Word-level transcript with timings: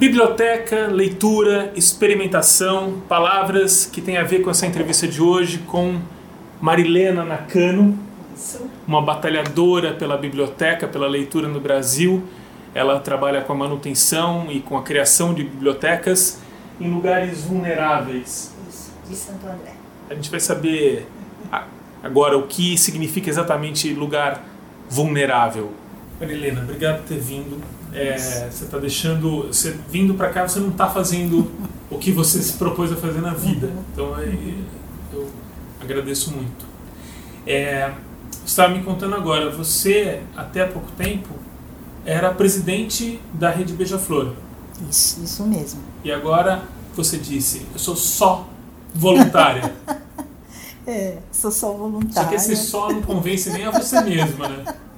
Biblioteca, 0.00 0.86
leitura, 0.86 1.74
experimentação, 1.76 3.02
palavras 3.06 3.84
que 3.84 4.00
têm 4.00 4.16
a 4.16 4.24
ver 4.24 4.40
com 4.40 4.48
essa 4.48 4.64
entrevista 4.66 5.06
de 5.06 5.20
hoje 5.20 5.58
com 5.58 6.00
Marilena 6.58 7.22
Nakano, 7.22 7.98
uma 8.88 9.02
batalhadora 9.02 9.92
pela 9.92 10.16
biblioteca, 10.16 10.88
pela 10.88 11.06
leitura 11.06 11.48
no 11.48 11.60
Brasil. 11.60 12.24
Ela 12.74 12.98
trabalha 12.98 13.42
com 13.42 13.52
a 13.52 13.56
manutenção 13.56 14.46
e 14.50 14.60
com 14.60 14.78
a 14.78 14.82
criação 14.82 15.34
de 15.34 15.44
bibliotecas 15.44 16.40
em 16.80 16.90
lugares 16.90 17.44
vulneráveis. 17.44 18.54
Isso, 18.70 18.94
de 19.06 19.14
Santo 19.14 19.44
André. 19.44 19.74
A 20.08 20.14
gente 20.14 20.30
vai 20.30 20.40
saber 20.40 21.06
agora 22.02 22.38
o 22.38 22.46
que 22.46 22.78
significa 22.78 23.28
exatamente 23.28 23.92
lugar 23.92 24.46
vulnerável. 24.88 25.74
Marilena, 26.18 26.62
obrigado 26.62 27.00
por 27.00 27.08
ter 27.08 27.18
vindo. 27.20 27.79
É, 27.92 28.48
você 28.50 28.64
está 28.64 28.78
deixando, 28.78 29.48
você 29.48 29.76
vindo 29.90 30.14
para 30.14 30.30
cá, 30.30 30.46
você 30.46 30.60
não 30.60 30.68
está 30.68 30.88
fazendo 30.88 31.50
o 31.90 31.98
que 31.98 32.12
você 32.12 32.40
se 32.42 32.54
propôs 32.54 32.92
a 32.92 32.96
fazer 32.96 33.20
na 33.20 33.34
vida. 33.34 33.70
Então 33.92 34.16
é, 34.18 34.32
eu 35.12 35.28
agradeço 35.80 36.32
muito. 36.32 36.64
É, 37.46 37.92
você 38.30 38.46
estava 38.46 38.72
me 38.74 38.82
contando 38.82 39.14
agora, 39.14 39.50
você 39.50 40.22
até 40.36 40.62
há 40.62 40.68
pouco 40.68 40.90
tempo 40.92 41.34
era 42.04 42.32
presidente 42.32 43.20
da 43.34 43.50
Rede 43.50 43.72
Beija-Flor. 43.72 44.34
Isso, 44.88 45.22
isso 45.22 45.44
mesmo. 45.44 45.80
E 46.04 46.12
agora 46.12 46.62
você 46.94 47.18
disse, 47.18 47.66
eu 47.72 47.78
sou 47.78 47.96
só 47.96 48.48
voluntária. 48.94 49.72
é, 50.86 51.18
sou 51.32 51.50
só 51.50 51.72
voluntária. 51.72 52.12
Só 52.12 52.24
que 52.24 52.34
esse 52.34 52.56
só 52.56 52.90
não 52.90 53.02
convence 53.02 53.50
nem 53.50 53.64
a 53.64 53.70
você 53.70 54.00
mesma, 54.00 54.48
né? 54.48 54.64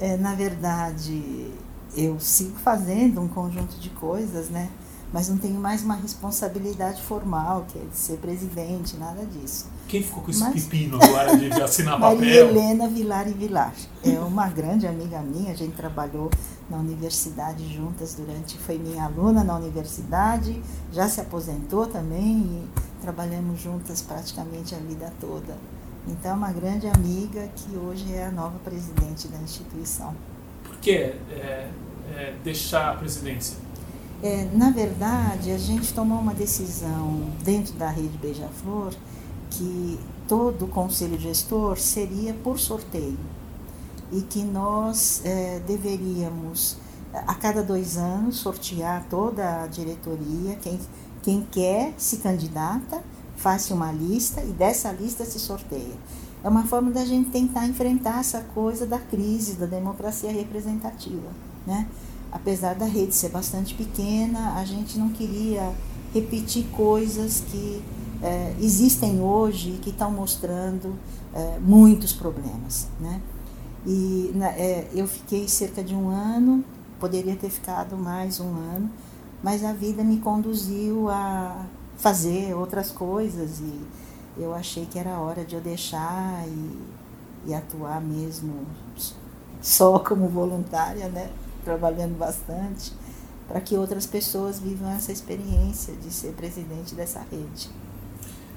É, 0.00 0.16
na 0.16 0.32
verdade, 0.32 1.50
eu 1.98 2.20
sigo 2.20 2.56
fazendo 2.58 3.20
um 3.20 3.26
conjunto 3.26 3.76
de 3.78 3.90
coisas, 3.90 4.48
né? 4.48 4.70
Mas 5.12 5.28
não 5.28 5.38
tenho 5.38 5.58
mais 5.58 5.82
uma 5.82 5.96
responsabilidade 5.96 7.00
formal, 7.02 7.64
que 7.66 7.78
é 7.78 7.82
de 7.82 7.96
ser 7.96 8.18
presidente, 8.18 8.96
nada 8.96 9.24
disso. 9.24 9.66
Quem 9.88 10.02
ficou 10.02 10.22
com 10.22 10.30
esse 10.30 10.40
Mas... 10.40 10.64
pepino 10.64 10.98
agora 11.02 11.34
de 11.34 11.50
assinar 11.60 11.98
papel? 11.98 12.18
Maria 12.18 12.40
Helena 12.40 12.88
Vilar 12.88 13.26
e 13.26 13.32
Vilar. 13.32 13.74
É 14.04 14.18
uma 14.20 14.48
grande 14.48 14.86
amiga 14.86 15.20
minha, 15.20 15.52
a 15.52 15.56
gente 15.56 15.74
trabalhou 15.74 16.30
na 16.68 16.76
universidade 16.76 17.66
juntas 17.74 18.14
durante. 18.14 18.58
Foi 18.58 18.78
minha 18.78 19.04
aluna 19.04 19.42
na 19.42 19.56
universidade, 19.56 20.62
já 20.92 21.08
se 21.08 21.20
aposentou 21.20 21.86
também 21.86 22.40
e 22.40 22.68
trabalhamos 23.00 23.60
juntas 23.60 24.02
praticamente 24.02 24.74
a 24.74 24.78
vida 24.78 25.10
toda. 25.18 25.56
Então, 26.06 26.36
uma 26.36 26.52
grande 26.52 26.86
amiga 26.86 27.48
que 27.56 27.76
hoje 27.76 28.12
é 28.12 28.26
a 28.26 28.30
nova 28.30 28.58
presidente 28.58 29.26
da 29.28 29.38
instituição. 29.38 30.14
Por 30.64 30.76
que 30.76 30.92
é, 30.92 31.70
é, 32.16 32.34
deixar 32.42 32.92
a 32.92 32.94
presidência? 32.96 33.56
É, 34.22 34.48
na 34.52 34.70
verdade, 34.70 35.52
a 35.52 35.58
gente 35.58 35.92
tomou 35.94 36.18
uma 36.18 36.34
decisão 36.34 37.30
dentro 37.44 37.74
da 37.74 37.88
rede 37.88 38.18
Beija-Flor 38.18 38.92
que 39.50 39.98
todo 40.26 40.64
o 40.66 40.68
conselho 40.68 41.18
gestor 41.18 41.78
seria 41.78 42.34
por 42.34 42.58
sorteio 42.58 43.18
e 44.10 44.22
que 44.22 44.42
nós 44.42 45.22
é, 45.24 45.60
deveríamos, 45.60 46.76
a 47.12 47.34
cada 47.34 47.62
dois 47.62 47.96
anos, 47.96 48.36
sortear 48.36 49.04
toda 49.08 49.62
a 49.62 49.66
diretoria, 49.66 50.56
quem, 50.62 50.78
quem 51.22 51.46
quer 51.50 51.94
se 51.96 52.18
candidata 52.18 53.02
faz 53.36 53.70
uma 53.70 53.92
lista 53.92 54.42
e 54.42 54.52
dessa 54.52 54.90
lista 54.92 55.24
se 55.24 55.38
sorteia. 55.38 55.94
É 56.42 56.48
uma 56.48 56.64
forma 56.64 56.90
da 56.90 57.04
gente 57.04 57.30
tentar 57.30 57.66
enfrentar 57.66 58.20
essa 58.20 58.40
coisa 58.54 58.86
da 58.86 58.98
crise 58.98 59.56
da 59.56 59.66
democracia 59.66 60.30
representativa, 60.30 61.28
né? 61.68 61.86
Apesar 62.32 62.74
da 62.74 62.86
rede 62.86 63.14
ser 63.14 63.28
bastante 63.28 63.74
pequena, 63.74 64.54
a 64.54 64.64
gente 64.64 64.98
não 64.98 65.10
queria 65.10 65.72
repetir 66.12 66.64
coisas 66.72 67.40
que 67.40 67.82
é, 68.22 68.54
existem 68.60 69.20
hoje 69.20 69.70
e 69.70 69.78
que 69.78 69.90
estão 69.90 70.10
mostrando 70.10 70.94
é, 71.34 71.58
muitos 71.60 72.12
problemas, 72.12 72.88
né? 72.98 73.20
E 73.86 74.32
é, 74.56 74.88
eu 74.94 75.06
fiquei 75.06 75.46
cerca 75.46 75.84
de 75.84 75.94
um 75.94 76.08
ano, 76.08 76.64
poderia 76.98 77.36
ter 77.36 77.50
ficado 77.50 77.96
mais 77.96 78.40
um 78.40 78.48
ano, 78.48 78.90
mas 79.42 79.62
a 79.64 79.72
vida 79.72 80.02
me 80.02 80.18
conduziu 80.18 81.08
a 81.08 81.66
fazer 81.96 82.54
outras 82.54 82.90
coisas 82.90 83.60
e 83.60 83.80
eu 84.36 84.54
achei 84.54 84.86
que 84.86 84.98
era 84.98 85.18
hora 85.18 85.44
de 85.44 85.54
eu 85.54 85.60
deixar 85.60 86.44
e, 86.46 87.50
e 87.50 87.54
atuar 87.54 88.00
mesmo 88.00 88.66
só 89.60 89.98
como 89.98 90.28
voluntária, 90.28 91.08
né? 91.08 91.30
Trabalhando 91.68 92.16
bastante, 92.16 92.92
para 93.46 93.60
que 93.60 93.76
outras 93.76 94.06
pessoas 94.06 94.58
vivam 94.58 94.90
essa 94.90 95.12
experiência 95.12 95.94
de 95.94 96.10
ser 96.10 96.32
presidente 96.32 96.94
dessa 96.94 97.20
rede. 97.30 97.68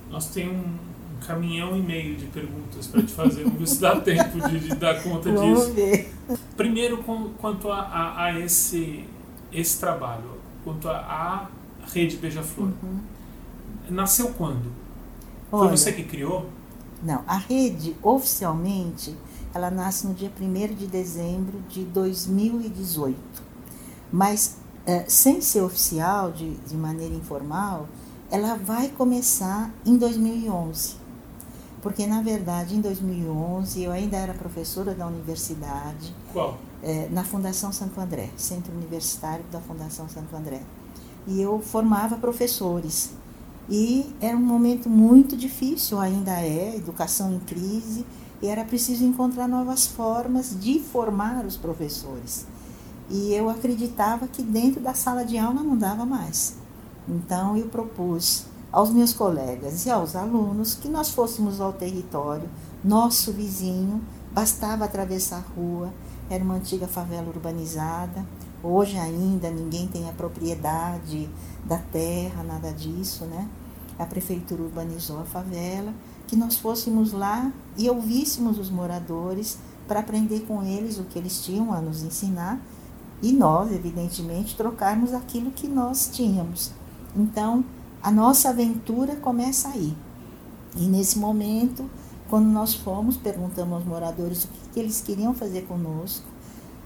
Nós 0.10 0.28
temos 0.28 0.66
um, 0.66 0.78
caminhão 1.26 1.76
e 1.78 1.82
meio 1.82 2.16
de 2.16 2.26
perguntas 2.28 2.88
para 2.88 3.04
te 3.04 3.12
fazer, 3.12 3.44
vamos 3.44 3.60
ver 3.60 3.68
se 3.68 3.82
dá 3.82 4.00
tempo 4.00 4.50
de, 4.50 4.60
de 4.60 4.76
dar 4.76 5.04
conta 5.04 5.32
vamos 5.32 5.60
disso. 5.60 5.74
Ver. 5.74 6.14
Primeiro, 6.56 7.04
com, 7.04 7.30
quanto 7.40 7.70
a, 7.72 7.82
a, 7.82 8.24
a, 8.26 8.40
esse, 8.40 9.06
esse 9.52 9.80
trabalho, 9.80 10.40
quanto 10.64 10.90
a, 10.90 10.98
a 10.98 11.50
rede 11.94 12.18
Beija-Flor. 12.18 12.70
Uhum 12.82 13.00
nasceu 13.92 14.30
quando? 14.30 14.72
Olha, 15.52 15.68
Foi 15.68 15.78
você 15.78 15.92
que 15.92 16.04
criou? 16.04 16.50
Não, 17.04 17.24
a 17.28 17.38
rede 17.38 17.96
oficialmente 18.02 19.16
ela 19.54 19.70
nasce 19.70 20.08
no 20.08 20.14
dia 20.14 20.32
1 20.40 20.76
de 20.76 20.88
dezembro 20.88 21.60
de 21.70 21.84
2018. 21.84 23.18
Mas 24.12 24.58
é, 24.86 25.06
sem 25.08 25.42
ser 25.42 25.62
oficial, 25.62 26.32
de, 26.32 26.56
de 26.56 26.76
maneira 26.76 27.14
informal, 27.14 27.88
ela 28.30 28.56
vai 28.56 28.90
começar 28.90 29.72
em 29.86 29.98
2011. 29.98 30.96
Porque, 31.82 32.06
na 32.06 32.22
verdade, 32.22 32.76
em 32.76 32.82
2011 32.82 33.84
eu 33.84 33.92
ainda 33.92 34.18
era 34.18 34.34
professora 34.34 34.94
da 34.94 35.08
universidade. 35.08 36.14
Qual? 36.32 36.58
É, 36.84 37.08
na 37.10 37.24
Fundação 37.24 37.72
Santo 37.72 38.00
André, 38.00 38.30
Centro 38.36 38.74
Universitário 38.74 39.44
da 39.52 39.60
Fundação 39.60 40.08
Santo 40.08 40.36
André. 40.36 40.62
E 41.28 41.42
eu 41.42 41.60
formava 41.60 42.18
professores 42.18 43.12
e 43.70 44.14
era 44.20 44.36
um 44.36 44.42
momento 44.42 44.90
muito 44.90 45.38
difícil, 45.38 46.00
ainda 46.00 46.32
é, 46.42 46.76
educação 46.76 47.34
em 47.34 47.40
crise, 47.40 48.06
e 48.42 48.48
era 48.48 48.64
preciso 48.64 49.04
encontrar 49.04 49.48
novas 49.48 49.86
formas 49.86 50.58
de 50.60 50.80
formar 50.80 51.46
os 51.46 51.58
professores. 51.58 52.46
E 53.10 53.34
eu 53.34 53.50
acreditava 53.50 54.28
que 54.28 54.42
dentro 54.42 54.82
da 54.82 54.94
sala 54.94 55.24
de 55.24 55.38
aula 55.38 55.62
não 55.62 55.78
dava 55.78 56.06
mais. 56.06 56.56
Então 57.08 57.58
eu 57.58 57.68
propus 57.68 58.46
aos 58.72 58.90
meus 58.90 59.14
colegas 59.14 59.86
e 59.86 59.92
aos 59.92 60.16
alunos 60.16 60.74
que 60.74 60.88
nós 60.88 61.10
fôssemos 61.10 61.60
ao 61.60 61.74
território, 61.74 62.50
nosso 62.84 63.32
vizinho, 63.32 64.02
bastava 64.32 64.86
atravessar 64.86 65.38
a 65.38 65.60
rua, 65.60 65.94
era 66.30 66.44
uma 66.44 66.56
antiga 66.56 66.88
favela 66.88 67.28
urbanizada. 67.28 68.26
Hoje 68.64 68.98
ainda 68.98 69.50
ninguém 69.50 69.88
tem 69.88 70.10
a 70.10 70.14
propriedade 70.14 71.30
da 71.66 71.78
terra, 71.78 72.44
nada 72.44 72.72
disso, 72.72 73.26
né? 73.26 73.48
a 74.02 74.06
prefeitura 74.06 74.64
urbanizou 74.64 75.20
a 75.20 75.26
favela, 75.26 75.94
que 76.32 76.38
nós 76.38 76.56
fôssemos 76.56 77.12
lá 77.12 77.52
e 77.78 77.90
ouvíssemos 77.90 78.58
os 78.58 78.70
moradores 78.70 79.58
para 79.86 80.00
aprender 80.00 80.46
com 80.48 80.64
eles 80.64 80.98
o 80.98 81.04
que 81.04 81.20
eles 81.20 81.44
tinham 81.44 81.74
a 81.74 81.82
nos 81.82 82.04
ensinar 82.04 82.58
e 83.22 83.34
nós, 83.34 83.70
evidentemente, 83.70 84.56
trocarmos 84.56 85.14
aquilo 85.14 85.52
que 85.52 85.68
nós 85.68 86.10
tínhamos. 86.14 86.72
Então, 87.14 87.66
a 88.02 88.10
nossa 88.10 88.48
aventura 88.48 89.18
começa 89.18 89.68
aí. 89.68 89.94
E 90.78 90.88
nesse 90.88 91.20
momento, 91.20 91.90
quando 92.30 92.48
nós 92.48 92.76
fomos, 92.76 93.18
perguntamos 93.18 93.74
aos 93.74 93.86
moradores 93.86 94.46
o 94.46 94.48
que, 94.48 94.70
que 94.74 94.80
eles 94.80 95.02
queriam 95.02 95.34
fazer 95.34 95.64
conosco. 95.64 96.26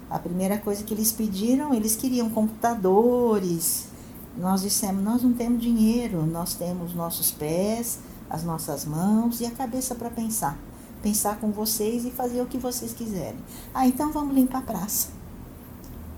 A 0.09 0.18
primeira 0.18 0.57
coisa 0.57 0.83
que 0.83 0.91
eles 0.91 1.12
pediram, 1.12 1.71
eles 1.71 1.95
queriam 1.95 2.31
computadores, 2.31 3.89
nós 4.36 4.63
dissemos: 4.63 5.03
nós 5.03 5.21
não 5.21 5.33
temos 5.33 5.62
dinheiro, 5.62 6.25
nós 6.25 6.56
temos 6.56 6.95
nossos 6.95 7.30
pés, 7.30 8.00
as 8.35 8.43
nossas 8.43 8.85
mãos 8.85 9.39
e 9.41 9.45
a 9.45 9.51
cabeça 9.51 9.95
para 9.95 10.09
pensar. 10.09 10.57
Pensar 11.01 11.39
com 11.39 11.51
vocês 11.51 12.05
e 12.05 12.11
fazer 12.11 12.41
o 12.41 12.45
que 12.45 12.57
vocês 12.57 12.93
quiserem. 12.93 13.39
Ah, 13.73 13.87
então 13.87 14.11
vamos 14.11 14.35
limpar 14.35 14.59
a 14.59 14.61
praça. 14.61 15.09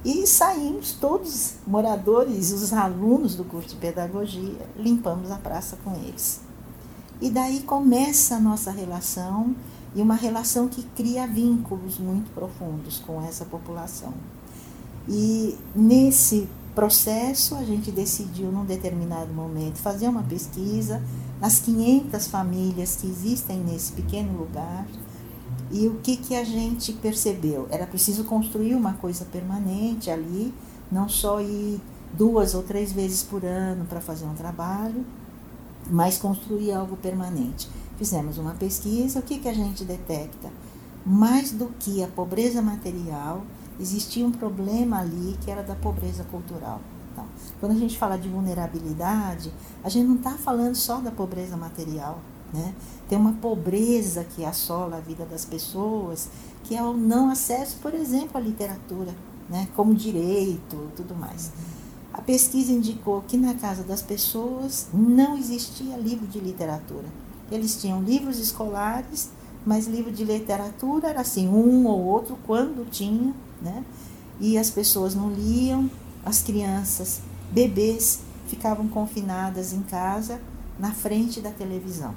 E 0.03 0.25
saímos 0.25 0.93
todos, 0.93 1.55
moradores, 1.65 2.51
os 2.51 2.71
alunos 2.73 3.35
do 3.35 3.43
curso 3.43 3.69
de 3.69 3.75
pedagogia, 3.75 4.67
limpamos 4.75 5.31
a 5.31 5.37
praça 5.37 5.77
com 5.83 5.93
eles. 5.95 6.41
E 7.19 7.29
daí 7.29 7.61
começa 7.61 8.35
a 8.35 8.39
nossa 8.39 8.71
relação 8.71 9.55
e 9.95 10.01
uma 10.01 10.15
relação 10.15 10.67
que 10.67 10.83
cria 10.95 11.27
vínculos 11.27 11.97
muito 11.97 12.31
profundos 12.33 12.99
com 12.99 13.21
essa 13.23 13.43
população. 13.43 14.13
E 15.09 15.57
nesse 15.75 16.47
processo, 16.77 17.55
a 17.55 17.63
gente 17.63 17.89
decidiu, 17.89 18.51
num 18.51 18.63
determinado 18.63 19.33
momento, 19.33 19.77
fazer 19.77 20.07
uma 20.07 20.21
pesquisa 20.21 21.01
nas 21.41 21.57
500 21.59 22.27
famílias 22.27 22.95
que 22.97 23.07
existem 23.07 23.57
nesse 23.61 23.93
pequeno 23.93 24.37
lugar. 24.37 24.85
E 25.71 25.87
o 25.87 25.95
que, 25.95 26.15
que 26.15 26.35
a 26.35 26.43
gente 26.43 26.93
percebeu? 26.93 27.67
Era 27.71 27.87
preciso 27.87 28.25
construir 28.25 28.75
uma 28.75 28.93
coisa 28.93 29.25
permanente 29.25 30.11
ali, 30.11 30.53
não 30.91 31.09
só 31.09 31.41
ir 31.41 31.81
duas 32.13 32.53
ou 32.53 32.61
três 32.61 32.91
vezes 32.91 33.23
por 33.23 33.43
ano 33.43 33.85
para 33.85 33.99
fazer 33.99 34.25
um 34.25 34.35
trabalho, 34.35 35.03
mas 35.89 36.19
construir 36.19 36.73
algo 36.73 36.95
permanente. 36.95 37.67
Fizemos 37.97 38.37
uma 38.37 38.53
pesquisa, 38.53 39.17
o 39.17 39.23
que, 39.23 39.39
que 39.39 39.49
a 39.49 39.53
gente 39.53 39.83
detecta? 39.83 40.51
Mais 41.03 41.51
do 41.51 41.71
que 41.79 42.03
a 42.03 42.07
pobreza 42.07 42.61
material, 42.61 43.41
existia 43.79 44.25
um 44.25 44.31
problema 44.31 44.99
ali 44.99 45.37
que 45.43 45.51
era 45.51 45.63
da 45.63 45.75
pobreza 45.75 46.23
cultural. 46.25 46.81
Então, 47.11 47.25
quando 47.59 47.71
a 47.73 47.75
gente 47.75 47.97
fala 47.97 48.17
de 48.17 48.29
vulnerabilidade, 48.29 49.51
a 49.83 49.89
gente 49.89 50.07
não 50.07 50.15
está 50.15 50.31
falando 50.31 50.75
só 50.75 50.99
da 50.99 51.11
pobreza 51.11 51.57
material. 51.57 52.19
Né? 52.53 52.73
Tem 53.09 53.17
uma 53.17 53.33
pobreza 53.33 54.23
que 54.23 54.45
assola 54.45 54.97
a 54.97 54.99
vida 54.99 55.25
das 55.25 55.43
pessoas, 55.43 56.29
que 56.63 56.75
é 56.75 56.81
o 56.81 56.93
não 56.93 57.29
acesso, 57.29 57.77
por 57.81 57.93
exemplo, 57.93 58.37
à 58.37 58.39
literatura, 58.39 59.13
né? 59.49 59.67
como 59.75 59.93
direito 59.93 60.91
tudo 60.95 61.15
mais. 61.15 61.51
A 62.13 62.21
pesquisa 62.21 62.71
indicou 62.71 63.21
que 63.21 63.37
na 63.37 63.53
casa 63.53 63.83
das 63.83 64.01
pessoas 64.01 64.87
não 64.93 65.37
existia 65.37 65.95
livro 65.97 66.25
de 66.25 66.39
literatura. 66.39 67.05
Eles 67.51 67.79
tinham 67.79 68.01
livros 68.01 68.39
escolares, 68.39 69.29
mas 69.67 69.85
livro 69.85 70.13
de 70.13 70.23
literatura 70.23 71.09
era 71.09 71.19
assim, 71.19 71.49
um 71.49 71.87
ou 71.87 72.01
outro, 72.05 72.39
quando 72.47 72.89
tinha, 72.89 73.33
né? 73.61 73.83
E 74.39 74.57
as 74.57 74.69
pessoas 74.69 75.13
não 75.13 75.29
liam, 75.29 75.91
as 76.23 76.41
crianças, 76.41 77.19
bebês, 77.51 78.21
ficavam 78.47 78.87
confinadas 78.87 79.73
em 79.73 79.81
casa, 79.81 80.39
na 80.79 80.93
frente 80.93 81.41
da 81.41 81.51
televisão. 81.51 82.15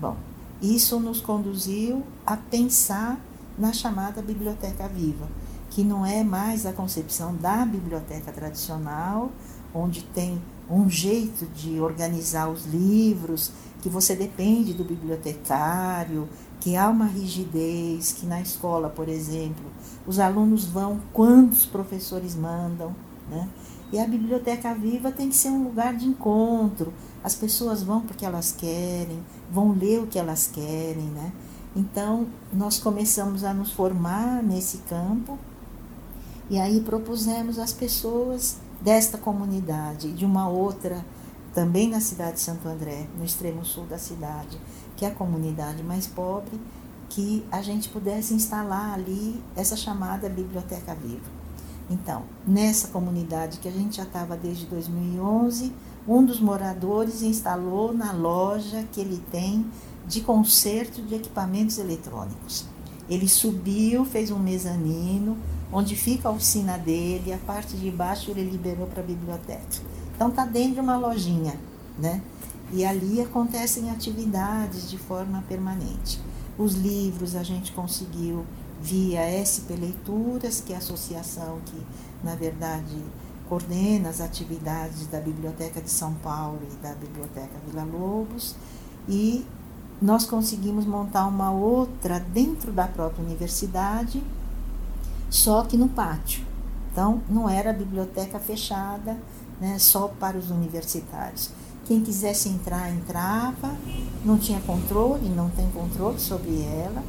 Bom, 0.00 0.16
isso 0.62 0.98
nos 0.98 1.20
conduziu 1.20 2.02
a 2.24 2.34
pensar 2.34 3.20
na 3.58 3.74
chamada 3.74 4.22
biblioteca 4.22 4.88
viva, 4.88 5.28
que 5.68 5.84
não 5.84 6.06
é 6.06 6.24
mais 6.24 6.64
a 6.64 6.72
concepção 6.72 7.36
da 7.36 7.66
biblioteca 7.66 8.32
tradicional, 8.32 9.30
onde 9.74 10.02
tem 10.02 10.40
um 10.70 10.88
jeito 10.88 11.44
de 11.44 11.78
organizar 11.78 12.48
os 12.48 12.64
livros, 12.64 13.52
que 13.82 13.88
você 13.88 14.14
depende 14.14 14.72
do 14.72 14.84
bibliotecário, 14.84 16.26
que 16.60 16.76
há 16.76 16.88
uma 16.88 17.06
rigidez, 17.06 18.12
que 18.12 18.26
na 18.26 18.40
escola, 18.40 18.90
por 18.90 19.08
exemplo, 19.08 19.64
os 20.06 20.18
alunos 20.18 20.66
vão 20.66 21.00
quando 21.12 21.52
os 21.52 21.64
professores 21.64 22.34
mandam, 22.34 22.94
né? 23.28 23.48
E 23.92 23.98
a 23.98 24.06
biblioteca 24.06 24.72
viva 24.74 25.10
tem 25.10 25.28
que 25.30 25.34
ser 25.34 25.48
um 25.48 25.64
lugar 25.64 25.96
de 25.96 26.06
encontro. 26.06 26.92
As 27.24 27.34
pessoas 27.34 27.82
vão 27.82 28.00
porque 28.02 28.24
elas 28.24 28.52
querem, 28.52 29.18
vão 29.50 29.72
ler 29.72 30.00
o 30.00 30.06
que 30.06 30.18
elas 30.18 30.46
querem, 30.46 31.06
né? 31.06 31.32
Então, 31.74 32.26
nós 32.52 32.78
começamos 32.78 33.42
a 33.42 33.52
nos 33.54 33.72
formar 33.72 34.42
nesse 34.42 34.78
campo 34.78 35.38
e 36.48 36.58
aí 36.58 36.80
propusemos 36.80 37.58
às 37.58 37.72
pessoas 37.72 38.58
desta 38.80 39.16
comunidade, 39.18 40.12
de 40.12 40.24
uma 40.24 40.48
outra, 40.48 41.04
também 41.54 41.88
na 41.88 42.00
cidade 42.00 42.34
de 42.34 42.40
Santo 42.40 42.68
André, 42.68 43.06
no 43.18 43.24
extremo 43.24 43.64
sul 43.64 43.84
da 43.86 43.98
cidade, 43.98 44.58
que 45.00 45.06
é 45.06 45.08
a 45.08 45.14
comunidade 45.14 45.82
mais 45.82 46.06
pobre, 46.06 46.60
que 47.08 47.42
a 47.50 47.62
gente 47.62 47.88
pudesse 47.88 48.34
instalar 48.34 48.92
ali 48.92 49.42
essa 49.56 49.74
chamada 49.74 50.28
Biblioteca 50.28 50.94
Viva. 50.94 51.24
Então, 51.88 52.24
nessa 52.46 52.88
comunidade 52.88 53.60
que 53.60 53.66
a 53.66 53.70
gente 53.70 53.96
já 53.96 54.02
estava 54.02 54.36
desde 54.36 54.66
2011, 54.66 55.72
um 56.06 56.22
dos 56.22 56.38
moradores 56.38 57.22
instalou 57.22 57.94
na 57.94 58.12
loja 58.12 58.84
que 58.92 59.00
ele 59.00 59.22
tem 59.32 59.64
de 60.06 60.20
conserto 60.20 61.00
de 61.00 61.14
equipamentos 61.14 61.78
eletrônicos. 61.78 62.66
Ele 63.08 63.26
subiu, 63.26 64.04
fez 64.04 64.30
um 64.30 64.38
mezanino, 64.38 65.38
onde 65.72 65.96
fica 65.96 66.28
a 66.28 66.32
oficina 66.32 66.76
dele, 66.76 67.32
a 67.32 67.38
parte 67.38 67.74
de 67.74 67.90
baixo 67.90 68.30
ele 68.30 68.44
liberou 68.44 68.86
para 68.86 69.02
a 69.02 69.06
biblioteca. 69.06 69.80
Então 70.14 70.30
tá 70.30 70.44
dentro 70.44 70.74
de 70.74 70.80
uma 70.80 70.98
lojinha, 70.98 71.58
né? 71.98 72.20
E 72.72 72.84
ali 72.84 73.20
acontecem 73.20 73.90
atividades 73.90 74.88
de 74.88 74.96
forma 74.96 75.42
permanente. 75.48 76.20
Os 76.56 76.74
livros 76.74 77.34
a 77.34 77.42
gente 77.42 77.72
conseguiu 77.72 78.44
via 78.80 79.20
SP 79.42 79.74
Leituras, 79.74 80.60
que 80.60 80.72
é 80.72 80.76
a 80.76 80.78
associação 80.78 81.58
que, 81.66 81.80
na 82.22 82.34
verdade, 82.34 82.96
coordena 83.48 84.08
as 84.08 84.20
atividades 84.20 85.06
da 85.08 85.20
Biblioteca 85.20 85.80
de 85.80 85.90
São 85.90 86.14
Paulo 86.14 86.60
e 86.70 86.76
da 86.82 86.94
Biblioteca 86.94 87.50
Vila 87.66 87.84
Lobos, 87.84 88.54
e 89.08 89.44
nós 90.00 90.24
conseguimos 90.24 90.86
montar 90.86 91.26
uma 91.26 91.50
outra 91.50 92.20
dentro 92.20 92.72
da 92.72 92.86
própria 92.86 93.24
universidade, 93.24 94.22
só 95.28 95.64
que 95.64 95.76
no 95.76 95.88
pátio. 95.88 96.44
Então, 96.92 97.22
não 97.28 97.48
era 97.48 97.72
biblioteca 97.72 98.38
fechada, 98.38 99.16
né, 99.60 99.78
só 99.78 100.08
para 100.08 100.38
os 100.38 100.50
universitários. 100.50 101.50
Quem 101.90 102.02
quisesse 102.02 102.48
entrar, 102.48 102.88
entrava, 102.88 103.76
não 104.24 104.38
tinha 104.38 104.60
controle, 104.60 105.28
não 105.28 105.50
tem 105.50 105.68
controle 105.72 106.20
sobre 106.20 106.62
ela. 106.62 107.02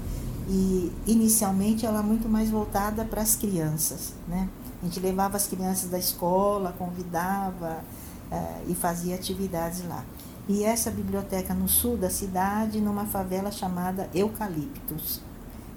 E 0.50 0.92
inicialmente 1.06 1.86
ela 1.86 2.00
é 2.00 2.02
muito 2.02 2.28
mais 2.28 2.50
voltada 2.50 3.06
para 3.06 3.22
as 3.22 3.36
crianças, 3.36 4.16
né? 4.28 4.50
A 4.82 4.86
gente 4.88 5.00
levava 5.00 5.38
as 5.38 5.46
crianças 5.46 5.88
da 5.88 6.00
escola, 6.00 6.74
convidava 6.80 7.84
uh, 8.32 8.72
e 8.72 8.74
fazia 8.74 9.14
atividades 9.14 9.88
lá. 9.88 10.04
E 10.50 10.64
essa 10.64 10.90
biblioteca 10.90 11.54
no 11.54 11.68
sul 11.70 11.96
da 11.96 12.10
cidade, 12.10 12.82
numa 12.82 13.06
favela 13.06 13.52
chamada 13.52 14.10
Eucaliptus. 14.16 15.22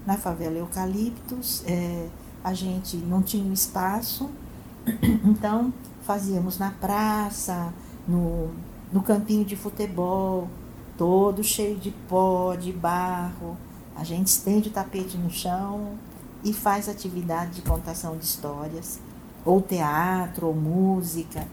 Na 0.06 0.16
favela 0.16 0.56
Eucaliptus, 0.56 1.62
é, 1.66 2.08
a 2.42 2.54
gente 2.54 2.96
não 2.96 3.20
tinha 3.22 3.52
espaço, 3.52 4.30
então 5.26 5.74
fazíamos 6.04 6.56
na 6.56 6.70
praça, 6.70 7.70
no, 8.08 8.48
no 8.94 9.02
campinho 9.02 9.44
de 9.44 9.56
futebol, 9.56 10.48
todo 10.96 11.42
cheio 11.42 11.76
de 11.76 11.90
pó, 11.90 12.54
de 12.54 12.72
barro. 12.72 13.56
A 13.96 14.04
gente 14.04 14.28
estende 14.28 14.68
o 14.68 14.72
tapete 14.72 15.18
no 15.18 15.28
chão 15.30 15.98
e 16.44 16.52
faz 16.52 16.88
atividade 16.88 17.56
de 17.56 17.62
contação 17.62 18.16
de 18.16 18.24
histórias, 18.24 19.00
ou 19.44 19.60
teatro, 19.60 20.46
ou 20.46 20.54
música, 20.54 21.44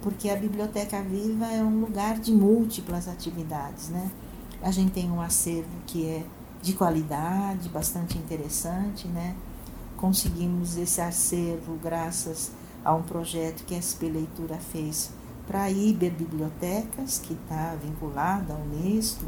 porque 0.00 0.30
a 0.30 0.36
Biblioteca 0.36 1.02
Viva 1.02 1.44
é 1.52 1.62
um 1.62 1.80
lugar 1.80 2.18
de 2.18 2.32
múltiplas 2.32 3.08
atividades, 3.08 3.90
né? 3.90 4.10
A 4.62 4.70
gente 4.70 4.92
tem 4.92 5.10
um 5.10 5.20
acervo 5.20 5.68
que 5.86 6.08
é 6.08 6.24
de 6.62 6.72
qualidade, 6.72 7.68
bastante 7.68 8.16
interessante, 8.16 9.06
né? 9.06 9.36
Conseguimos 9.98 10.78
esse 10.78 11.02
acervo 11.02 11.76
graças 11.82 12.52
a 12.82 12.94
um 12.94 13.02
projeto 13.02 13.64
que 13.66 13.74
a 13.74 13.82
SP 13.82 14.08
Leitura 14.08 14.56
fez 14.56 15.10
para 15.46 15.62
a 15.62 15.70
Iber 15.70 16.12
Bibliotecas, 16.12 17.18
que 17.18 17.32
está 17.34 17.76
vinculada 17.82 18.54
à 18.54 18.56
Unesco. 18.56 19.24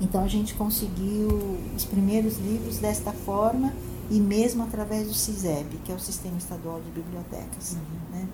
Então 0.00 0.24
a 0.24 0.28
gente 0.28 0.54
conseguiu 0.54 1.58
os 1.76 1.84
primeiros 1.84 2.38
livros 2.38 2.78
desta 2.78 3.12
forma 3.12 3.74
e 4.10 4.18
mesmo 4.20 4.62
através 4.62 5.08
do 5.08 5.14
CISEB, 5.14 5.76
que 5.84 5.92
é 5.92 5.94
o 5.94 6.00
Sistema 6.00 6.38
Estadual 6.38 6.80
de 6.80 6.90
Bibliotecas. 6.90 7.72
Uhum. 7.72 7.80
Né? 8.12 8.26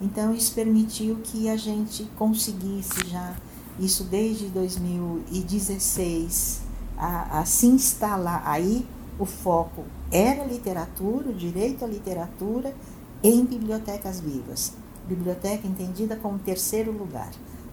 Então 0.00 0.32
isso 0.34 0.54
permitiu 0.54 1.16
que 1.22 1.48
a 1.48 1.56
gente 1.56 2.04
conseguisse 2.16 3.06
já, 3.08 3.36
isso 3.78 4.04
desde 4.04 4.48
2016, 4.48 6.62
a, 6.96 7.40
a 7.40 7.44
se 7.44 7.66
instalar. 7.66 8.42
Aí 8.44 8.86
o 9.18 9.26
foco 9.26 9.84
era 10.10 10.44
literatura, 10.44 11.28
o 11.30 11.34
direito 11.34 11.84
à 11.84 11.88
literatura 11.88 12.74
em 13.22 13.44
bibliotecas 13.44 14.18
vivas 14.20 14.72
biblioteca 15.14 15.66
entendida 15.66 16.16
como 16.16 16.38
terceiro 16.38 16.92
lugar, 16.92 17.30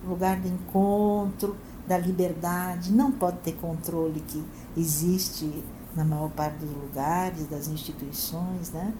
lugar 0.08 0.40
de 0.40 0.48
encontro, 0.48 1.56
da 1.88 1.98
liberdade, 1.98 2.92
não 2.92 3.12
pode 3.12 3.38
ter 3.38 3.54
controle 3.54 4.20
que 4.28 4.44
existe 4.78 5.64
na 5.96 6.06
maior 6.06 6.30
parte 6.30 6.60
dos 6.60 6.70
lugares, 6.70 7.48
das 7.48 7.68
instituições, 7.68 8.72
né? 8.72 8.94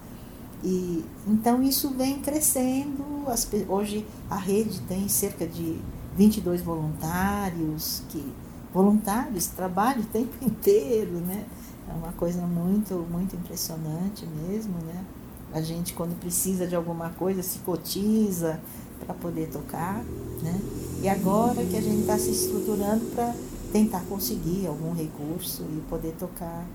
E 0.64 1.06
então 1.28 1.62
isso 1.62 1.92
vem 1.92 2.20
crescendo. 2.20 3.06
As, 3.28 3.48
hoje 3.68 4.06
a 4.30 4.36
rede 4.36 4.82
tem 4.82 5.08
cerca 5.08 5.46
de 5.46 5.80
22 6.16 6.62
voluntários 6.62 8.04
que 8.10 8.26
voluntários 8.74 9.46
trabalham 9.48 10.02
o 10.02 10.06
tempo 10.06 10.34
inteiro, 10.44 11.20
né? 11.20 11.46
É 11.88 11.94
uma 11.94 12.12
coisa 12.14 12.42
muito 12.42 12.96
muito 13.10 13.36
impressionante 13.36 14.26
mesmo, 14.26 14.74
né? 14.80 15.06
A 15.54 15.62
gente, 15.62 15.94
quando 15.94 16.20
precisa 16.20 16.68
de 16.68 16.76
alguma 16.76 17.10
coisa, 17.10 17.42
se 17.42 17.60
cotiza 17.60 18.60
para 19.00 19.14
poder 19.14 19.50
tocar, 19.50 20.04
né? 20.44 20.60
E 21.02 21.10
agora 21.10 21.66
que 21.66 21.76
a 21.76 21.82
gente 21.82 22.02
está 22.02 22.18
se 22.18 22.32
estruturando 22.32 23.06
para 23.08 23.34
tentar 23.72 24.02
conseguir 24.02 24.68
algum 24.68 24.94
recurso 24.94 25.64
e 25.64 25.82
poder 25.90 26.14
tocar 26.20 26.66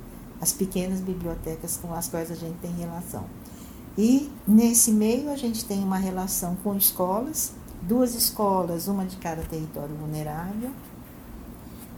as 0.41 0.53
pequenas 0.53 1.01
bibliotecas 1.01 1.77
com 1.77 1.93
as 1.95 2.09
quais 2.09 2.31
a 2.31 2.35
gente 2.35 2.57
tem 2.59 2.73
relação. 2.73 3.25
E 3.97 4.31
nesse 4.47 4.91
meio 4.91 5.31
a 5.31 5.37
gente 5.37 5.65
tem 5.65 5.83
uma 5.83 5.99
relação 5.99 6.57
com 6.65 6.75
escolas, 6.75 7.53
duas 7.83 8.15
escolas, 8.15 8.89
uma 8.89 9.05
de 9.05 9.17
cada 9.17 9.43
território 9.43 9.95
vulnerável. 9.95 10.71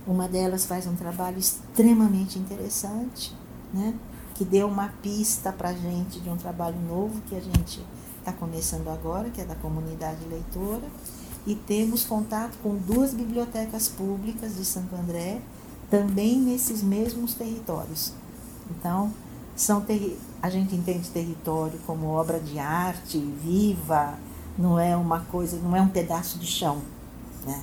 Uma 0.07 0.29
delas 0.29 0.67
faz 0.67 0.87
um 0.87 0.95
trabalho 0.95 1.39
extremamente 1.39 2.39
interessante, 2.39 3.35
né? 3.73 3.95
Que 4.37 4.45
deu 4.45 4.69
uma 4.69 4.89
pista 5.03 5.51
para 5.51 5.71
a 5.71 5.73
gente 5.73 6.21
de 6.21 6.29
um 6.29 6.37
trabalho 6.37 6.79
novo 6.87 7.21
que 7.23 7.35
a 7.35 7.41
gente 7.41 7.81
está 8.19 8.33
começando 8.33 8.89
agora, 8.89 9.31
que 9.31 9.41
é 9.41 9.45
da 9.45 9.55
comunidade 9.55 10.27
leitora, 10.29 10.85
e 11.47 11.55
temos 11.55 12.05
contato 12.05 12.59
com 12.63 12.77
duas 12.77 13.15
bibliotecas 13.15 13.89
públicas 13.89 14.57
de 14.57 14.65
Santo 14.65 14.95
André, 14.95 15.41
também 15.91 16.39
nesses 16.39 16.83
mesmos 16.83 17.35
territórios. 17.35 18.13
Então, 18.71 19.13
são 19.55 19.81
terri 19.81 20.19
a 20.43 20.51
gente 20.51 20.77
entende 20.77 21.09
território 21.11 21.79
como 21.87 22.09
obra 22.09 22.39
de 22.39 22.59
arte 22.59 23.19
viva, 23.19 24.19
não 24.59 24.79
é 24.79 24.97
uma 24.97 25.21
coisa, 25.21 25.57
não 25.59 25.75
é 25.75 25.81
um 25.81 25.89
pedaço 25.89 26.39
de 26.39 26.47
chão, 26.47 26.83
né? 27.45 27.63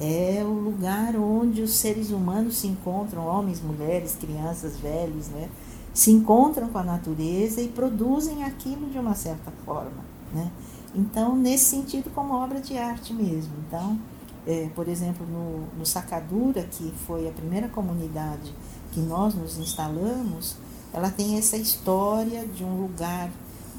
É 0.00 0.42
o 0.42 0.52
lugar 0.52 1.14
onde 1.16 1.62
os 1.62 1.72
seres 1.74 2.10
humanos 2.10 2.56
se 2.56 2.66
encontram, 2.66 3.26
homens, 3.26 3.60
mulheres, 3.60 4.16
crianças, 4.18 4.76
velhos, 4.76 5.28
né? 5.28 5.48
Se 5.92 6.10
encontram 6.10 6.68
com 6.68 6.78
a 6.78 6.84
natureza 6.84 7.60
e 7.60 7.68
produzem 7.68 8.44
aquilo 8.44 8.88
de 8.90 8.98
uma 8.98 9.14
certa 9.14 9.50
forma, 9.64 10.04
né? 10.32 10.50
Então, 10.94 11.36
nesse 11.36 11.64
sentido, 11.64 12.10
como 12.14 12.34
obra 12.34 12.60
de 12.60 12.76
arte 12.76 13.12
mesmo. 13.12 13.52
Então, 13.66 13.98
é, 14.46 14.68
por 14.74 14.88
exemplo, 14.88 15.26
no, 15.26 15.66
no 15.78 15.86
Sacadura, 15.86 16.62
que 16.62 16.92
foi 17.06 17.28
a 17.28 17.32
primeira 17.32 17.68
comunidade 17.68 18.52
que 18.92 19.00
nós 19.00 19.34
nos 19.34 19.58
instalamos, 19.58 20.56
ela 20.92 21.10
tem 21.10 21.38
essa 21.38 21.56
história 21.56 22.44
de 22.46 22.64
um 22.64 22.80
lugar 22.80 23.30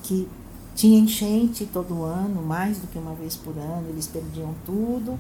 que 0.03 0.27
tinha 0.75 0.99
enchente 0.99 1.65
todo 1.65 2.03
ano, 2.03 2.41
mais 2.41 2.77
do 2.77 2.87
que 2.87 2.97
uma 2.97 3.13
vez 3.13 3.35
por 3.35 3.57
ano, 3.57 3.89
eles 3.89 4.07
perdiam 4.07 4.55
tudo. 4.65 5.19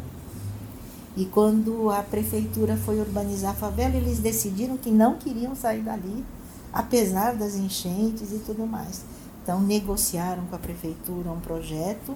E 1.17 1.25
quando 1.25 1.89
a 1.89 2.01
prefeitura 2.01 2.77
foi 2.77 2.99
urbanizar 2.99 3.51
a 3.51 3.55
favela, 3.55 3.95
eles 3.97 4.19
decidiram 4.19 4.77
que 4.77 4.89
não 4.89 5.15
queriam 5.17 5.53
sair 5.53 5.81
dali, 5.81 6.23
apesar 6.73 7.35
das 7.35 7.55
enchentes 7.55 8.31
e 8.31 8.39
tudo 8.39 8.65
mais. 8.65 9.01
Então, 9.43 9.59
negociaram 9.59 10.45
com 10.45 10.55
a 10.55 10.59
prefeitura 10.59 11.31
um 11.31 11.39
projeto 11.39 12.15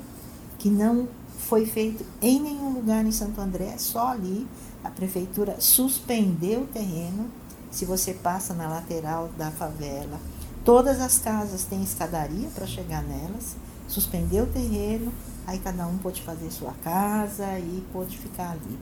que 0.57 0.69
não 0.69 1.07
foi 1.39 1.65
feito 1.65 2.05
em 2.21 2.39
nenhum 2.39 2.73
lugar 2.73 3.05
em 3.05 3.11
Santo 3.11 3.39
André, 3.41 3.75
só 3.77 4.09
ali. 4.09 4.47
A 4.83 4.89
prefeitura 4.89 5.57
suspendeu 5.59 6.61
o 6.61 6.67
terreno. 6.67 7.29
Se 7.71 7.85
você 7.85 8.13
passa 8.13 8.53
na 8.53 8.67
lateral 8.67 9.29
da 9.37 9.51
favela, 9.51 10.19
todas 10.63 11.01
as 11.01 11.17
casas 11.17 11.65
têm 11.65 11.83
escadaria 11.83 12.47
para 12.53 12.65
chegar 12.65 13.03
nelas. 13.03 13.55
Suspendeu 13.87 14.45
o 14.45 14.47
terreno, 14.47 15.11
aí 15.45 15.59
cada 15.59 15.85
um 15.85 15.97
pode 15.97 16.21
fazer 16.21 16.51
sua 16.51 16.73
casa 16.83 17.59
e 17.59 17.83
pode 17.91 18.17
ficar 18.17 18.51
ali. 18.51 18.79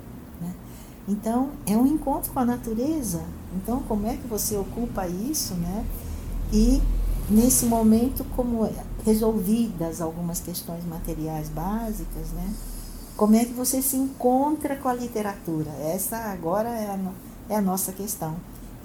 Então, 1.07 1.51
é 1.65 1.75
um 1.75 1.85
encontro 1.85 2.31
com 2.31 2.39
a 2.39 2.45
natureza. 2.45 3.21
Então, 3.55 3.81
como 3.81 4.07
é 4.07 4.15
que 4.15 4.27
você 4.27 4.55
ocupa 4.55 5.07
isso, 5.07 5.53
né? 5.55 5.85
E 6.51 6.81
nesse 7.29 7.65
momento, 7.65 8.23
como 8.35 8.65
é 8.65 8.73
resolvidas 9.05 10.01
algumas 10.01 10.39
questões 10.39 10.85
materiais 10.85 11.49
básicas, 11.49 12.31
né? 12.33 12.53
Como 13.17 13.35
é 13.35 13.45
que 13.45 13.53
você 13.53 13.81
se 13.81 13.95
encontra 13.95 14.75
com 14.75 14.87
a 14.87 14.93
literatura? 14.93 15.69
Essa 15.71 16.17
agora 16.17 16.69
é 16.69 16.87
a, 16.87 16.99
é 17.49 17.55
a 17.57 17.61
nossa 17.61 17.91
questão. 17.91 18.35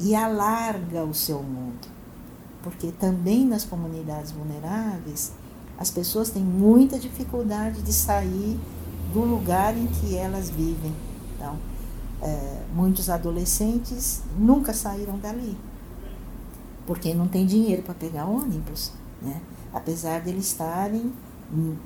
E 0.00 0.14
alarga 0.14 1.04
o 1.04 1.14
seu 1.14 1.42
mundo. 1.42 1.88
Porque 2.62 2.92
também 2.92 3.46
nas 3.46 3.64
comunidades 3.64 4.32
vulneráveis, 4.32 5.32
as 5.78 5.90
pessoas 5.90 6.30
têm 6.30 6.42
muita 6.42 6.98
dificuldade 6.98 7.80
de 7.82 7.92
sair 7.92 8.58
do 9.12 9.20
lugar 9.20 9.76
em 9.76 9.86
que 9.86 10.16
elas 10.16 10.50
vivem. 10.50 10.92
Então, 11.34 11.56
é, 12.22 12.62
muitos 12.74 13.08
adolescentes 13.08 14.22
nunca 14.38 14.72
saíram 14.72 15.18
dali 15.18 15.56
porque 16.88 17.12
não 17.12 17.28
tem 17.28 17.44
dinheiro 17.44 17.82
para 17.82 17.92
pegar 17.92 18.24
ônibus, 18.24 18.92
né? 19.20 19.42
apesar 19.74 20.22
de 20.22 20.30
eles 20.30 20.46
estarem 20.46 21.12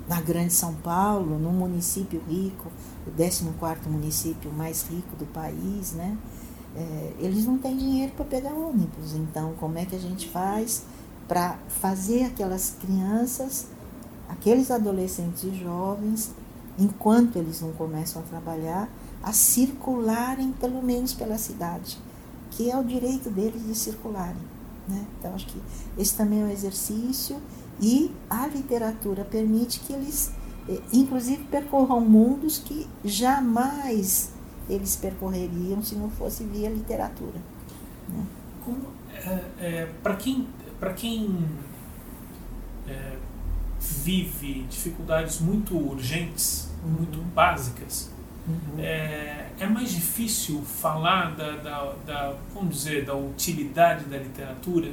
na 0.07 0.21
Grande 0.21 0.53
São 0.53 0.73
Paulo, 0.75 1.37
num 1.37 1.51
município 1.51 2.21
rico, 2.25 2.69
o 3.05 3.11
14 3.11 3.43
município 3.89 4.49
mais 4.53 4.83
rico 4.83 5.13
do 5.17 5.25
país, 5.25 5.91
né? 5.91 6.17
É, 6.75 7.13
eles 7.19 7.45
não 7.45 7.57
têm 7.57 7.77
dinheiro 7.77 8.13
para 8.13 8.25
pegar 8.25 8.53
ônibus. 8.53 9.13
Então, 9.13 9.53
como 9.59 9.77
é 9.77 9.85
que 9.85 9.95
a 9.95 9.99
gente 9.99 10.29
faz 10.29 10.83
para 11.27 11.57
fazer 11.67 12.23
aquelas 12.23 12.75
crianças, 12.79 13.67
aqueles 14.29 14.71
adolescentes 14.71 15.43
e 15.43 15.53
jovens, 15.53 16.31
enquanto 16.79 17.37
eles 17.37 17.59
não 17.61 17.73
começam 17.73 18.21
a 18.21 18.25
trabalhar, 18.25 18.89
a 19.23 19.31
circularem 19.31 20.51
pelo 20.51 20.83
menos 20.83 21.13
pela 21.13 21.37
cidade, 21.37 21.97
que 22.51 22.69
é 22.69 22.77
o 22.77 22.83
direito 22.83 23.29
deles 23.29 23.65
de 23.65 23.73
circularem. 23.73 24.53
Né? 24.87 25.05
Então, 25.17 25.33
acho 25.33 25.47
que 25.47 25.59
esse 25.97 26.15
também 26.15 26.41
é 26.41 26.45
um 26.45 26.49
exercício 26.51 27.37
e 27.81 28.11
a 28.29 28.45
literatura 28.47 29.23
permite 29.23 29.79
que 29.79 29.93
eles, 29.93 30.31
eh, 30.67 30.81
inclusive, 30.91 31.43
percorram 31.45 32.01
mundos 32.01 32.57
que 32.57 32.87
jamais 33.03 34.31
eles 34.69 34.95
percorreriam 34.95 35.81
se 35.81 35.95
não 35.95 36.09
fosse 36.09 36.43
via 36.43 36.69
literatura. 36.69 37.39
Né? 38.09 38.25
É, 39.15 39.41
é, 39.59 39.89
Para 40.01 40.15
quem, 40.15 40.47
pra 40.79 40.93
quem 40.93 41.45
é, 42.87 43.17
vive 43.79 44.65
dificuldades 44.69 45.39
muito 45.39 45.77
urgentes, 45.77 46.69
uhum. 46.83 46.91
muito 46.91 47.21
básicas, 47.33 48.09
Uhum. 48.47 48.79
É, 48.79 49.49
é 49.59 49.67
mais 49.67 49.91
difícil 49.91 50.61
falar 50.61 51.35
da, 51.35 51.55
da, 51.57 51.93
da, 52.05 52.35
vamos 52.53 52.75
dizer, 52.75 53.05
da 53.05 53.15
utilidade 53.15 54.05
da 54.05 54.17
literatura? 54.17 54.91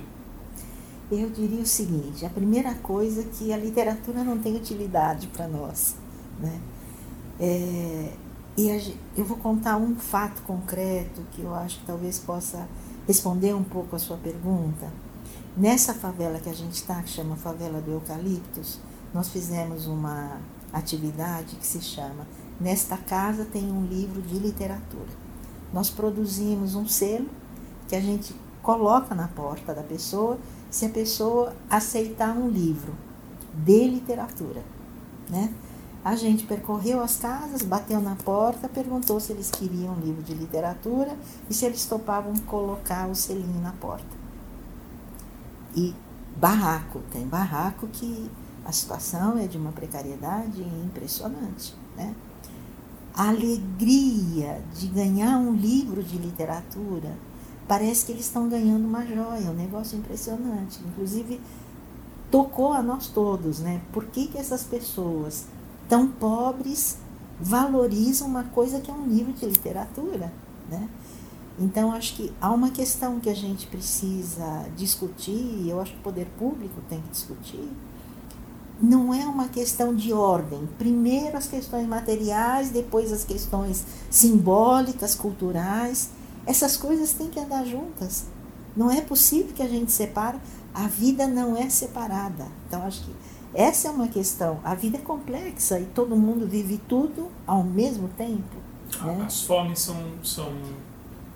Eu 1.10 1.28
diria 1.30 1.60
o 1.60 1.66
seguinte: 1.66 2.24
a 2.24 2.30
primeira 2.30 2.74
coisa 2.76 3.22
é 3.22 3.24
que 3.24 3.52
a 3.52 3.56
literatura 3.56 4.22
não 4.22 4.38
tem 4.38 4.56
utilidade 4.56 5.26
para 5.28 5.48
nós. 5.48 5.96
Né? 6.38 6.60
É, 7.40 8.12
e 8.56 8.70
a, 8.70 8.80
eu 9.16 9.24
vou 9.24 9.36
contar 9.38 9.76
um 9.76 9.96
fato 9.96 10.42
concreto 10.42 11.22
que 11.32 11.42
eu 11.42 11.54
acho 11.54 11.80
que 11.80 11.86
talvez 11.86 12.18
possa 12.18 12.68
responder 13.06 13.54
um 13.54 13.64
pouco 13.64 13.96
a 13.96 13.98
sua 13.98 14.16
pergunta. 14.16 14.88
Nessa 15.56 15.92
favela 15.92 16.38
que 16.38 16.48
a 16.48 16.54
gente 16.54 16.74
está, 16.74 17.02
que 17.02 17.10
chama 17.10 17.34
Favela 17.34 17.80
do 17.80 17.90
Eucaliptus, 17.90 18.78
nós 19.12 19.28
fizemos 19.28 19.86
uma 19.86 20.40
atividade 20.72 21.56
que 21.56 21.66
se 21.66 21.80
chama 21.80 22.24
Nesta 22.60 22.98
casa 22.98 23.46
tem 23.46 23.72
um 23.72 23.86
livro 23.86 24.20
de 24.20 24.38
literatura. 24.38 25.08
Nós 25.72 25.88
produzimos 25.88 26.74
um 26.74 26.86
selo 26.86 27.28
que 27.88 27.96
a 27.96 28.00
gente 28.00 28.34
coloca 28.62 29.14
na 29.14 29.28
porta 29.28 29.74
da 29.74 29.82
pessoa 29.82 30.38
se 30.70 30.84
a 30.84 30.90
pessoa 30.90 31.54
aceitar 31.70 32.36
um 32.36 32.48
livro 32.48 32.92
de 33.64 33.88
literatura, 33.88 34.62
né? 35.28 35.52
A 36.04 36.14
gente 36.16 36.46
percorreu 36.46 37.02
as 37.02 37.16
casas, 37.16 37.62
bateu 37.62 38.00
na 38.00 38.14
porta, 38.16 38.68
perguntou 38.68 39.20
se 39.20 39.32
eles 39.32 39.50
queriam 39.50 39.94
um 39.94 40.00
livro 40.00 40.22
de 40.22 40.34
literatura 40.34 41.16
e 41.48 41.54
se 41.54 41.66
eles 41.66 41.84
topavam 41.86 42.34
colocar 42.46 43.06
o 43.06 43.14
selinho 43.14 43.60
na 43.60 43.72
porta. 43.72 44.16
E 45.76 45.94
barraco, 46.36 47.00
tem 47.10 47.26
barraco 47.26 47.86
que 47.88 48.30
a 48.64 48.72
situação 48.72 49.38
é 49.38 49.46
de 49.46 49.58
uma 49.58 49.72
precariedade 49.72 50.62
impressionante, 50.62 51.74
né? 51.96 52.14
A 53.20 53.28
alegria 53.28 54.62
de 54.74 54.86
ganhar 54.86 55.36
um 55.36 55.52
livro 55.52 56.02
de 56.02 56.16
literatura, 56.16 57.14
parece 57.68 58.06
que 58.06 58.12
eles 58.12 58.24
estão 58.24 58.48
ganhando 58.48 58.86
uma 58.86 59.04
joia, 59.04 59.50
um 59.50 59.54
negócio 59.54 59.98
impressionante. 59.98 60.80
Inclusive, 60.88 61.38
tocou 62.30 62.72
a 62.72 62.82
nós 62.82 63.08
todos, 63.08 63.58
né? 63.58 63.82
Por 63.92 64.06
que, 64.06 64.28
que 64.28 64.38
essas 64.38 64.62
pessoas 64.62 65.44
tão 65.86 66.08
pobres 66.08 66.96
valorizam 67.38 68.26
uma 68.26 68.44
coisa 68.44 68.80
que 68.80 68.90
é 68.90 68.94
um 68.94 69.06
livro 69.06 69.34
de 69.34 69.44
literatura, 69.44 70.32
né? 70.70 70.88
Então, 71.58 71.92
acho 71.92 72.16
que 72.16 72.32
há 72.40 72.50
uma 72.50 72.70
questão 72.70 73.20
que 73.20 73.28
a 73.28 73.34
gente 73.34 73.66
precisa 73.66 74.64
discutir, 74.78 75.60
e 75.60 75.68
eu 75.68 75.78
acho 75.78 75.92
que 75.92 75.98
o 75.98 76.02
poder 76.02 76.26
público 76.38 76.80
tem 76.88 77.02
que 77.02 77.10
discutir, 77.10 77.68
não 78.80 79.12
é 79.12 79.24
uma 79.26 79.48
questão 79.48 79.94
de 79.94 80.12
ordem. 80.12 80.68
Primeiro 80.78 81.36
as 81.36 81.46
questões 81.46 81.86
materiais, 81.86 82.70
depois 82.70 83.12
as 83.12 83.24
questões 83.24 83.84
simbólicas, 84.10 85.14
culturais. 85.14 86.10
Essas 86.46 86.76
coisas 86.76 87.12
têm 87.12 87.28
que 87.28 87.38
andar 87.38 87.64
juntas. 87.64 88.24
Não 88.76 88.90
é 88.90 89.00
possível 89.00 89.52
que 89.54 89.62
a 89.62 89.68
gente 89.68 89.92
separe. 89.92 90.38
A 90.72 90.86
vida 90.86 91.26
não 91.26 91.56
é 91.56 91.68
separada. 91.68 92.46
Então, 92.66 92.82
acho 92.82 93.04
que 93.04 93.12
essa 93.52 93.88
é 93.88 93.90
uma 93.90 94.08
questão. 94.08 94.60
A 94.64 94.74
vida 94.74 94.96
é 94.96 95.00
complexa 95.00 95.78
e 95.78 95.84
todo 95.86 96.16
mundo 96.16 96.46
vive 96.46 96.80
tudo 96.88 97.28
ao 97.46 97.62
mesmo 97.62 98.08
tempo. 98.08 98.56
Né? 99.02 99.24
As 99.26 99.42
fomes 99.42 99.80
são, 99.80 99.96
são 100.22 100.52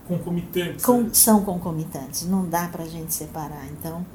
concomitantes. 0.07 0.85
Com, 0.85 1.03
né? 1.03 1.11
São 1.13 1.45
concomitantes. 1.45 2.27
Não 2.27 2.49
dá 2.49 2.69
para 2.69 2.85
a 2.85 2.89
gente 2.89 3.13
separar. 3.13 3.67
Então, 3.73 4.07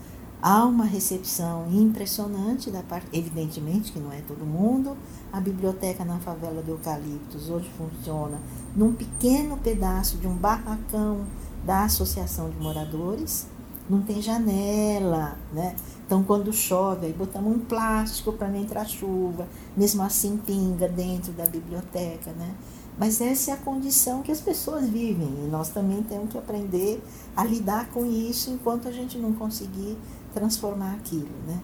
Há 0.41 0.63
uma 0.63 0.85
recepção 0.85 1.67
impressionante 1.69 2.71
da 2.71 2.81
parte, 2.81 3.07
evidentemente 3.11 3.91
que 3.91 3.99
não 3.99 4.13
é 4.13 4.21
todo 4.21 4.45
mundo. 4.45 4.95
A 5.33 5.41
biblioteca 5.41 6.05
na 6.05 6.17
favela 6.19 6.61
do 6.61 6.71
Eucaliptos 6.71 7.49
hoje 7.49 7.69
funciona 7.77 8.39
num 8.73 8.93
pequeno 8.93 9.57
pedaço 9.57 10.17
de 10.17 10.27
um 10.27 10.35
barracão 10.35 11.25
da 11.65 11.83
Associação 11.83 12.49
de 12.49 12.57
Moradores. 12.57 13.47
não 13.89 14.01
tem 14.01 14.21
janela, 14.21 15.37
né? 15.51 15.75
Então, 16.05 16.23
quando 16.23 16.53
chove, 16.53 17.07
aí 17.07 17.13
botamos 17.13 17.55
um 17.55 17.59
plástico 17.59 18.31
para 18.31 18.47
não 18.47 18.61
entrar 18.61 18.85
chuva, 18.85 19.47
mesmo 19.75 20.03
assim 20.03 20.37
pinga 20.37 20.87
dentro 20.87 21.33
da 21.33 21.47
biblioteca, 21.47 22.31
né? 22.31 22.55
Mas 22.99 23.21
essa 23.21 23.51
é 23.51 23.53
a 23.53 23.57
condição 23.57 24.21
que 24.21 24.31
as 24.31 24.41
pessoas 24.41 24.87
vivem 24.87 25.29
e 25.43 25.47
nós 25.49 25.69
também 25.69 26.03
temos 26.03 26.31
que 26.31 26.37
aprender 26.37 27.01
a 27.35 27.45
lidar 27.45 27.89
com 27.91 28.05
isso 28.05 28.51
enquanto 28.51 28.89
a 28.89 28.91
gente 28.91 29.17
não 29.17 29.33
conseguir 29.33 29.97
transformar 30.33 30.93
aquilo, 30.93 31.29
né? 31.47 31.59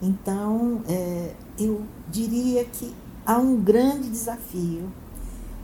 Então, 0.00 0.82
é, 0.88 1.34
eu 1.58 1.82
diria 2.10 2.64
que 2.64 2.94
há 3.24 3.38
um 3.38 3.56
grande 3.60 4.10
desafio 4.10 4.90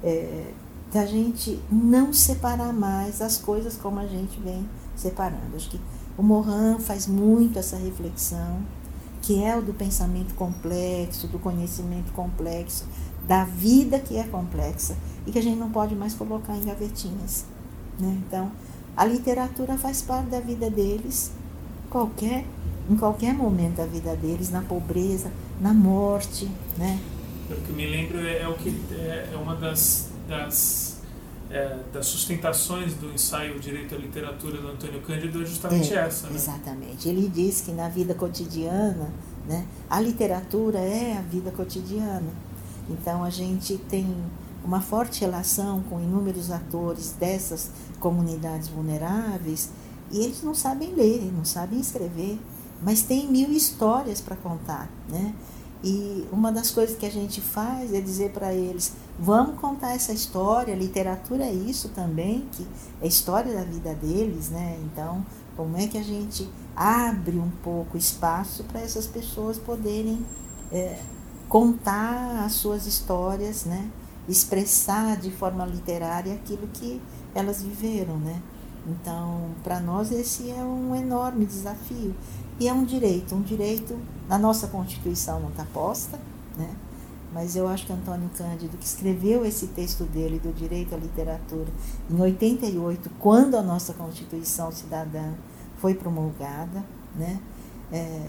é, 0.02 0.52
da 0.92 1.06
gente 1.06 1.60
não 1.70 2.12
separar 2.12 2.72
mais 2.72 3.22
as 3.22 3.38
coisas 3.38 3.76
como 3.76 3.98
a 3.98 4.06
gente 4.06 4.38
vem 4.40 4.68
separando. 4.96 5.56
Acho 5.56 5.70
que 5.70 5.80
o 6.16 6.22
Mohan 6.22 6.78
faz 6.78 7.06
muito 7.06 7.58
essa 7.58 7.76
reflexão, 7.76 8.62
que 9.22 9.42
é 9.42 9.56
o 9.56 9.62
do 9.62 9.72
pensamento 9.72 10.34
complexo, 10.34 11.26
do 11.28 11.38
conhecimento 11.38 12.12
complexo, 12.12 12.84
da 13.26 13.44
vida 13.44 13.98
que 13.98 14.16
é 14.16 14.24
complexa 14.24 14.96
e 15.26 15.32
que 15.32 15.38
a 15.38 15.42
gente 15.42 15.58
não 15.58 15.70
pode 15.70 15.94
mais 15.94 16.12
colocar 16.12 16.56
em 16.56 16.64
gavetinhas. 16.64 17.46
Né? 17.98 18.20
Então, 18.26 18.50
a 18.96 19.04
literatura 19.04 19.78
faz 19.78 20.02
parte 20.02 20.28
da 20.28 20.40
vida 20.40 20.68
deles, 20.68 21.30
qualquer, 21.92 22.46
em 22.90 22.96
qualquer 22.96 23.34
momento 23.34 23.76
da 23.76 23.86
vida 23.86 24.16
deles, 24.16 24.50
na 24.50 24.62
pobreza, 24.62 25.30
na 25.60 25.74
morte. 25.74 26.50
Né? 26.78 26.98
O 27.50 27.54
que 27.54 27.72
me 27.72 27.86
lembro 27.86 28.18
é, 28.18 28.40
é 28.40 28.48
o 28.48 28.54
que 28.54 28.74
é, 28.92 29.28
é 29.32 29.36
uma 29.36 29.54
das, 29.54 30.10
das 30.26 31.02
é, 31.50 31.80
das 31.92 32.06
sustentações 32.06 32.94
do 32.94 33.12
ensaio 33.12 33.60
Direito 33.60 33.94
à 33.94 33.98
Literatura 33.98 34.56
do 34.56 34.68
Antônio 34.68 35.02
Cândido 35.02 35.42
é 35.42 35.44
justamente 35.44 35.92
é, 35.92 35.98
essa. 35.98 36.28
Né? 36.28 36.36
Exatamente. 36.36 37.06
Ele 37.06 37.28
diz 37.28 37.60
que 37.60 37.72
na 37.72 37.90
vida 37.90 38.14
cotidiana, 38.14 39.12
né, 39.46 39.66
a 39.90 40.00
literatura 40.00 40.78
é 40.78 41.18
a 41.18 41.20
vida 41.20 41.50
cotidiana. 41.50 42.30
Então 42.88 43.22
a 43.22 43.28
gente 43.28 43.76
tem 43.76 44.06
uma 44.64 44.80
forte 44.80 45.20
relação 45.20 45.82
com 45.90 46.00
inúmeros 46.00 46.50
atores 46.50 47.12
dessas 47.12 47.70
comunidades 48.00 48.68
vulneráveis 48.68 49.70
e 50.12 50.18
eles 50.22 50.42
não 50.42 50.54
sabem 50.54 50.94
ler, 50.94 51.32
não 51.32 51.44
sabem 51.44 51.80
escrever, 51.80 52.38
mas 52.82 53.02
tem 53.02 53.26
mil 53.26 53.50
histórias 53.50 54.20
para 54.20 54.36
contar, 54.36 54.90
né? 55.08 55.34
E 55.82 56.28
uma 56.30 56.52
das 56.52 56.70
coisas 56.70 56.96
que 56.96 57.04
a 57.04 57.10
gente 57.10 57.40
faz 57.40 57.92
é 57.92 58.00
dizer 58.00 58.30
para 58.30 58.54
eles: 58.54 58.92
vamos 59.18 59.58
contar 59.58 59.94
essa 59.94 60.12
história, 60.12 60.74
literatura 60.74 61.44
é 61.44 61.52
isso 61.52 61.88
também, 61.88 62.46
que 62.52 62.66
é 63.00 63.06
história 63.06 63.52
da 63.52 63.64
vida 63.64 63.94
deles, 63.94 64.50
né? 64.50 64.78
Então, 64.84 65.24
como 65.56 65.76
é 65.76 65.86
que 65.86 65.98
a 65.98 66.02
gente 66.02 66.48
abre 66.76 67.36
um 67.38 67.50
pouco 67.64 67.96
espaço 67.96 68.64
para 68.64 68.80
essas 68.80 69.06
pessoas 69.06 69.58
poderem 69.58 70.24
é, 70.70 70.98
contar 71.48 72.44
as 72.44 72.52
suas 72.52 72.86
histórias, 72.86 73.64
né? 73.64 73.90
Expressar 74.28 75.16
de 75.16 75.32
forma 75.32 75.66
literária 75.66 76.34
aquilo 76.34 76.68
que 76.68 77.00
elas 77.34 77.60
viveram, 77.60 78.18
né? 78.18 78.40
Então, 78.86 79.50
para 79.62 79.80
nós 79.80 80.10
esse 80.10 80.50
é 80.50 80.62
um 80.62 80.94
enorme 80.94 81.46
desafio. 81.46 82.14
E 82.58 82.68
é 82.68 82.72
um 82.72 82.84
direito, 82.84 83.34
um 83.34 83.42
direito, 83.42 83.96
na 84.28 84.38
nossa 84.38 84.66
Constituição 84.66 85.40
não 85.40 85.50
está 85.50 85.64
posta, 85.72 86.18
né? 86.56 86.68
mas 87.32 87.56
eu 87.56 87.66
acho 87.66 87.86
que 87.86 87.92
Antônio 87.92 88.28
Cândido, 88.36 88.76
que 88.76 88.84
escreveu 88.84 89.44
esse 89.44 89.68
texto 89.68 90.04
dele, 90.04 90.38
do 90.38 90.52
direito 90.52 90.94
à 90.94 90.98
literatura, 90.98 91.68
em 92.10 92.20
88, 92.20 93.10
quando 93.18 93.56
a 93.56 93.62
nossa 93.62 93.94
Constituição 93.94 94.70
Cidadã 94.70 95.32
foi 95.78 95.94
promulgada, 95.94 96.84
né? 97.16 97.40
É, 97.90 98.26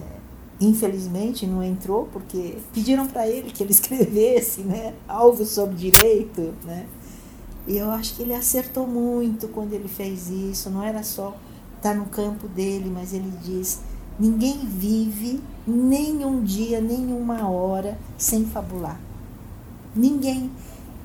infelizmente 0.59 1.45
não 1.45 1.63
entrou 1.63 2.07
porque 2.11 2.57
pediram 2.73 3.07
para 3.07 3.27
ele 3.27 3.51
que 3.51 3.63
ele 3.63 3.71
escrevesse 3.73 4.61
né, 4.61 4.93
algo 5.07 5.45
sobre 5.45 5.75
direito. 5.75 6.53
Né? 6.63 6.87
E 7.67 7.77
eu 7.77 7.91
acho 7.91 8.15
que 8.15 8.21
ele 8.21 8.33
acertou 8.33 8.85
muito 8.85 9.47
quando 9.47 9.73
ele 9.73 9.87
fez 9.87 10.29
isso, 10.29 10.69
não 10.69 10.83
era 10.83 11.03
só 11.03 11.35
estar 11.77 11.91
tá 11.91 11.93
no 11.93 12.05
campo 12.05 12.47
dele, 12.47 12.91
mas 12.93 13.13
ele 13.13 13.31
diz 13.41 13.79
Ninguém 14.19 14.59
vive 14.67 15.41
nem 15.65 16.23
um 16.23 16.43
dia, 16.43 16.79
nem 16.79 17.11
uma 17.11 17.49
hora 17.49 17.97
sem 18.17 18.45
fabular. 18.45 18.99
Ninguém. 19.95 20.51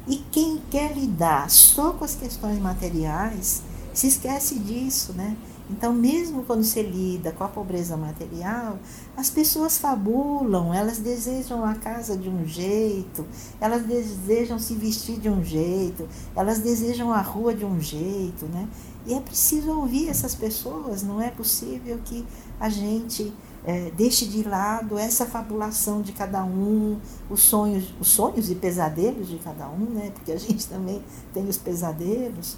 E 0.06 0.16
quem 0.30 0.60
quer 0.70 0.94
lidar 0.96 1.50
só 1.50 1.92
com 1.92 2.04
as 2.04 2.14
questões 2.14 2.58
materiais 2.58 3.62
se 3.94 4.08
esquece 4.08 4.58
disso, 4.58 5.12
né? 5.14 5.36
Então, 5.70 5.92
mesmo 5.92 6.44
quando 6.44 6.64
se 6.64 6.82
lida 6.82 7.30
com 7.32 7.44
a 7.44 7.48
pobreza 7.48 7.96
material, 7.96 8.78
as 9.16 9.28
pessoas 9.28 9.76
fabulam, 9.76 10.72
elas 10.72 10.98
desejam 10.98 11.64
a 11.64 11.74
casa 11.74 12.16
de 12.16 12.28
um 12.28 12.46
jeito, 12.46 13.26
elas 13.60 13.82
desejam 13.82 14.58
se 14.58 14.74
vestir 14.74 15.18
de 15.18 15.28
um 15.28 15.44
jeito, 15.44 16.08
elas 16.34 16.60
desejam 16.60 17.12
a 17.12 17.20
rua 17.20 17.54
de 17.54 17.66
um 17.66 17.78
jeito, 17.80 18.46
né? 18.46 18.66
E 19.06 19.12
é 19.12 19.20
preciso 19.20 19.70
ouvir 19.70 20.08
essas 20.08 20.34
pessoas, 20.34 21.02
não 21.02 21.20
é 21.20 21.30
possível 21.30 21.98
que 22.04 22.24
a 22.58 22.68
gente 22.68 23.32
é, 23.64 23.90
deixe 23.90 24.26
de 24.26 24.42
lado 24.42 24.98
essa 24.98 25.26
fabulação 25.26 26.00
de 26.00 26.12
cada 26.12 26.42
um, 26.44 26.98
os 27.28 27.40
sonhos, 27.40 27.92
os 28.00 28.08
sonhos 28.08 28.50
e 28.50 28.54
pesadelos 28.54 29.28
de 29.28 29.38
cada 29.38 29.68
um, 29.68 29.84
né? 29.90 30.10
Porque 30.14 30.32
a 30.32 30.38
gente 30.38 30.66
também 30.66 31.02
tem 31.34 31.46
os 31.46 31.58
pesadelos. 31.58 32.56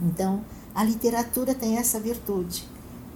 Então, 0.00 0.42
a 0.74 0.84
literatura 0.84 1.54
tem 1.54 1.76
essa 1.76 2.00
virtude. 2.00 2.68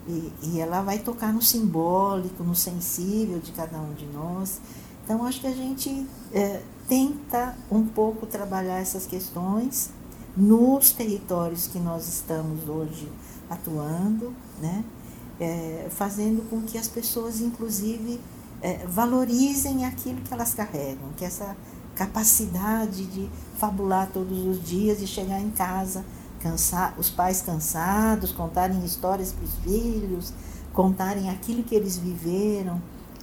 E, 0.09 0.33
e 0.43 0.61
ela 0.61 0.83
vai 0.83 0.99
tocar 0.99 1.33
no 1.33 1.43
simbólico, 1.43 2.45
no 2.45 2.55
sensível 2.55 3.41
de 3.41 3.53
cada 3.53 3.79
um 3.79 3.93
de 3.95 4.07
nós. 4.07 4.61
Então, 5.05 5.25
acho 5.25 5.41
que 5.41 5.47
a 5.47 5.53
gente 5.53 6.07
é, 6.33 6.63
tenta 6.89 7.57
um 7.71 7.85
pouco 7.87 8.27
trabalhar 8.27 8.79
essas 8.79 9.07
questões 9.07 9.91
nos 10.37 10.91
territórios 10.91 11.67
que 11.67 11.79
nós 11.79 12.09
estamos 12.09 12.69
hoje 12.69 13.11
atuando, 13.49 14.33
né? 14.61 14.85
É, 15.39 15.89
fazendo 15.91 16.49
com 16.49 16.63
que 16.63 16.79
as 16.79 16.89
pessoas, 16.89 17.41
inclusive, 17.41 18.21
é, 18.63 18.87
valorizem 18.87 19.85
aquilo 19.85 20.21
que 20.23 20.33
elas 20.33 20.55
carregam, 20.55 21.11
que 21.17 21.25
essa 21.25 21.57
capacidade 21.95 23.07
de 23.07 23.29
fabular 23.59 24.09
todos 24.13 24.45
os 24.45 24.63
dias 24.65 25.01
e 25.01 25.07
chegar 25.07 25.41
em 25.41 25.51
casa 25.51 26.05
cansar, 26.47 26.95
os 26.99 27.11
pais 27.11 27.43
cansados, 27.43 28.31
contarem 28.31 28.85
histórias 28.85 29.33
para 29.33 29.45
os 29.45 29.55
filhos, 29.57 30.33
contarem 30.73 31.29
aquilo 31.29 31.65
que 31.65 31.75
eles 31.75 31.97
viveram 31.97 32.81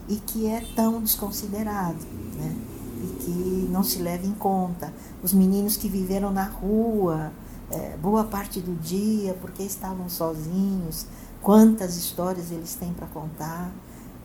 e 0.10 0.18
que 0.18 0.48
é 0.48 0.62
tão 0.76 1.02
desconsiderado, 1.02 2.06
né? 2.36 2.56
E 3.02 3.08
que 3.24 3.70
não 3.72 3.84
se 3.84 4.00
leva 4.00 4.26
em 4.26 4.34
conta. 4.34 4.94
Os 5.22 5.34
meninos 5.34 5.78
que 5.78 5.88
viveram 5.88 6.32
na 6.32 6.44
rua 6.44 7.32
é, 7.72 7.98
boa 7.98 8.24
parte 8.24 8.60
do 8.60 8.76
dia 8.82 9.34
porque 9.42 9.64
estavam 9.64 10.10
sozinhos, 10.10 11.08
quantas 11.42 11.98
histórias 11.98 12.52
eles 12.52 12.76
têm 12.76 12.94
para 12.94 13.08
contar. 13.08 13.72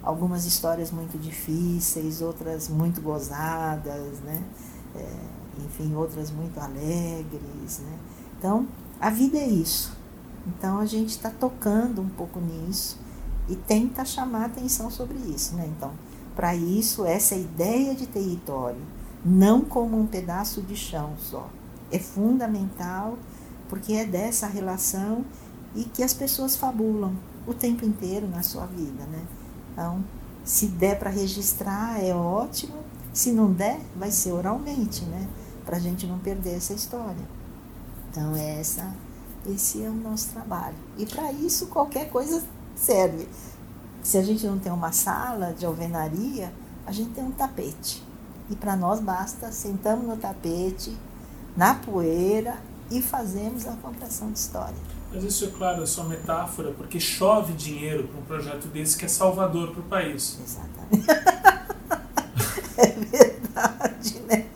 Algumas 0.03 0.45
histórias 0.45 0.91
muito 0.91 1.19
difíceis, 1.19 2.23
outras 2.23 2.69
muito 2.69 3.01
gozadas, 3.01 4.21
né? 4.21 4.43
É, 4.95 5.07
enfim, 5.65 5.95
outras 5.95 6.31
muito 6.31 6.59
alegres, 6.59 7.81
né? 7.81 7.99
Então, 8.39 8.67
a 9.01 9.11
vida 9.11 9.39
é 9.39 9.47
isso. 9.47 9.97
Então 10.47 10.79
a 10.79 10.87
gente 10.87 11.11
está 11.11 11.31
tocando 11.31 12.01
um 12.01 12.09
pouco 12.09 12.41
nisso 12.41 12.99
e 13.49 13.55
tenta 13.57 14.05
chamar 14.05 14.47
atenção 14.47 14.91
sobre 14.91 15.17
isso, 15.19 15.55
né? 15.55 15.71
Então, 15.77 15.93
para 16.35 16.55
isso, 16.55 17.05
essa 17.05 17.35
ideia 17.35 17.95
de 17.95 18.07
território, 18.07 18.81
não 19.25 19.63
como 19.63 19.99
um 19.99 20.07
pedaço 20.07 20.63
de 20.63 20.77
chão 20.77 21.15
só, 21.19 21.49
é 21.91 21.99
fundamental 21.99 23.19
porque 23.69 23.93
é 23.93 24.05
dessa 24.05 24.47
relação 24.47 25.25
e 25.75 25.85
que 25.85 26.03
as 26.03 26.15
pessoas 26.15 26.57
fabulam 26.57 27.15
o 27.47 27.55
tempo 27.55 27.85
inteiro 27.85 28.29
na 28.29 28.43
sua 28.43 28.67
vida, 28.67 29.05
né? 29.05 29.23
Então, 29.73 30.03
se 30.45 30.67
der 30.67 30.99
para 30.99 31.11
registrar, 31.11 32.03
é 32.03 32.15
ótimo. 32.15 32.77
Se 33.13 33.33
não 33.33 33.53
der, 33.53 33.81
vai 33.97 34.11
ser 34.11 34.33
oralmente, 34.33 35.05
né? 35.05 35.29
Para 35.65 35.77
a 35.77 35.81
gente 35.81 36.07
não 36.07 36.19
perder 36.19 36.57
essa 36.57 36.73
história. 36.73 37.38
Então, 38.19 38.35
essa, 38.35 38.93
esse 39.49 39.85
é 39.85 39.89
o 39.89 39.95
nosso 39.95 40.31
trabalho. 40.31 40.75
E 40.97 41.07
para 41.07 41.31
isso, 41.31 41.69
qualquer 41.69 42.11
coisa 42.11 42.43
serve. 42.75 43.29
Se 44.03 44.19
a 44.19 44.23
gente 44.23 44.45
não 44.45 44.59
tem 44.59 44.73
uma 44.73 44.91
sala 44.91 45.55
de 45.57 45.65
alvenaria, 45.65 46.53
a 46.85 46.91
gente 46.91 47.11
tem 47.11 47.23
um 47.23 47.31
tapete. 47.31 48.03
E 48.51 48.57
para 48.57 48.75
nós 48.75 48.99
basta, 48.99 49.53
sentamos 49.53 50.05
no 50.05 50.17
tapete, 50.17 50.97
na 51.57 51.77
poeira 51.77 52.57
e 52.91 53.01
fazemos 53.01 53.69
a 53.69 53.73
contação 53.75 54.33
de 54.33 54.41
história. 54.41 54.75
Mas 55.13 55.23
isso 55.23 55.45
é 55.45 55.49
claro, 55.49 55.85
é 55.85 55.87
só 55.87 56.03
metáfora, 56.03 56.73
porque 56.73 56.99
chove 56.99 57.53
dinheiro 57.53 58.09
para 58.09 58.19
um 58.19 58.25
projeto 58.25 58.67
desse 58.67 58.97
que 58.97 59.05
é 59.05 59.09
salvador 59.09 59.71
para 59.71 59.81
o 59.81 59.85
país. 59.85 60.41
Exatamente. 60.43 61.07
é 62.79 62.87
verdade, 62.89 64.21
né? 64.27 64.47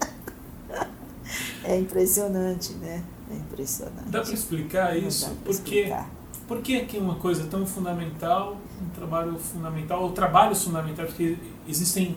É 1.62 1.78
impressionante, 1.78 2.72
né? 2.72 3.04
É 3.32 3.36
impressionante. 3.36 4.10
Dá 4.10 4.20
para 4.20 4.32
explicar 4.32 4.96
isso? 4.96 5.26
Dá 5.26 5.34
pra 5.34 5.36
porque, 5.44 5.76
explicar. 5.76 6.10
por 6.46 6.60
que, 6.60 6.84
que 6.84 6.98
uma 6.98 7.14
coisa 7.14 7.46
tão 7.46 7.66
fundamental, 7.66 8.58
um 8.80 8.88
trabalho 8.90 9.38
fundamental, 9.38 10.02
ou 10.02 10.12
trabalhos 10.12 10.62
fundamentais, 10.62 11.08
porque 11.08 11.38
existem 11.66 12.14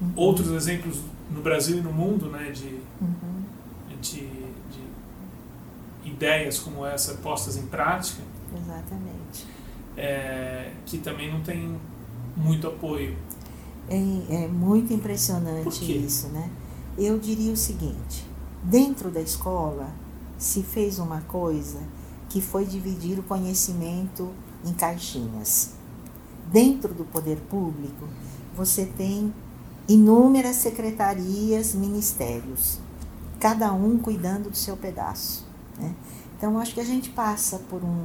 uhum. 0.00 0.12
outros 0.16 0.50
exemplos 0.50 1.00
no 1.30 1.40
Brasil 1.40 1.78
e 1.78 1.80
no 1.80 1.92
mundo, 1.92 2.26
né, 2.26 2.50
de, 2.50 2.80
uhum. 3.00 3.44
de, 4.00 4.20
de, 4.20 4.84
ideias 6.04 6.58
como 6.58 6.84
essa 6.84 7.14
postas 7.14 7.56
em 7.56 7.66
prática. 7.66 8.22
Exatamente. 8.52 9.46
É, 9.96 10.72
que 10.84 10.98
também 10.98 11.32
não 11.32 11.40
tem 11.40 11.78
muito 12.36 12.66
apoio. 12.66 13.16
É, 13.88 14.44
é 14.44 14.48
muito 14.48 14.92
impressionante 14.92 16.04
isso, 16.04 16.28
né? 16.28 16.50
Eu 16.98 17.18
diria 17.18 17.52
o 17.52 17.56
seguinte: 17.56 18.26
dentro 18.62 19.10
da 19.10 19.20
escola 19.20 19.88
se 20.38 20.62
fez 20.62 20.98
uma 20.98 21.20
coisa 21.22 21.80
que 22.28 22.40
foi 22.40 22.64
dividir 22.64 23.18
o 23.18 23.22
conhecimento 23.22 24.30
em 24.64 24.72
caixinhas. 24.72 25.70
Dentro 26.50 26.92
do 26.92 27.04
poder 27.04 27.38
público, 27.48 28.08
você 28.56 28.86
tem 28.86 29.32
inúmeras 29.88 30.56
secretarias, 30.56 31.74
ministérios, 31.74 32.78
cada 33.38 33.72
um 33.72 33.98
cuidando 33.98 34.50
do 34.50 34.56
seu 34.56 34.76
pedaço. 34.76 35.46
Né? 35.78 35.94
Então, 36.36 36.58
acho 36.58 36.74
que 36.74 36.80
a 36.80 36.84
gente 36.84 37.10
passa 37.10 37.58
por 37.70 37.82
um. 37.82 38.04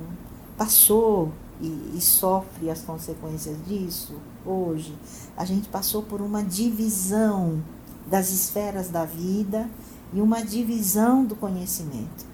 passou 0.57 1.31
e, 1.61 1.93
e 1.95 2.01
sofre 2.01 2.69
as 2.69 2.81
consequências 2.81 3.57
disso 3.65 4.13
hoje. 4.45 4.95
A 5.35 5.45
gente 5.45 5.67
passou 5.69 6.03
por 6.03 6.21
uma 6.21 6.43
divisão 6.43 7.61
das 8.07 8.29
esferas 8.31 8.89
da 8.89 9.05
vida 9.05 9.69
e 10.13 10.21
uma 10.21 10.41
divisão 10.41 11.23
do 11.23 11.35
conhecimento. 11.35 12.25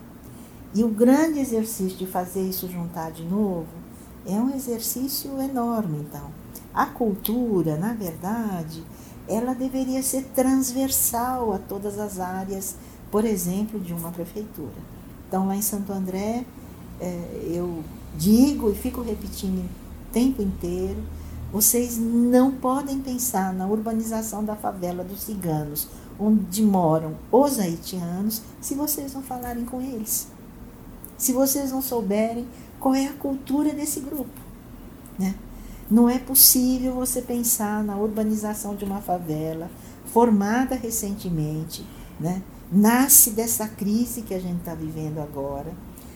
E 0.73 0.83
o 0.83 0.89
grande 0.89 1.39
exercício 1.39 1.97
de 1.97 2.05
fazer 2.05 2.41
isso 2.41 2.69
juntar 2.69 3.11
de 3.11 3.23
novo 3.23 3.67
é 4.25 4.33
um 4.33 4.53
exercício 4.53 5.41
enorme, 5.41 5.99
então. 5.99 6.29
A 6.73 6.85
cultura, 6.85 7.77
na 7.77 7.93
verdade, 7.93 8.83
ela 9.27 9.53
deveria 9.53 10.03
ser 10.03 10.23
transversal 10.35 11.53
a 11.53 11.57
todas 11.57 11.97
as 11.97 12.19
áreas, 12.19 12.75
por 13.09 13.23
exemplo, 13.23 13.79
de 13.79 13.93
uma 13.93 14.11
prefeitura. 14.11 14.95
Então, 15.27 15.47
lá 15.47 15.55
em 15.55 15.61
Santo 15.61 15.93
André, 15.93 16.45
é, 16.99 17.47
eu 17.49 17.83
digo 18.17 18.71
e 18.71 18.75
fico 18.75 19.01
repetindo 19.01 19.59
o 19.59 20.13
tempo 20.13 20.41
inteiro: 20.41 21.01
vocês 21.51 21.97
não 21.97 22.51
podem 22.51 22.99
pensar 22.99 23.53
na 23.53 23.65
urbanização 23.65 24.43
da 24.43 24.55
favela 24.55 25.03
dos 25.03 25.21
ciganos, 25.21 25.87
onde 26.19 26.63
moram 26.63 27.15
os 27.31 27.59
haitianos, 27.59 28.41
se 28.61 28.75
vocês 28.75 29.13
não 29.13 29.21
falarem 29.21 29.65
com 29.65 29.81
eles. 29.81 30.27
Se 31.17 31.33
vocês 31.33 31.71
não 31.71 31.81
souberem 31.81 32.47
qual 32.79 32.95
é 32.95 33.07
a 33.07 33.13
cultura 33.13 33.73
desse 33.73 33.99
grupo. 33.99 34.39
Né? 35.17 35.35
Não 35.89 36.09
é 36.09 36.19
possível 36.19 36.93
você 36.93 37.21
pensar 37.21 37.83
na 37.83 37.95
urbanização 37.95 38.75
de 38.75 38.85
uma 38.85 39.01
favela 39.01 39.69
formada 40.05 40.75
recentemente, 40.75 41.85
né? 42.19 42.41
nasce 42.71 43.31
dessa 43.31 43.67
crise 43.67 44.21
que 44.21 44.33
a 44.33 44.39
gente 44.39 44.59
está 44.59 44.73
vivendo 44.73 45.19
agora. 45.19 45.73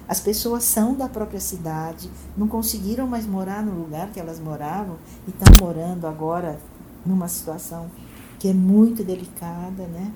As 0.07 0.19
pessoas 0.19 0.63
são 0.63 0.95
da 0.95 1.07
própria 1.07 1.39
cidade, 1.39 2.09
não 2.35 2.47
conseguiram 2.47 3.05
mais 3.05 3.27
morar 3.27 3.63
no 3.63 3.79
lugar 3.79 4.09
que 4.09 4.19
elas 4.19 4.39
moravam 4.39 4.97
e 5.27 5.29
estão 5.29 5.53
morando 5.63 6.07
agora 6.07 6.59
numa 7.05 7.27
situação 7.27 7.91
que 8.39 8.47
é 8.47 8.53
muito 8.53 9.03
delicada, 9.03 9.83
né? 9.83 10.11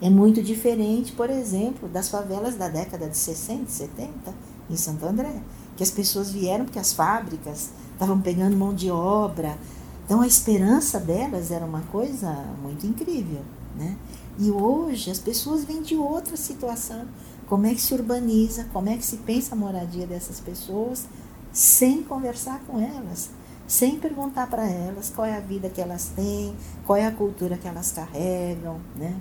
É 0.00 0.08
muito 0.08 0.42
diferente, 0.42 1.12
por 1.12 1.28
exemplo, 1.28 1.86
das 1.88 2.08
favelas 2.08 2.56
da 2.56 2.68
década 2.68 3.06
de 3.06 3.16
60, 3.16 3.70
70 3.70 4.34
em 4.70 4.76
Santo 4.76 5.04
André, 5.04 5.42
que 5.76 5.82
as 5.82 5.90
pessoas 5.90 6.30
vieram 6.30 6.64
porque 6.64 6.78
as 6.78 6.92
fábricas 6.92 7.70
estavam 7.92 8.18
pegando 8.20 8.56
mão 8.56 8.74
de 8.74 8.90
obra. 8.90 9.58
Então 10.06 10.22
a 10.22 10.26
esperança 10.26 10.98
delas 10.98 11.50
era 11.50 11.64
uma 11.64 11.82
coisa 11.82 12.32
muito 12.62 12.86
incrível, 12.86 13.42
né? 13.76 13.96
E 14.38 14.50
hoje 14.50 15.10
as 15.10 15.18
pessoas 15.18 15.64
vêm 15.64 15.82
de 15.82 15.96
outra 15.96 16.36
situação. 16.36 17.04
Como 17.46 17.66
é 17.66 17.74
que 17.74 17.82
se 17.82 17.92
urbaniza, 17.92 18.66
como 18.72 18.88
é 18.88 18.96
que 18.96 19.04
se 19.04 19.18
pensa 19.18 19.54
a 19.54 19.58
moradia 19.58 20.06
dessas 20.06 20.40
pessoas 20.40 21.06
sem 21.52 22.02
conversar 22.02 22.60
com 22.66 22.80
elas, 22.80 23.30
sem 23.70 24.00
perguntar 24.00 24.48
para 24.48 24.68
elas 24.68 25.10
qual 25.14 25.24
é 25.24 25.36
a 25.36 25.38
vida 25.38 25.70
que 25.70 25.80
elas 25.80 26.06
têm, 26.16 26.56
qual 26.84 26.96
é 26.96 27.06
a 27.06 27.12
cultura 27.12 27.56
que 27.56 27.68
elas 27.68 27.92
carregam, 27.92 28.80
né? 28.96 29.16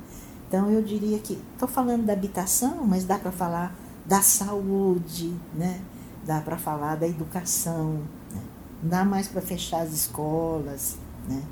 Então 0.48 0.72
eu 0.72 0.82
diria 0.82 1.20
que 1.20 1.40
estou 1.54 1.68
falando 1.68 2.04
da 2.04 2.14
habitação, 2.14 2.84
mas 2.84 3.04
dá 3.04 3.20
para 3.20 3.32
falar 3.32 3.76
da 4.08 4.24
saúde, 4.24 5.36
né? 5.54 5.80
Dá 6.26 6.42
para 6.42 6.58
falar 6.58 6.96
da 6.96 7.08
educação, 7.08 8.02
né? 8.34 8.42
dá 8.82 9.06
mais 9.06 9.28
para 9.28 9.40
fechar 9.40 9.82
as 9.82 9.94
escolas, 9.94 10.98
né? 11.28 11.44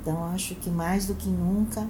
Então 0.00 0.24
acho 0.32 0.54
que 0.54 0.70
mais 0.70 1.04
do 1.04 1.14
que 1.14 1.28
nunca 1.28 1.86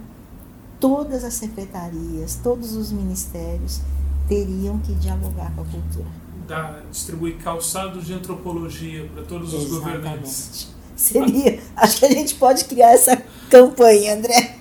todas 0.80 1.22
as 1.22 1.34
secretarias, 1.34 2.40
todos 2.42 2.74
os 2.74 2.90
ministérios 2.90 3.82
teriam 4.26 4.80
que 4.80 4.94
dialogar 4.94 5.54
com 5.54 5.60
a 5.60 5.64
cultura. 5.64 6.29
Dá, 6.50 6.80
distribuir 6.90 7.36
calçados 7.36 8.06
de 8.06 8.12
antropologia 8.12 9.08
para 9.14 9.22
todos 9.22 9.54
os 9.54 9.66
Exatamente. 9.66 9.98
governantes. 9.98 10.74
Seria. 10.96 11.62
Acho 11.76 12.00
que 12.00 12.06
a 12.06 12.10
gente 12.10 12.34
pode 12.34 12.64
criar 12.64 12.90
essa 12.90 13.16
campanha, 13.48 14.16
André. 14.16 14.56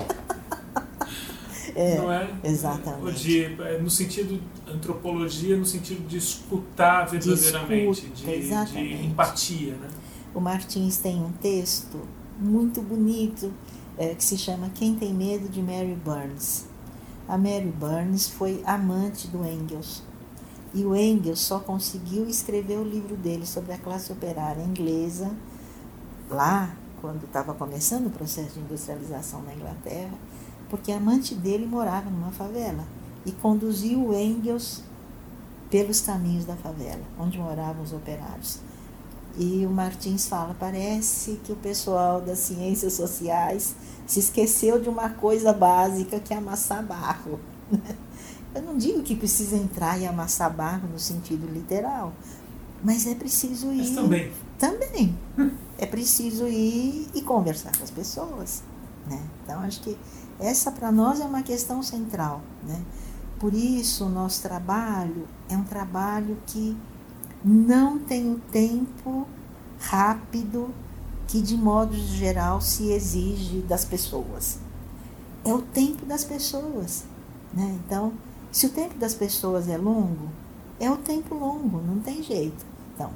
É, 1.75 1.97
não 1.97 2.11
é? 2.11 2.29
Exatamente. 2.43 3.23
De, 3.23 3.43
é, 3.63 3.79
no 3.79 3.89
sentido 3.89 4.39
antropologia, 4.67 5.57
no 5.57 5.65
sentido 5.65 6.07
de 6.07 6.17
escutar 6.17 7.05
verdadeiramente, 7.05 8.01
de, 8.07 8.39
escuta, 8.39 8.65
de, 8.65 8.97
de, 8.97 9.05
empatia, 9.07 9.73
né? 9.73 9.87
O 10.35 10.39
Martins 10.39 10.97
tem 10.97 11.15
um 11.15 11.31
texto 11.31 12.01
muito 12.37 12.81
bonito 12.81 13.51
é, 13.97 14.13
que 14.13 14.23
se 14.23 14.37
chama 14.37 14.69
Quem 14.75 14.93
Tem 14.93 15.13
Medo 15.13 15.49
de 15.49 15.61
Mary 15.61 15.97
Burns. 16.05 16.65
A 17.27 17.35
Mary 17.35 17.73
Burns 17.75 18.27
foi 18.27 18.61
amante 18.65 19.27
do 19.27 19.43
Engels. 19.43 20.03
E 20.73 20.85
o 20.85 20.95
Engels 20.95 21.39
só 21.39 21.59
conseguiu 21.59 22.27
escrever 22.27 22.77
o 22.77 22.83
livro 22.83 23.15
dele 23.15 23.45
sobre 23.45 23.73
a 23.73 23.77
classe 23.77 24.11
operária 24.11 24.61
inglesa 24.61 25.31
lá, 26.29 26.75
quando 27.01 27.23
estava 27.23 27.53
começando 27.53 28.07
o 28.07 28.11
processo 28.11 28.53
de 28.53 28.59
industrialização 28.59 29.41
na 29.41 29.53
Inglaterra, 29.53 30.13
porque 30.69 30.91
a 30.91 30.97
amante 30.97 31.33
dele 31.33 31.65
morava 31.65 32.09
numa 32.09 32.31
favela 32.31 32.85
e 33.25 33.31
conduziu 33.31 34.07
o 34.07 34.13
Engels 34.13 34.83
pelos 35.69 36.01
caminhos 36.01 36.45
da 36.45 36.55
favela, 36.55 37.01
onde 37.17 37.37
moravam 37.37 37.83
os 37.83 37.93
operários. 37.93 38.59
E 39.37 39.65
o 39.65 39.69
Martins 39.69 40.27
fala: 40.27 40.55
parece 40.59 41.39
que 41.43 41.51
o 41.51 41.55
pessoal 41.55 42.21
das 42.21 42.39
ciências 42.39 42.93
sociais 42.93 43.75
se 44.05 44.19
esqueceu 44.19 44.79
de 44.79 44.89
uma 44.89 45.09
coisa 45.09 45.53
básica 45.53 46.19
que 46.19 46.33
é 46.33 46.37
amassar 46.37 46.83
barro. 46.83 47.39
Eu 48.53 48.61
não 48.63 48.77
digo 48.77 49.03
que 49.03 49.15
precisa 49.15 49.55
entrar 49.55 49.99
e 49.99 50.07
amassar 50.07 50.53
barro 50.53 50.87
no 50.87 50.99
sentido 50.99 51.47
literal, 51.47 52.13
mas 52.83 53.05
é 53.05 53.13
preciso 53.13 53.71
ir. 53.71 53.77
Mas 53.77 53.89
também. 53.91 54.31
Também. 54.57 55.17
É 55.81 55.85
preciso 55.85 56.45
ir 56.45 57.07
e 57.15 57.21
conversar 57.21 57.71
com 57.77 57.81
as 57.81 57.89
pessoas. 57.89 58.61
Né? 59.07 59.17
Então, 59.41 59.61
acho 59.61 59.79
que 59.79 59.97
essa 60.37 60.73
para 60.73 60.91
nós 60.91 61.21
é 61.21 61.23
uma 61.23 61.41
questão 61.41 61.81
central. 61.81 62.41
Né? 62.67 62.83
Por 63.39 63.53
isso, 63.53 64.07
o 64.07 64.09
nosso 64.09 64.41
trabalho 64.41 65.25
é 65.47 65.55
um 65.55 65.63
trabalho 65.63 66.37
que 66.45 66.75
não 67.45 67.97
tem 67.97 68.29
o 68.29 68.39
tempo 68.51 69.25
rápido 69.79 70.73
que, 71.27 71.41
de 71.41 71.55
modo 71.55 71.93
geral, 71.95 72.59
se 72.59 72.91
exige 72.91 73.59
das 73.61 73.85
pessoas. 73.85 74.59
É 75.45 75.53
o 75.53 75.61
tempo 75.61 76.05
das 76.05 76.25
pessoas. 76.25 77.05
Né? 77.53 77.79
Então, 77.85 78.11
se 78.51 78.65
o 78.65 78.69
tempo 78.69 78.97
das 78.97 79.13
pessoas 79.13 79.67
é 79.67 79.77
longo, 79.77 80.29
é 80.79 80.89
o 80.89 80.97
tempo 80.97 81.35
longo, 81.35 81.81
não 81.81 81.99
tem 81.99 82.23
jeito. 82.23 82.65
Então, 82.93 83.11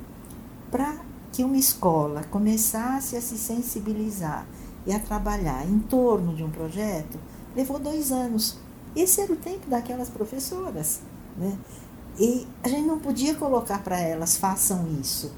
para 0.70 0.98
que 1.32 1.44
uma 1.44 1.58
escola 1.58 2.24
começasse 2.26 3.16
a 3.16 3.22
se 3.22 3.38
sensibilizar 3.38 4.46
e 4.86 4.94
a 4.94 5.00
trabalhar 5.00 5.66
em 5.68 5.80
torno 5.80 6.36
de 6.36 6.44
um 6.44 6.50
projeto, 6.50 7.18
levou 7.56 7.80
dois 7.80 8.12
anos. 8.12 8.58
Esse 8.96 9.22
era 9.22 9.34
o 9.34 9.38
tempo 9.38 9.68
daquelas 9.68 10.10
professoras. 10.10 11.00
Né? 11.38 11.58
E 12.20 12.46
a 12.62 12.70
gente 12.70 12.86
não 12.86 13.00
podia 13.00 13.34
colocar 13.34 13.80
para 13.84 14.00
elas, 14.00 14.38
façam 14.38 14.88
isso. 15.02 15.32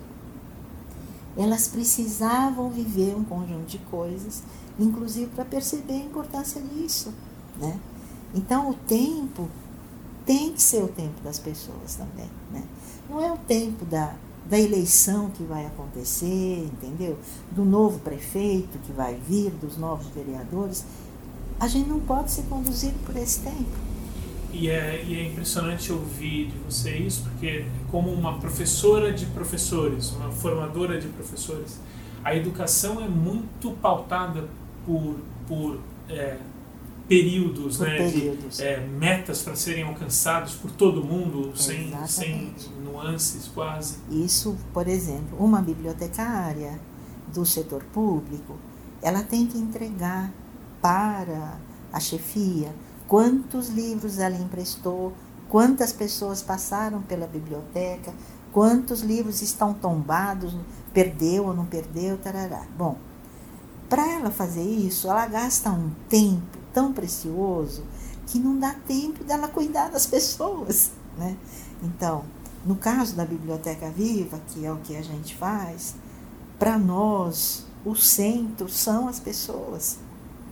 Elas 1.38 1.68
precisavam 1.68 2.70
viver 2.70 3.16
um 3.16 3.24
conjunto 3.24 3.66
de 3.66 3.78
coisas, 3.78 4.44
inclusive 4.78 5.28
para 5.28 5.46
perceber 5.46 5.94
a 5.94 6.06
importância 6.06 6.62
disso. 6.62 7.14
Né? 7.58 7.80
Então, 8.34 8.70
o 8.70 8.74
tempo 8.74 9.50
tem 10.26 10.54
que 10.54 10.62
ser 10.62 10.84
o 10.84 10.88
tempo 10.88 11.22
das 11.24 11.40
pessoas 11.40 11.96
também. 11.96 12.30
Né? 12.52 12.64
Não 13.10 13.24
é 13.24 13.32
o 13.32 13.38
tempo 13.38 13.86
da, 13.86 14.16
da 14.50 14.60
eleição 14.60 15.30
que 15.30 15.44
vai 15.44 15.66
acontecer, 15.66 16.66
entendeu? 16.66 17.18
Do 17.52 17.64
novo 17.64 18.00
prefeito 18.00 18.78
que 18.80 18.92
vai 18.92 19.16
vir, 19.16 19.52
dos 19.52 19.78
novos 19.78 20.08
vereadores. 20.08 20.86
A 21.60 21.68
gente 21.68 21.88
não 21.88 22.00
pode 22.00 22.32
ser 22.32 22.44
conduzido 22.44 22.98
por 23.06 23.16
esse 23.16 23.40
tempo. 23.40 23.86
e, 24.52 24.70
é, 24.70 25.04
e 25.06 25.20
é 25.20 25.28
impressionante 25.28 25.92
ouvir 25.92 26.48
de 26.48 26.58
você 26.60 26.98
isso, 26.98 27.24
porque 27.24 27.66
como 27.92 28.12
uma 28.12 28.40
professora 28.40 29.12
de 29.12 29.26
professores, 29.28 30.12
uma 30.12 30.32
formadora 30.32 31.00
de 31.00 31.08
professores, 31.10 31.80
a 32.24 32.36
educação 32.36 33.04
é 33.04 33.08
muito 33.08 33.72
pautada 33.82 34.48
por, 34.86 35.18
por 35.48 35.80
é, 36.10 36.38
períodos, 37.08 37.78
Por 37.78 37.88
né, 37.88 37.98
períodos. 37.98 38.58
de 38.58 38.64
é, 38.64 38.80
metas 38.80 39.42
para 39.42 39.56
serem 39.56 39.84
alcançados 39.84 40.54
por 40.56 40.72
todo 40.72 41.04
mundo, 41.04 41.56
sem, 41.56 41.94
sem 42.08 42.54
nuances 42.84 43.48
quase. 43.48 43.98
Isso, 44.10 44.56
por 44.74 44.88
exemplo, 44.88 45.38
uma 45.40 45.62
bibliotecária 45.62 46.80
do 47.34 47.46
setor 47.46 47.84
público, 47.86 48.58
ela 49.02 49.22
tem 49.22 49.46
que 49.46 49.58
entregar 49.58 50.32
para 50.82 51.58
a 51.92 52.00
chefia 52.00 52.74
quantos 53.08 53.70
livros 53.70 54.18
ela 54.20 54.36
emprestou, 54.36 55.14
quantas 55.48 55.92
pessoas 55.92 56.42
passaram 56.42 57.02
pela 57.02 57.28
biblioteca, 57.28 58.14
quantos 58.52 59.02
livros 59.02 59.42
estão 59.42 59.74
tombados, 59.74 60.56
perdeu 60.94 61.46
ou 61.46 61.54
não 61.54 61.66
perdeu, 61.66 62.18
tarará. 62.18 62.64
Bom, 62.78 62.98
para 63.88 64.08
ela 64.12 64.32
fazer 64.32 64.64
isso, 64.64 65.08
ela 65.08 65.28
gasta 65.28 65.70
um 65.70 65.92
tempo 66.10 66.55
tão 66.76 66.92
precioso 66.92 67.84
que 68.28 68.38
não 68.38 68.60
dá 68.60 68.76
tempo 68.86 69.24
dela 69.24 69.48
cuidar 69.48 69.90
das 69.90 70.06
pessoas, 70.06 70.92
né? 71.18 71.38
Então, 71.82 72.26
no 72.66 72.76
caso 72.76 73.16
da 73.16 73.24
Biblioteca 73.24 73.90
Viva, 73.90 74.42
que 74.48 74.66
é 74.66 74.72
o 74.72 74.78
que 74.78 74.98
a 74.98 75.02
gente 75.02 75.36
faz, 75.36 75.96
para 76.60 76.78
nós 76.78 77.66
o 77.86 77.96
centro 77.96 78.68
são 78.68 79.08
as 79.08 79.22
pessoas, 79.22 80.00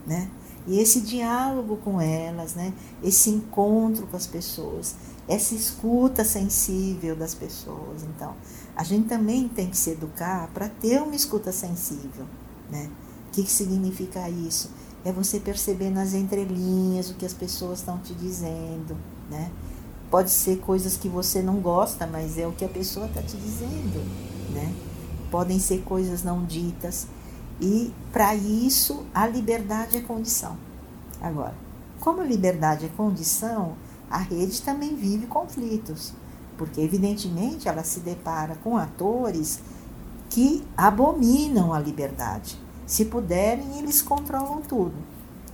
né? 0.07 0.29
E 0.65 0.79
esse 0.79 1.01
diálogo 1.01 1.75
com 1.77 1.99
elas, 1.99 2.53
né? 2.53 2.73
Esse 3.03 3.29
encontro 3.29 4.07
com 4.07 4.15
as 4.15 4.27
pessoas, 4.27 4.95
essa 5.27 5.53
escuta 5.53 6.23
sensível 6.23 7.17
das 7.17 7.35
pessoas. 7.35 8.03
Então, 8.03 8.33
a 8.75 8.83
gente 8.83 9.09
também 9.09 9.49
tem 9.49 9.69
que 9.69 9.77
se 9.77 9.89
educar 9.89 10.49
para 10.53 10.69
ter 10.69 11.01
uma 11.01 11.15
escuta 11.15 11.51
sensível, 11.51 12.25
né? 12.71 12.89
O 13.27 13.31
que, 13.31 13.43
que 13.43 13.51
significa 13.51 14.29
isso? 14.29 14.69
É 15.05 15.11
você 15.11 15.39
perceber 15.39 15.89
nas 15.89 16.13
entrelinhas 16.13 17.09
o 17.09 17.15
que 17.15 17.25
as 17.25 17.33
pessoas 17.33 17.79
estão 17.79 17.97
te 17.97 18.13
dizendo, 18.13 18.95
né? 19.29 19.51
Pode 20.09 20.29
ser 20.29 20.59
coisas 20.59 20.95
que 20.95 21.09
você 21.09 21.41
não 21.41 21.59
gosta, 21.59 22.07
mas 22.07 22.37
é 22.37 22.47
o 22.47 22.51
que 22.51 22.63
a 22.63 22.69
pessoa 22.69 23.07
está 23.07 23.21
te 23.21 23.35
dizendo, 23.35 23.99
né? 24.53 24.73
Podem 25.29 25.59
ser 25.59 25.81
coisas 25.81 26.23
não 26.23 26.45
ditas. 26.45 27.07
E 27.59 27.91
para 28.11 28.35
isso, 28.35 29.05
a 29.13 29.27
liberdade 29.27 29.97
é 29.97 30.01
condição. 30.01 30.55
Agora, 31.21 31.55
como 31.99 32.21
a 32.21 32.25
liberdade 32.25 32.85
é 32.85 32.89
condição, 32.89 33.73
a 34.09 34.17
rede 34.17 34.61
também 34.61 34.95
vive 34.95 35.25
conflitos, 35.25 36.13
porque 36.57 36.79
evidentemente 36.81 37.67
ela 37.67 37.83
se 37.83 38.01
depara 38.01 38.55
com 38.63 38.77
atores 38.77 39.59
que 40.29 40.63
abominam 40.77 41.73
a 41.73 41.79
liberdade. 41.79 42.59
Se 42.85 43.05
puderem, 43.05 43.79
eles 43.79 44.01
controlam 44.01 44.61
tudo. 44.61 44.93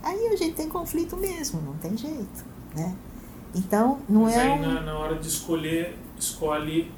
Aí 0.02 0.28
a 0.28 0.36
gente 0.36 0.54
tem 0.54 0.68
conflito 0.68 1.16
mesmo, 1.16 1.60
não 1.60 1.74
tem 1.74 1.96
jeito, 1.96 2.44
né? 2.74 2.94
Então, 3.54 3.98
não 4.08 4.22
Mas 4.22 4.34
é 4.34 4.42
aí 4.42 4.50
um- 4.58 4.60
na, 4.74 4.80
na 4.80 4.98
hora 4.98 5.16
de 5.18 5.28
escolher, 5.28 5.96
escolhe 6.18 6.90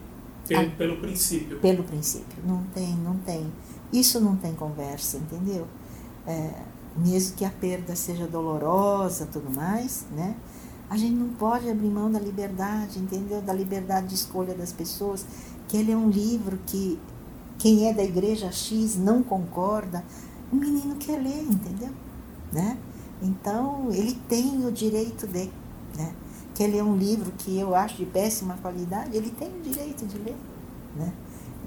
pe- 0.46 0.54
Ah. 0.54 0.70
pelo 0.76 0.96
princípio. 0.98 1.58
pelo 1.58 1.82
princípio. 1.84 2.42
Não 2.46 2.62
tem, 2.74 2.94
não 2.96 3.16
tem. 3.18 3.52
Isso 3.92 4.20
não 4.20 4.36
tem 4.36 4.54
conversa, 4.54 5.16
entendeu? 5.18 5.66
É, 6.26 6.50
mesmo 6.96 7.36
que 7.36 7.44
a 7.44 7.50
perda 7.50 7.96
seja 7.96 8.26
dolorosa, 8.26 9.26
tudo 9.26 9.50
mais, 9.54 10.06
né? 10.12 10.36
A 10.90 10.96
gente 10.96 11.14
não 11.14 11.30
pode 11.30 11.68
abrir 11.70 11.88
mão 11.88 12.10
da 12.12 12.18
liberdade, 12.20 12.98
entendeu? 12.98 13.40
Da 13.40 13.52
liberdade 13.52 14.08
de 14.08 14.14
escolha 14.14 14.54
das 14.54 14.72
pessoas. 14.72 15.24
Que 15.68 15.78
ele 15.78 15.90
é 15.92 15.96
um 15.96 16.10
livro 16.10 16.58
que 16.66 16.98
quem 17.62 17.88
é 17.88 17.94
da 17.94 18.03
igreja 18.03 18.51
X 18.51 18.96
não 18.96 19.22
concorda, 19.22 20.05
o 20.53 20.57
menino 20.57 20.96
quer 20.96 21.22
ler, 21.22 21.44
entendeu? 21.44 21.90
Né? 22.53 22.77
Então, 23.22 23.88
ele 23.92 24.14
tem 24.29 24.66
o 24.66 24.72
direito 24.72 25.29
de, 25.29 25.48
né? 25.96 26.12
Que 26.57 26.64
ele 26.64 26.77
é 26.77 26.83
um 26.83 26.96
livro 26.96 27.31
que 27.38 27.57
eu 27.57 27.72
acho 27.77 27.98
de 27.98 28.05
péssima 28.05 28.59
qualidade, 28.61 29.16
ele 29.16 29.31
tem 29.31 29.48
o 29.48 29.61
direito 29.62 30.05
de 30.05 30.18
ler, 30.18 30.37
né? 30.96 31.12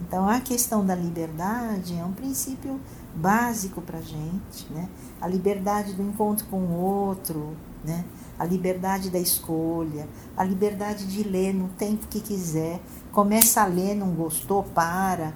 Então, 0.02 0.28
a 0.28 0.42
questão 0.42 0.86
da 0.86 0.94
liberdade 0.94 1.98
é 1.98 2.04
um 2.04 2.12
princípio 2.12 2.78
básico 3.16 3.82
para 3.82 4.00
a 4.00 4.02
gente, 4.02 4.68
né? 4.72 4.90
A 5.22 5.28
liberdade 5.30 5.94
do 5.94 6.04
encontro 6.04 6.46
com 6.48 6.58
o 6.58 6.74
outro, 6.74 7.56
né? 7.86 8.04
A 8.38 8.44
liberdade 8.44 9.10
da 9.10 9.18
escolha, 9.18 10.10
a 10.36 10.44
liberdade 10.44 11.08
de 11.08 11.24
ler 11.24 11.54
no 11.54 11.70
tempo 11.70 12.06
que 12.08 12.20
quiser. 12.20 12.82
Começa 13.14 13.62
a 13.62 13.66
ler, 13.66 13.96
não 13.96 14.10
gostou, 14.10 14.62
para, 14.62 15.34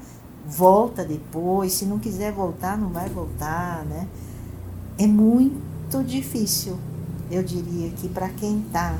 volta 0.50 1.06
depois. 1.06 1.74
Se 1.74 1.86
não 1.86 2.00
quiser 2.00 2.34
voltar, 2.34 2.78
não 2.78 2.90
vai 2.90 3.08
voltar, 3.08 3.86
né? 3.86 4.08
É 4.98 5.08
muito 5.08 6.04
difícil, 6.04 6.78
eu 7.32 7.42
diria 7.42 7.90
que 7.92 8.10
para 8.10 8.30
quem 8.30 8.60
está 8.62 8.98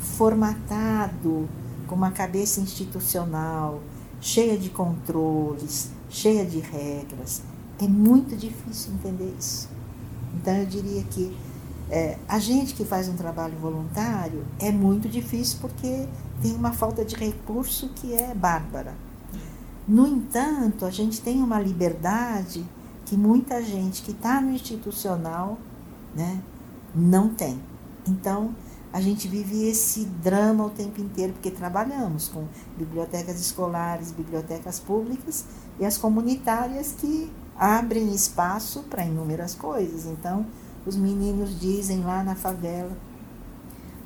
formatado 0.00 1.48
com 1.86 1.94
uma 1.94 2.10
cabeça 2.10 2.60
institucional, 2.60 3.80
cheia 4.20 4.58
de 4.58 4.68
controles, 4.68 5.88
cheia 6.10 6.44
de 6.44 6.58
regras, 6.58 7.42
é 7.80 7.88
muito 7.88 8.36
difícil 8.36 8.92
entender 8.92 9.34
isso. 9.38 9.68
Então 10.34 10.54
eu 10.54 10.66
diria 10.66 11.02
que 11.04 11.34
é, 11.88 12.18
a 12.28 12.38
gente 12.38 12.74
que 12.74 12.84
faz 12.84 13.08
um 13.08 13.16
trabalho 13.16 13.56
voluntário 13.58 14.44
é 14.58 14.70
muito 14.70 15.08
difícil 15.08 15.58
porque 15.60 16.06
tem 16.42 16.52
uma 16.54 16.72
falta 16.72 17.02
de 17.02 17.14
recurso 17.14 17.88
que 17.94 18.12
é 18.12 18.34
bárbara. 18.34 18.94
No 19.86 20.06
entanto, 20.06 20.84
a 20.84 20.90
gente 20.90 21.20
tem 21.20 21.42
uma 21.42 21.60
liberdade 21.60 22.66
que 23.04 23.16
muita 23.16 23.62
gente 23.62 24.02
que 24.02 24.10
está 24.10 24.40
no 24.40 24.50
institucional 24.50 25.58
né, 26.14 26.42
não 26.94 27.28
tem. 27.28 27.60
Então, 28.06 28.54
a 28.92 29.00
gente 29.00 29.28
vive 29.28 29.68
esse 29.68 30.04
drama 30.04 30.64
o 30.64 30.70
tempo 30.70 31.00
inteiro, 31.00 31.34
porque 31.34 31.50
trabalhamos 31.50 32.28
com 32.28 32.46
bibliotecas 32.76 33.38
escolares, 33.38 34.10
bibliotecas 34.10 34.80
públicas 34.80 35.44
e 35.78 35.84
as 35.84 35.98
comunitárias 35.98 36.94
que 36.96 37.30
abrem 37.58 38.14
espaço 38.14 38.82
para 38.84 39.04
inúmeras 39.04 39.54
coisas. 39.54 40.06
Então, 40.06 40.46
os 40.86 40.96
meninos 40.96 41.60
dizem 41.60 42.00
lá 42.00 42.22
na 42.22 42.34
favela: 42.34 42.96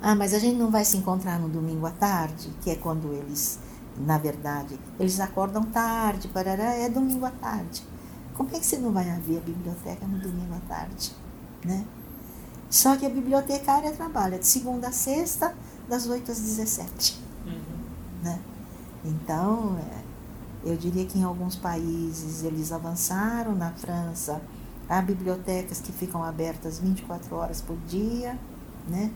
Ah, 0.01 0.15
mas 0.15 0.33
a 0.33 0.39
gente 0.39 0.57
não 0.57 0.69
vai 0.69 0.83
se 0.83 0.97
encontrar 0.97 1.39
no 1.39 1.47
domingo 1.47 1.85
à 1.85 1.91
tarde, 1.91 2.49
que 2.61 2.69
é 2.69 2.75
quando 2.75 3.13
eles, 3.13 3.59
na 4.05 4.17
verdade, 4.17 4.79
eles 4.99 5.19
acordam 5.19 5.63
tarde, 5.63 6.27
parará, 6.27 6.73
é 6.73 6.89
domingo 6.89 7.25
à 7.25 7.31
tarde. 7.31 7.83
Como 8.33 8.49
é 8.49 8.59
que 8.59 8.65
você 8.65 8.77
não 8.77 8.91
vai 8.91 9.05
ver 9.19 9.37
a 9.37 9.41
biblioteca 9.41 10.05
no 10.07 10.19
domingo 10.19 10.55
à 10.55 10.59
tarde? 10.67 11.13
Né? 11.63 11.85
Só 12.69 12.95
que 12.95 13.05
a 13.05 13.09
bibliotecária 13.09 13.91
trabalha 13.91 14.39
de 14.39 14.47
segunda 14.47 14.87
a 14.87 14.91
sexta, 14.91 15.53
das 15.87 16.07
8 16.07 16.31
às 16.31 16.39
17. 16.39 17.21
Uhum. 17.45 17.53
Né? 18.23 18.39
Então, 19.03 19.77
é, 19.77 20.69
eu 20.71 20.77
diria 20.77 21.05
que 21.05 21.19
em 21.19 21.23
alguns 21.23 21.55
países 21.55 22.43
eles 22.43 22.71
avançaram. 22.71 23.53
Na 23.53 23.71
França, 23.71 24.41
há 24.89 25.01
bibliotecas 25.01 25.79
que 25.79 25.91
ficam 25.91 26.23
abertas 26.23 26.79
24 26.79 27.35
horas 27.35 27.61
por 27.61 27.77
dia, 27.87 28.39
né? 28.87 29.11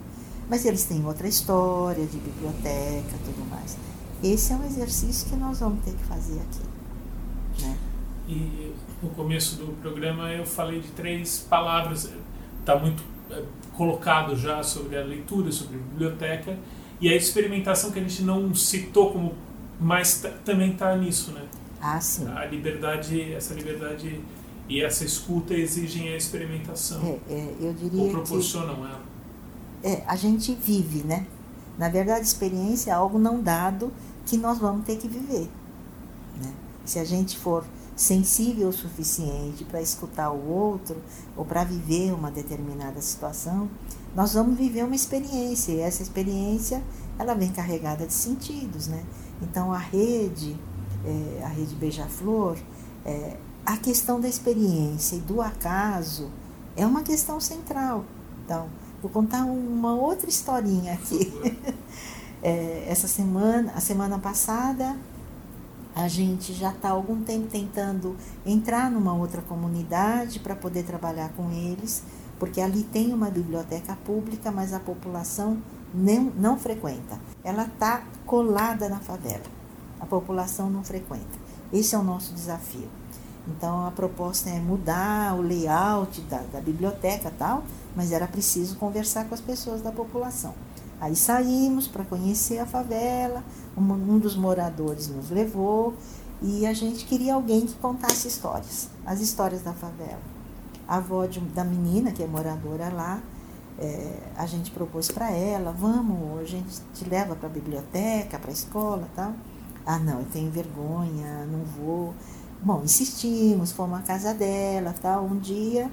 mas 0.49 0.65
eles 0.65 0.83
têm 0.83 1.05
outra 1.05 1.27
história 1.27 2.05
de 2.05 2.17
biblioteca 2.17 3.17
tudo 3.23 3.49
mais. 3.49 3.77
Esse 4.25 4.53
é 4.53 4.55
um 4.55 4.65
exercício 4.65 5.29
que 5.29 5.35
nós 5.35 5.59
vamos 5.59 5.83
ter 5.85 5.91
que 5.91 6.03
fazer 6.05 6.39
aqui. 6.39 7.63
Né? 7.63 7.77
E 8.27 8.73
no 9.03 9.09
começo 9.09 9.55
do 9.57 9.79
programa 9.81 10.31
eu 10.31 10.45
falei 10.45 10.79
de 10.79 10.87
três 10.89 11.45
palavras. 11.47 12.09
Está 12.59 12.75
muito 12.79 13.03
é, 13.29 13.43
colocado 13.77 14.35
já 14.35 14.63
sobre 14.63 14.97
a 14.97 15.03
leitura, 15.03 15.51
sobre 15.51 15.77
a 15.77 15.79
biblioteca 15.79 16.57
e 16.99 17.07
a 17.07 17.15
experimentação 17.15 17.91
que 17.91 17.99
a 17.99 18.01
gente 18.01 18.23
não 18.23 18.55
citou 18.55 19.11
como, 19.11 19.35
mas 19.79 20.25
também 20.43 20.71
está 20.71 20.95
nisso, 20.97 21.31
né? 21.31 21.43
Ah, 21.79 22.01
sim. 22.01 22.27
A 22.27 22.45
liberdade, 22.45 23.31
essa 23.33 23.53
liberdade 23.53 24.21
e 24.67 24.81
essa 24.81 25.05
escuta 25.05 25.53
exigem 25.53 26.09
a 26.13 26.17
experimentação 26.17 26.99
É, 27.05 27.19
é, 27.31 27.55
eu 27.59 27.73
diria 27.73 28.01
ou 28.01 28.07
que 28.07 28.13
proporcionam 28.13 28.77
ela. 28.77 29.01
é, 29.83 30.01
a 30.07 30.15
gente 30.15 30.55
vive, 30.55 31.03
né? 31.03 31.27
Na 31.77 31.89
verdade, 31.89 32.25
experiência 32.25 32.89
é 32.89 32.93
algo 32.93 33.19
não 33.19 33.41
dado 33.41 33.91
que 34.25 34.37
nós 34.37 34.57
vamos 34.57 34.85
ter 34.85 34.97
que 34.97 35.07
viver. 35.07 35.49
Né? 36.41 36.53
Se 36.85 36.99
a 36.99 37.05
gente 37.05 37.37
for 37.37 37.65
sensível 37.95 38.69
o 38.69 38.73
suficiente 38.73 39.63
para 39.63 39.81
escutar 39.81 40.31
o 40.31 40.49
outro 40.49 40.97
ou 41.37 41.45
para 41.45 41.63
viver 41.63 42.13
uma 42.13 42.29
determinada 42.29 43.01
situação, 43.01 43.69
nós 44.15 44.33
vamos 44.33 44.57
viver 44.57 44.83
uma 44.83 44.95
experiência 44.95 45.71
e 45.71 45.79
essa 45.79 46.03
experiência 46.03 46.83
ela 47.17 47.33
vem 47.33 47.51
carregada 47.51 48.05
de 48.05 48.13
sentidos, 48.13 48.87
né? 48.87 49.03
Então 49.41 49.71
a 49.71 49.77
rede, 49.77 50.57
é, 51.05 51.43
a 51.43 51.47
rede 51.47 51.75
Beija-Flor, 51.75 52.57
é, 53.05 53.37
a 53.65 53.77
questão 53.77 54.19
da 54.19 54.27
experiência 54.27 55.15
e 55.15 55.19
do 55.19 55.41
acaso 55.41 56.29
é 56.75 56.85
uma 56.85 57.03
questão 57.03 57.39
central. 57.39 58.03
Então 58.43 58.67
Vou 59.05 59.11
contar 59.11 59.45
uma 59.45 59.93
outra 59.93 60.27
historinha 60.27 60.93
aqui. 60.93 61.31
É, 62.47 62.85
essa 62.87 63.07
semana, 63.07 63.71
a 63.75 63.81
semana 63.81 64.19
passada, 64.19 64.95
a 65.95 66.07
gente 66.07 66.53
já 66.53 66.69
está 66.69 66.91
algum 66.91 67.23
tempo 67.23 67.47
tentando 67.47 68.15
entrar 68.45 68.91
numa 68.91 69.15
outra 69.15 69.41
comunidade 69.41 70.39
para 70.39 70.55
poder 70.55 70.83
trabalhar 70.83 71.29
com 71.29 71.49
eles, 71.49 72.03
porque 72.37 72.61
ali 72.61 72.83
tem 72.83 73.11
uma 73.11 73.31
biblioteca 73.31 73.97
pública, 74.05 74.51
mas 74.51 74.73
a 74.73 74.79
população 74.79 75.57
não, 75.91 76.31
não 76.37 76.59
frequenta. 76.59 77.19
Ela 77.43 77.63
está 77.63 78.03
colada 78.27 78.87
na 78.89 78.99
favela. 78.99 79.45
A 79.99 80.05
população 80.05 80.69
não 80.69 80.83
frequenta. 80.83 81.39
Esse 81.73 81.95
é 81.95 81.97
o 81.97 82.03
nosso 82.03 82.31
desafio. 82.31 82.87
Então 83.47 83.87
a 83.87 83.89
proposta 83.89 84.51
é 84.51 84.59
mudar 84.59 85.33
o 85.33 85.41
layout 85.41 86.21
da, 86.21 86.43
da 86.53 86.61
biblioteca 86.61 87.33
tal, 87.39 87.63
mas 87.95 88.11
era 88.11 88.27
preciso 88.27 88.75
conversar 88.75 89.25
com 89.25 89.33
as 89.33 89.41
pessoas 89.41 89.81
da 89.81 89.91
população. 89.91 90.53
Aí 90.99 91.15
saímos 91.15 91.87
para 91.87 92.05
conhecer 92.05 92.59
a 92.59 92.65
favela, 92.65 93.43
um, 93.77 94.17
dos 94.17 94.35
moradores 94.35 95.07
nos 95.09 95.29
levou 95.29 95.93
e 96.41 96.65
a 96.65 96.73
gente 96.73 97.05
queria 97.05 97.35
alguém 97.35 97.65
que 97.65 97.73
contasse 97.75 98.27
histórias, 98.27 98.89
as 99.05 99.19
histórias 99.19 99.61
da 99.61 99.73
favela. 99.73 100.21
A 100.87 100.97
avó 100.97 101.25
de, 101.25 101.39
da 101.39 101.63
menina, 101.63 102.11
que 102.11 102.23
é 102.23 102.27
moradora 102.27 102.89
lá, 102.89 103.21
é, 103.77 104.19
a 104.37 104.45
gente 104.45 104.71
propôs 104.71 105.09
para 105.11 105.31
ela, 105.31 105.71
vamos, 105.71 106.39
a 106.39 106.45
gente 106.45 106.79
te 106.93 107.09
leva 107.09 107.35
para 107.35 107.47
a 107.47 107.51
biblioteca, 107.51 108.39
para 108.39 108.49
a 108.49 108.53
escola 108.53 109.07
tal. 109.15 109.33
Ah, 109.85 109.99
não, 109.99 110.19
eu 110.19 110.25
tenho 110.31 110.49
vergonha, 110.49 111.45
não 111.45 111.63
vou. 111.63 112.13
Bom, 112.61 112.81
insistimos, 112.83 113.71
fomos 113.71 113.99
à 113.99 114.01
casa 114.01 114.33
dela, 114.33 114.95
tal. 114.99 115.25
Um 115.25 115.37
dia 115.37 115.91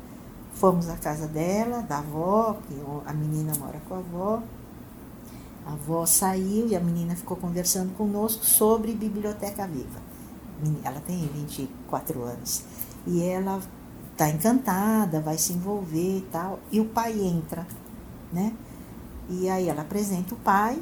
fomos 0.55 0.89
à 0.89 0.97
casa 0.97 1.27
dela, 1.27 1.83
da 1.83 1.99
avó, 1.99 2.57
que 2.67 2.75
a 3.07 3.13
menina 3.13 3.53
mora 3.59 3.81
com 3.89 3.95
a 3.95 3.99
avó. 3.99 4.43
A 5.67 5.73
avó 5.73 6.05
saiu 6.07 6.69
e 6.69 6.77
a 6.77 6.81
menina 6.81 7.15
ficou 7.15 7.37
conversando 7.37 7.95
conosco 7.97 8.45
sobre 8.45 8.93
Biblioteca 8.93 9.67
Viva. 9.67 10.01
Ela 10.85 11.01
tem 11.01 11.27
24 11.29 12.23
anos. 12.23 12.65
E 13.07 13.23
ela 13.23 13.61
está 14.13 14.29
encantada, 14.29 15.21
vai 15.21 15.39
se 15.39 15.53
envolver 15.53 16.19
e 16.19 16.29
tal. 16.33 16.59
E 16.71 16.81
o 16.81 16.85
pai 16.85 17.21
entra, 17.21 17.67
né? 18.33 18.53
E 19.29 19.49
aí 19.49 19.69
ela 19.69 19.83
apresenta 19.83 20.35
o 20.35 20.39
pai, 20.39 20.81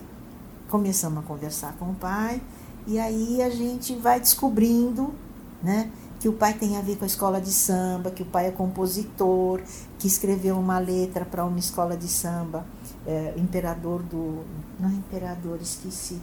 começamos 0.68 1.18
a 1.18 1.26
conversar 1.26 1.74
com 1.78 1.90
o 1.90 1.94
pai, 1.94 2.42
e 2.86 2.98
aí 2.98 3.42
a 3.42 3.50
gente 3.50 3.94
vai 3.96 4.18
descobrindo 4.18 5.14
né? 5.62 5.90
Que 6.18 6.28
o 6.28 6.32
pai 6.32 6.54
tem 6.54 6.76
a 6.76 6.80
ver 6.80 6.96
com 6.96 7.04
a 7.04 7.06
escola 7.06 7.40
de 7.40 7.52
samba, 7.52 8.10
que 8.10 8.22
o 8.22 8.26
pai 8.26 8.48
é 8.48 8.50
compositor, 8.50 9.60
que 9.98 10.06
escreveu 10.06 10.58
uma 10.58 10.78
letra 10.78 11.24
para 11.24 11.44
uma 11.44 11.58
escola 11.58 11.96
de 11.96 12.08
samba, 12.08 12.64
é, 13.06 13.34
imperador 13.36 14.02
do. 14.02 14.44
Não 14.78 14.88
é 14.88 14.92
imperador, 14.92 15.58
esqueci. 15.60 16.20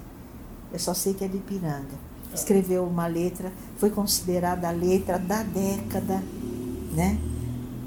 Eu 0.71 0.79
só 0.79 0.93
sei 0.93 1.13
que 1.13 1.23
é 1.23 1.27
de 1.27 1.37
Ipiranga. 1.37 2.07
Escreveu 2.33 2.83
uma 2.85 3.07
letra, 3.07 3.51
foi 3.77 3.89
considerada 3.89 4.67
a 4.67 4.71
letra 4.71 5.17
da 5.17 5.43
década, 5.43 6.21
né? 6.93 7.17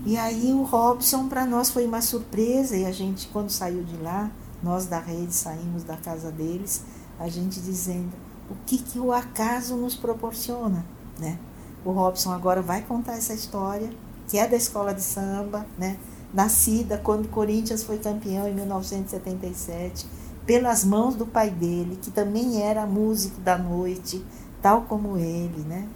E 0.07 0.17
aí 0.17 0.53
o 0.53 0.63
Robson 0.63 1.29
para 1.29 1.45
nós 1.45 1.71
foi 1.71 1.87
uma 1.87 2.01
surpresa 2.01 2.75
e 2.75 2.87
a 2.87 2.91
gente 2.91 3.29
quando 3.29 3.51
saiu 3.51 3.85
de 3.85 3.97
lá, 3.99 4.31
nós 4.63 4.87
da 4.87 4.99
rede 4.99 5.35
saímos 5.35 5.85
da 5.85 5.97
casa 5.97 6.31
deles, 6.33 6.83
a 7.19 7.29
gente 7.29 7.61
dizendo 7.61 8.13
o 8.51 8.55
que 8.67 8.79
que 8.79 8.99
o 8.99 9.13
acaso 9.13 9.77
nos 9.77 9.95
proporciona, 9.95 10.85
né? 11.19 11.39
O 11.85 11.93
Robson 11.93 12.33
agora 12.33 12.63
vai 12.63 12.83
contar 12.83 13.17
essa 13.17 13.35
história, 13.35 13.91
que 14.27 14.39
é 14.39 14.49
da 14.49 14.57
escola 14.57 14.95
de 14.95 15.03
samba, 15.03 15.67
né? 15.79 15.99
Nascida 16.33 16.99
quando 16.99 17.27
o 17.27 17.29
Corinthians 17.29 17.83
foi 17.83 17.99
campeão 17.99 18.47
em 18.49 18.55
1977, 18.55 20.07
pelas 20.47 20.85
mãos 20.85 21.15
do 21.15 21.27
pai 21.27 21.51
dele, 21.51 21.99
que 22.01 22.11
também 22.11 22.63
era 22.63 22.87
músico 22.87 23.41
da 23.41 23.59
noite, 23.59 24.25
tal 24.63 24.83
como 24.83 25.17
ele, 25.17 25.63
né? 25.69 25.89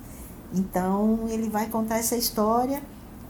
Então 0.53 1.27
ele 1.29 1.49
vai 1.49 1.69
contar 1.69 1.99
essa 1.99 2.17
história 2.17 2.83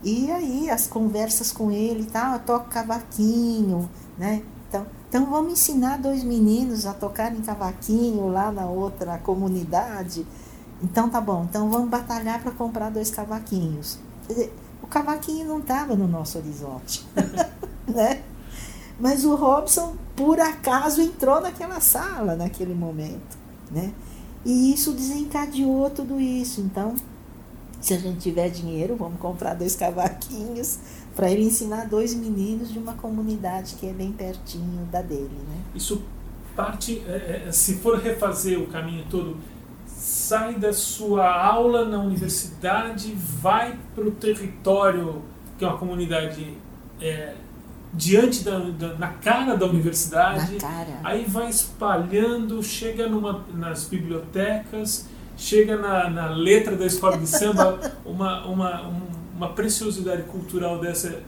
e 0.03 0.31
aí 0.31 0.69
as 0.69 0.87
conversas 0.87 1.51
com 1.51 1.71
ele, 1.71 2.05
tá? 2.05 2.38
Toca 2.38 2.69
cavaquinho, 2.69 3.88
né? 4.19 4.43
Então, 4.69 4.87
então 5.09 5.27
vamos 5.27 5.53
ensinar 5.55 5.99
dois 5.99 6.23
meninos 6.23 6.85
a 6.85 6.93
tocarem 6.93 7.40
cavaquinho 7.40 8.29
lá 8.29 8.53
na 8.53 8.67
outra 8.67 9.17
comunidade. 9.19 10.27
Então 10.83 11.09
tá 11.09 11.21
bom, 11.21 11.47
então 11.49 11.71
vamos 11.71 11.88
batalhar 11.88 12.43
para 12.43 12.53
comprar 12.53 12.90
dois 12.90 13.11
cavaquinhos. 13.11 13.99
Dizer, 14.29 14.53
o 14.59 14.63
cavaquinho 14.94 15.46
não 15.48 15.59
estava 15.59 15.96
no 15.96 16.07
nosso 16.07 16.38
horizonte, 16.38 17.04
né? 17.92 18.22
Mas 18.98 19.24
o 19.24 19.35
Robson, 19.35 19.96
por 20.14 20.38
acaso, 20.38 21.02
entrou 21.02 21.40
naquela 21.40 21.80
sala 21.80 22.37
naquele 22.37 22.74
momento, 22.74 23.37
né? 23.72 23.92
E 24.44 24.72
isso 24.72 24.92
desencadeou 24.92 25.90
tudo 25.90 26.20
isso. 26.20 26.61
Então, 26.61 26.94
se 27.80 27.92
a 27.92 27.98
gente 27.98 28.20
tiver 28.20 28.48
dinheiro, 28.50 28.94
vamos 28.94 29.18
comprar 29.18 29.54
dois 29.54 29.74
cavaquinhos 29.74 30.78
para 31.16 31.28
ele 31.28 31.44
ensinar 31.44 31.88
dois 31.88 32.14
meninos 32.14 32.72
de 32.72 32.78
uma 32.78 32.94
comunidade 32.94 33.74
que 33.74 33.88
é 33.88 33.92
bem 33.92 34.12
pertinho 34.12 34.87
da 34.92 35.02
dele, 35.02 35.38
né? 35.48 35.61
Isso 35.74 36.02
parte, 36.54 37.02
é, 37.09 37.46
é, 37.48 37.52
se 37.52 37.74
for 37.76 37.98
refazer 37.98 38.61
o 38.61 38.68
caminho 38.68 39.04
todo, 39.11 39.37
sai 40.05 40.57
da 40.57 40.71
sua 40.71 41.27
aula 41.27 41.87
na 41.87 41.99
universidade, 41.99 43.14
vai 43.17 43.75
para 43.95 44.05
o 44.05 44.11
território, 44.11 45.23
que 45.57 45.64
é 45.64 45.69
uma 45.69 45.79
comunidade 45.79 46.59
é, 47.01 47.33
diante 47.95 48.45
da, 48.45 48.59
da, 48.59 48.99
na 48.99 49.09
cara 49.09 49.57
da 49.57 49.64
universidade, 49.64 50.57
cara. 50.57 51.01
aí 51.03 51.25
vai 51.25 51.49
espalhando, 51.49 52.62
chega 52.62 53.09
numa, 53.09 53.47
nas 53.55 53.88
bibliotecas, 53.88 55.09
chega 55.38 55.79
na, 55.79 56.11
na 56.11 56.29
letra 56.29 56.77
da 56.77 56.85
escola 56.85 57.17
de 57.17 57.27
samba, 57.27 57.81
uma, 58.05 58.45
uma, 58.45 58.87
um, 58.87 59.04
uma 59.37 59.49
preciosidade 59.49 60.23
cultural 60.25 60.79
dessa 60.79 61.20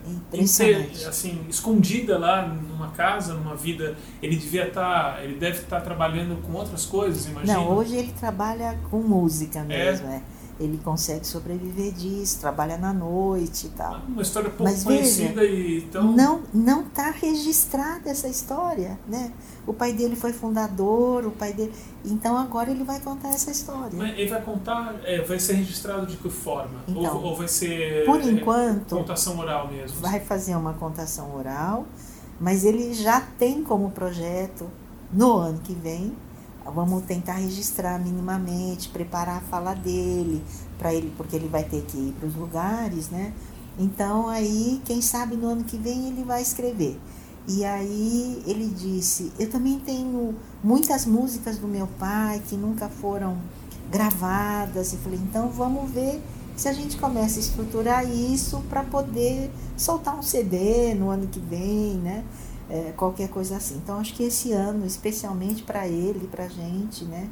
assim 1.07 1.45
escondida 1.49 2.17
lá 2.17 2.47
numa 2.47 2.89
casa 2.89 3.33
numa 3.33 3.55
vida. 3.55 3.95
Ele 4.21 4.35
devia 4.35 4.67
estar 4.67 5.15
tá, 5.15 5.23
ele 5.23 5.35
deve 5.35 5.59
estar 5.59 5.77
tá 5.77 5.81
trabalhando 5.81 6.41
com 6.41 6.53
outras 6.53 6.85
coisas 6.85 7.25
imagina 7.27 7.53
não 7.53 7.75
hoje 7.75 7.95
ele 7.95 8.13
trabalha 8.13 8.77
com 8.89 9.01
música 9.01 9.63
mesmo 9.63 10.07
é, 10.07 10.15
é. 10.15 10.21
Ele 10.59 10.79
consegue 10.83 11.25
sobreviver 11.25 11.91
disso 11.93 12.39
trabalha 12.39 12.77
na 12.77 12.93
noite 12.93 13.67
e 13.67 13.69
tal 13.69 14.01
uma 14.07 14.21
história 14.21 14.49
pouco 14.49 14.63
Mas, 14.63 14.83
conhecida 14.83 15.41
veja, 15.41 15.53
e 15.53 15.81
tão 15.81 16.11
não 16.11 16.41
não 16.53 16.81
está 16.81 17.11
registrada 17.11 18.09
essa 18.09 18.27
história 18.27 18.99
né 19.07 19.31
o 19.67 19.73
pai 19.73 19.91
dele 19.91 20.15
foi 20.15 20.31
fundador, 20.31 21.25
o 21.25 21.31
pai 21.31 21.51
dele. 21.51 21.73
Então 22.05 22.37
agora 22.37 22.71
ele 22.71 22.85
vai 22.85 23.01
contar 23.01 23.29
essa 23.29 23.51
história. 23.51 23.91
Mas 23.93 24.17
ele 24.17 24.29
vai 24.29 24.41
contar, 24.41 24.95
é, 25.03 25.21
vai 25.21 25.37
ser 25.37 25.53
registrado 25.55 26.07
de 26.07 26.15
que 26.15 26.29
forma? 26.29 26.79
Então, 26.87 27.17
ou, 27.17 27.23
ou 27.23 27.35
vai 27.35 27.49
ser 27.49 28.05
por 28.05 28.21
é, 28.21 28.23
enquanto, 28.23 28.95
contação 28.95 29.37
oral 29.37 29.67
mesmo? 29.67 29.99
Vai 29.99 30.21
fazer 30.21 30.55
uma 30.55 30.73
contação 30.73 31.35
oral, 31.35 31.85
mas 32.39 32.63
ele 32.63 32.93
já 32.93 33.19
tem 33.19 33.61
como 33.61 33.91
projeto 33.91 34.69
no 35.11 35.33
ano 35.35 35.59
que 35.59 35.73
vem. 35.73 36.15
Vamos 36.73 37.03
tentar 37.03 37.33
registrar 37.33 37.99
minimamente, 37.99 38.89
preparar 38.89 39.37
a 39.37 39.41
fala 39.41 39.73
dele 39.73 40.43
para 40.77 40.93
ele, 40.93 41.13
porque 41.17 41.35
ele 41.35 41.47
vai 41.47 41.63
ter 41.63 41.81
que 41.83 41.97
ir 41.97 42.15
para 42.19 42.27
os 42.27 42.35
lugares, 42.35 43.09
né? 43.09 43.33
Então 43.79 44.27
aí, 44.27 44.81
quem 44.85 45.01
sabe 45.01 45.35
no 45.35 45.47
ano 45.47 45.63
que 45.63 45.77
vem 45.77 46.07
ele 46.07 46.23
vai 46.23 46.41
escrever. 46.41 46.99
E 47.47 47.63
aí 47.63 48.43
ele 48.45 48.67
disse: 48.67 49.31
Eu 49.39 49.49
também 49.49 49.79
tenho 49.79 50.35
muitas 50.63 51.05
músicas 51.05 51.57
do 51.57 51.67
meu 51.67 51.87
pai 51.99 52.41
que 52.47 52.57
nunca 52.57 52.89
foram 52.89 53.37
gravadas. 53.89 54.93
E 54.93 54.97
falei: 54.97 55.19
Então 55.19 55.49
vamos 55.49 55.89
ver 55.91 56.21
se 56.57 56.67
a 56.67 56.73
gente 56.73 56.97
começa 56.97 57.37
a 57.37 57.39
estruturar 57.39 58.09
isso 58.09 58.61
para 58.67 58.83
poder 58.83 59.51
soltar 59.77 60.17
um 60.17 60.23
CD 60.23 60.93
no 60.95 61.09
ano 61.09 61.27
que 61.27 61.39
vem, 61.39 61.93
né? 61.95 62.23
É, 62.69 62.91
qualquer 62.97 63.29
coisa 63.29 63.57
assim. 63.57 63.77
Então 63.77 63.97
acho 63.97 64.13
que 64.13 64.23
esse 64.23 64.51
ano, 64.51 64.85
especialmente 64.85 65.63
para 65.63 65.87
ele, 65.87 66.27
para 66.27 66.45
a 66.45 66.49
gente, 66.49 67.05
né? 67.05 67.29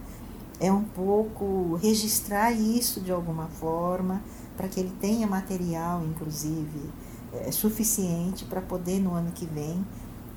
É 0.60 0.72
um 0.72 0.84
pouco 0.84 1.78
registrar 1.82 2.54
isso 2.54 3.02
de 3.02 3.12
alguma 3.12 3.48
forma, 3.48 4.22
para 4.56 4.70
que 4.70 4.80
ele 4.80 4.94
tenha 5.02 5.28
material, 5.28 6.02
inclusive, 6.06 6.90
é, 7.34 7.52
suficiente 7.52 8.46
para 8.46 8.62
poder 8.62 9.02
no 9.02 9.14
ano 9.14 9.32
que 9.34 9.46
vem 9.46 9.86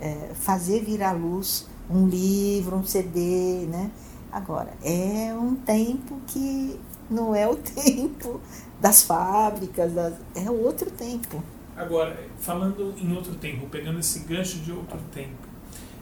é, 0.00 0.32
fazer 0.34 0.82
vir 0.84 1.02
à 1.02 1.12
luz 1.12 1.66
um 1.90 2.06
livro, 2.06 2.76
um 2.76 2.84
CD, 2.84 3.66
né? 3.66 3.90
Agora, 4.30 4.72
é 4.82 5.32
um 5.34 5.54
tempo 5.54 6.20
que 6.26 6.78
não 7.10 7.34
é 7.34 7.48
o 7.48 7.56
tempo 7.56 8.40
das 8.80 9.02
fábricas, 9.02 9.92
das, 9.92 10.14
é 10.34 10.50
outro 10.50 10.90
tempo. 10.90 11.42
Agora, 11.78 12.18
falando 12.38 12.92
em 12.98 13.14
outro 13.14 13.34
tempo, 13.36 13.66
pegando 13.68 14.00
esse 14.00 14.20
gancho 14.20 14.58
de 14.58 14.72
outro 14.72 14.98
tempo, 15.12 15.46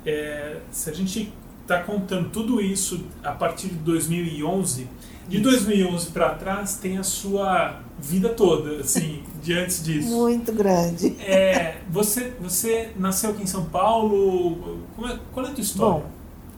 é, 0.06 0.60
se 0.70 0.88
a 0.88 0.92
gente 0.92 1.32
está 1.60 1.82
contando 1.82 2.30
tudo 2.30 2.60
isso 2.62 3.04
a 3.22 3.32
partir 3.32 3.68
de 3.68 3.74
2011, 3.74 4.88
De 5.28 5.40
2011 5.40 6.10
para 6.12 6.34
trás 6.36 6.76
tem 6.76 6.98
a 6.98 7.02
sua 7.02 7.80
vida 7.98 8.28
toda, 8.28 8.80
assim, 8.80 9.24
diante 9.42 9.82
disso. 9.82 10.08
Muito 10.08 10.52
grande. 10.52 11.16
É, 11.20 11.78
você, 11.90 12.32
você 12.40 12.92
nasceu 12.96 13.30
aqui 13.30 13.42
em 13.42 13.46
São 13.46 13.64
Paulo. 13.64 14.84
É, 15.00 15.18
qual 15.32 15.46
é 15.46 15.48
a 15.48 15.52
tua 15.52 15.60
história? 15.60 16.04
Bom, 16.04 16.10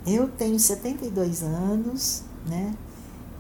eu 0.07 0.29
tenho 0.29 0.59
72 0.59 1.43
anos, 1.43 2.25
né? 2.47 2.75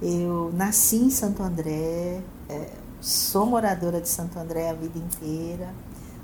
Eu 0.00 0.50
nasci 0.54 0.96
em 0.96 1.10
Santo 1.10 1.42
André, 1.42 2.22
é, 2.48 2.70
sou 3.00 3.46
moradora 3.46 4.00
de 4.00 4.08
Santo 4.08 4.38
André 4.38 4.70
a 4.70 4.74
vida 4.74 4.98
inteira, 4.98 5.72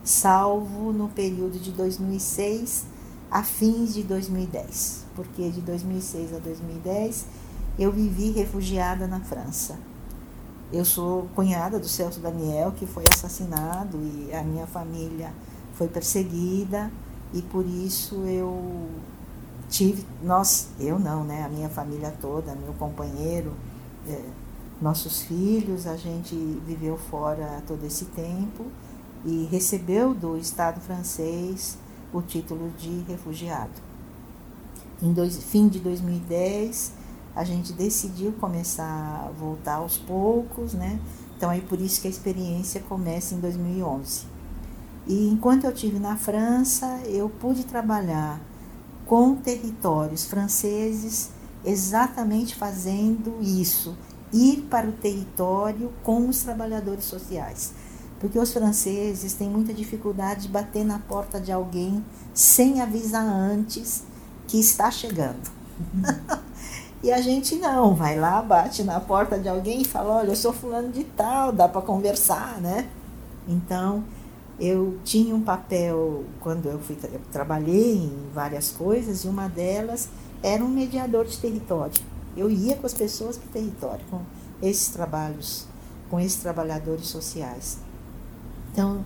salvo 0.03 0.93
no 0.93 1.09
período 1.09 1.59
de 1.59 1.71
2006 1.73 2.87
a 3.31 3.43
fins 3.43 3.95
de 3.95 4.03
2010, 4.03 5.05
porque 5.15 5.51
de 5.51 5.61
2006 5.61 6.35
a 6.35 6.39
2010 6.39 7.27
eu 7.79 7.91
vivi 7.91 8.31
refugiada 8.31 9.07
na 9.07 9.21
França. 9.21 9.79
Eu 10.73 10.85
sou 10.85 11.29
cunhada 11.35 11.79
do 11.79 11.89
Celso 11.89 12.21
Daniel, 12.21 12.73
que 12.73 12.87
foi 12.87 13.05
assassinado 13.13 13.99
e 13.99 14.35
a 14.35 14.43
minha 14.43 14.67
família 14.67 15.33
foi 15.75 15.89
perseguida 15.89 16.91
e 17.33 17.43
por 17.43 17.67
isso 17.67 18.17
eu 18.25 18.89
tive, 19.69 20.05
nós, 20.23 20.69
eu 20.79 20.99
não, 20.99 21.25
né, 21.25 21.45
a 21.45 21.49
minha 21.49 21.69
família 21.69 22.15
toda, 22.21 22.55
meu 22.55 22.73
companheiro, 22.75 23.53
é, 24.09 24.21
nossos 24.81 25.23
filhos, 25.23 25.87
a 25.87 25.97
gente 25.97 26.35
viveu 26.67 26.97
fora 26.97 27.63
todo 27.67 27.85
esse 27.85 28.07
tempo 28.07 28.67
e 29.25 29.49
recebeu 29.51 30.15
do 30.15 30.37
Estado 30.37 30.81
francês 30.81 31.79
o 32.13 32.21
título 32.21 32.71
de 32.79 33.05
refugiado. 33.09 33.73
Em 35.03 35.13
dois, 35.13 35.37
fim 35.43 35.69
de 35.69 35.81
2010, 35.81 36.93
a 37.35 37.45
gente 37.45 37.73
decidiu 37.73 38.33
começar 38.33 39.27
a 39.27 39.31
voltar 39.39 39.77
aos 39.77 39.99
poucos, 39.99 40.73
né? 40.73 41.01
Então 41.37 41.51
é 41.51 41.61
por 41.61 41.81
isso 41.81 42.01
que 42.01 42.07
a 42.07 42.11
experiência 42.11 42.81
começa 42.81 43.35
em 43.35 43.41
2011. 43.41 44.27
E 45.07 45.29
enquanto 45.29 45.65
eu 45.65 45.73
tive 45.73 45.99
na 45.99 46.17
França, 46.17 47.01
eu 47.07 47.29
pude 47.29 47.65
trabalhar 47.65 48.41
com 49.07 49.35
territórios 49.35 50.25
franceses 50.25 51.31
exatamente 51.65 52.55
fazendo 52.55 53.39
isso, 53.41 53.97
ir 54.35 54.67
para 54.69 54.89
o 54.89 54.93
território 54.93 55.93
com 56.03 56.29
os 56.29 56.43
trabalhadores 56.43 57.05
sociais. 57.05 57.73
Porque 58.19 58.39
os 58.39 58.53
franceses 58.53 59.35
têm 59.35 59.49
muita 59.49 59.73
dificuldade 59.73 60.43
de 60.43 60.49
bater 60.49 60.85
na 60.85 60.99
porta 60.99 61.41
de 61.41 61.53
alguém 61.53 62.05
sem 62.33 62.81
avisar 62.81 63.25
antes 63.25 64.03
que 64.49 64.59
está 64.59 64.91
chegando. 64.91 65.51
E 67.05 67.13
a 67.13 67.21
gente 67.21 67.57
não, 67.57 67.95
vai 67.95 68.19
lá, 68.19 68.41
bate 68.41 68.83
na 68.83 68.99
porta 68.99 69.39
de 69.39 69.47
alguém 69.47 69.83
e 69.83 69.85
fala: 69.85 70.15
Olha, 70.15 70.29
eu 70.29 70.37
sou 70.37 70.55
fulano 70.55 70.91
de 70.91 71.05
tal, 71.05 71.53
dá 71.53 71.69
para 71.69 71.83
conversar, 71.83 72.59
né? 72.63 72.89
Então, 73.47 74.03
eu 74.59 74.99
tinha 75.05 75.35
um 75.35 75.43
papel, 75.43 76.25
quando 76.41 76.67
eu, 76.67 76.79
fui, 76.79 76.97
eu 77.03 77.21
trabalhei 77.31 77.97
em 77.97 78.31
várias 78.33 78.71
coisas, 78.71 79.23
e 79.25 79.29
uma 79.29 79.49
delas 79.49 80.09
era 80.43 80.65
um 80.65 80.69
mediador 80.69 81.27
de 81.27 81.37
território. 81.37 81.93
Eu 82.37 82.51
ia 82.51 82.77
com 82.77 82.87
as 82.87 82.95
pessoas 82.95 83.37
para 83.37 83.49
o 83.49 83.53
território, 83.53 84.05
com 84.11 84.21
esses 84.63 84.89
trabalhos, 84.89 85.67
com 86.11 86.19
esses 86.19 86.37
trabalhadores 86.37 87.07
sociais. 87.07 87.79
Então, 88.73 89.05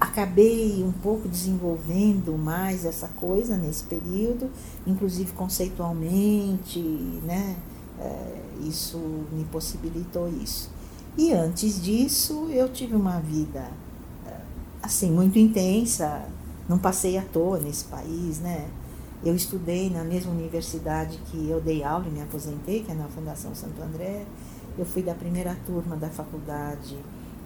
acabei 0.00 0.82
um 0.82 0.92
pouco 0.92 1.28
desenvolvendo 1.28 2.36
mais 2.38 2.84
essa 2.84 3.08
coisa 3.08 3.56
nesse 3.56 3.84
período, 3.84 4.50
inclusive 4.86 5.32
conceitualmente, 5.32 6.80
né? 7.24 7.56
É, 7.98 8.40
isso 8.62 8.98
me 9.30 9.44
possibilitou 9.44 10.28
isso. 10.28 10.70
E 11.18 11.32
antes 11.32 11.82
disso, 11.82 12.48
eu 12.50 12.68
tive 12.68 12.94
uma 12.94 13.20
vida 13.20 13.68
é, 14.26 14.36
assim 14.82 15.10
muito 15.10 15.38
intensa, 15.38 16.26
não 16.68 16.78
passei 16.78 17.18
à 17.18 17.22
toa 17.22 17.58
nesse 17.58 17.84
país, 17.84 18.38
né? 18.38 18.68
Eu 19.22 19.34
estudei 19.34 19.90
na 19.90 20.02
mesma 20.02 20.32
universidade 20.32 21.18
que 21.26 21.48
eu 21.50 21.60
dei 21.60 21.84
aula 21.84 22.06
e 22.06 22.10
me 22.10 22.22
aposentei, 22.22 22.82
que 22.82 22.90
é 22.90 22.94
na 22.94 23.06
Fundação 23.08 23.54
Santo 23.54 23.82
André. 23.82 24.24
Eu 24.78 24.86
fui 24.86 25.02
da 25.02 25.14
primeira 25.14 25.54
turma 25.66 25.94
da 25.94 26.08
faculdade 26.08 26.96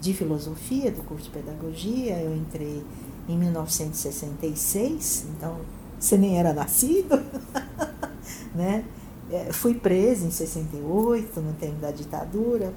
de 0.00 0.14
filosofia, 0.14 0.92
do 0.92 1.02
curso 1.02 1.24
de 1.24 1.30
pedagogia. 1.30 2.20
Eu 2.20 2.36
entrei 2.36 2.84
em 3.28 3.36
1966, 3.36 5.26
então 5.36 5.56
você 5.98 6.16
nem 6.16 6.38
era 6.38 6.52
nascido, 6.52 7.20
né? 8.54 8.84
É, 9.30 9.52
fui 9.52 9.74
presa 9.74 10.26
em 10.26 10.30
68, 10.30 11.40
no 11.40 11.54
tempo 11.54 11.80
da 11.80 11.90
ditadura, 11.90 12.72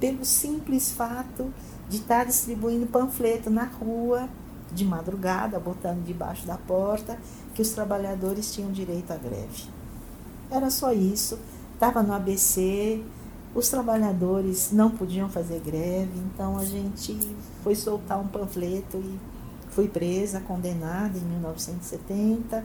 pelo 0.00 0.24
simples 0.24 0.92
fato 0.92 1.52
de 1.88 1.96
estar 1.96 2.24
distribuindo 2.24 2.86
panfleto 2.86 3.50
na 3.50 3.64
rua, 3.64 4.28
de 4.72 4.84
madrugada, 4.84 5.58
botando 5.58 6.04
debaixo 6.04 6.46
da 6.46 6.56
porta, 6.56 7.18
que 7.54 7.62
os 7.62 7.70
trabalhadores 7.70 8.52
tinham 8.52 8.70
direito 8.70 9.10
à 9.10 9.16
greve. 9.16 9.64
Era 10.50 10.70
só 10.70 10.92
isso. 10.92 11.38
Estava 11.74 12.02
no 12.02 12.12
ABC, 12.12 13.02
os 13.54 13.68
trabalhadores 13.68 14.70
não 14.72 14.90
podiam 14.90 15.28
fazer 15.28 15.60
greve, 15.60 16.18
então 16.32 16.58
a 16.58 16.64
gente 16.64 17.18
foi 17.62 17.74
soltar 17.74 18.20
um 18.20 18.26
panfleto 18.26 18.98
e 18.98 19.18
fui 19.70 19.88
presa, 19.88 20.40
condenada 20.40 21.16
em 21.16 21.22
1970. 21.22 22.64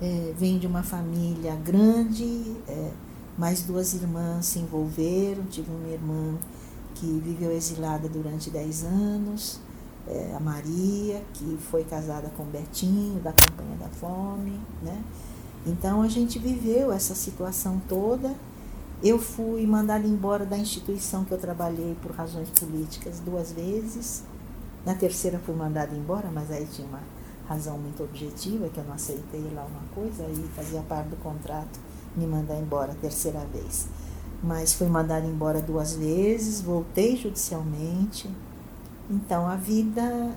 É, 0.00 0.32
vim 0.36 0.58
de 0.58 0.66
uma 0.66 0.82
família 0.82 1.56
grande, 1.56 2.56
é, 2.68 2.90
mais 3.36 3.62
duas 3.62 3.94
irmãs 3.94 4.46
se 4.46 4.58
envolveram. 4.58 5.44
Tive 5.44 5.70
uma 5.70 5.88
irmã 5.88 6.36
que 6.94 7.06
viveu 7.24 7.52
exilada 7.52 8.08
durante 8.08 8.50
10 8.50 8.84
anos, 8.84 9.60
é, 10.08 10.34
a 10.34 10.40
Maria, 10.40 11.22
que 11.34 11.58
foi 11.70 11.84
casada 11.84 12.28
com 12.36 12.42
o 12.42 12.46
Betinho, 12.46 13.20
da 13.20 13.32
Campanha 13.32 13.76
da 13.78 13.88
Fome. 13.88 14.58
Né? 14.82 15.02
Então 15.66 16.02
a 16.02 16.08
gente 16.08 16.38
viveu 16.38 16.90
essa 16.92 17.14
situação 17.14 17.80
toda 17.88 18.34
eu 19.02 19.16
fui 19.16 19.64
mandada 19.64 20.04
embora 20.06 20.44
da 20.44 20.58
instituição 20.58 21.24
que 21.24 21.30
eu 21.30 21.38
trabalhei 21.38 21.96
por 22.02 22.10
razões 22.10 22.50
políticas 22.50 23.20
duas 23.20 23.52
vezes. 23.52 24.24
Na 24.84 24.92
terceira 24.92 25.38
fui 25.38 25.54
mandada 25.54 25.94
embora, 25.94 26.28
mas 26.32 26.50
aí 26.50 26.66
tinha 26.66 26.86
uma 26.88 27.00
razão 27.48 27.78
muito 27.78 28.02
objetiva, 28.02 28.68
que 28.68 28.78
eu 28.78 28.84
não 28.84 28.94
aceitei 28.94 29.48
lá 29.54 29.64
uma 29.64 29.82
coisa, 29.94 30.24
aí 30.24 30.50
fazia 30.54 30.80
parte 30.82 31.10
do 31.10 31.16
contrato 31.16 31.78
me 32.16 32.26
mandar 32.26 32.56
embora 32.56 32.90
a 32.90 32.94
terceira 32.96 33.38
vez. 33.52 33.86
Mas 34.42 34.74
fui 34.74 34.88
mandada 34.88 35.26
embora 35.26 35.62
duas 35.62 35.94
vezes, 35.94 36.60
voltei 36.60 37.16
judicialmente. 37.16 38.28
Então 39.10 39.48
a 39.48 39.56
vida, 39.56 40.36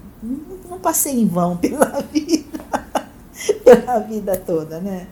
não 0.70 0.80
passei 0.80 1.20
em 1.20 1.28
vão 1.28 1.58
pela 1.58 2.02
vida, 2.02 2.64
pela 3.66 4.00
vida 4.00 4.38
toda, 4.38 4.80
né? 4.80 5.08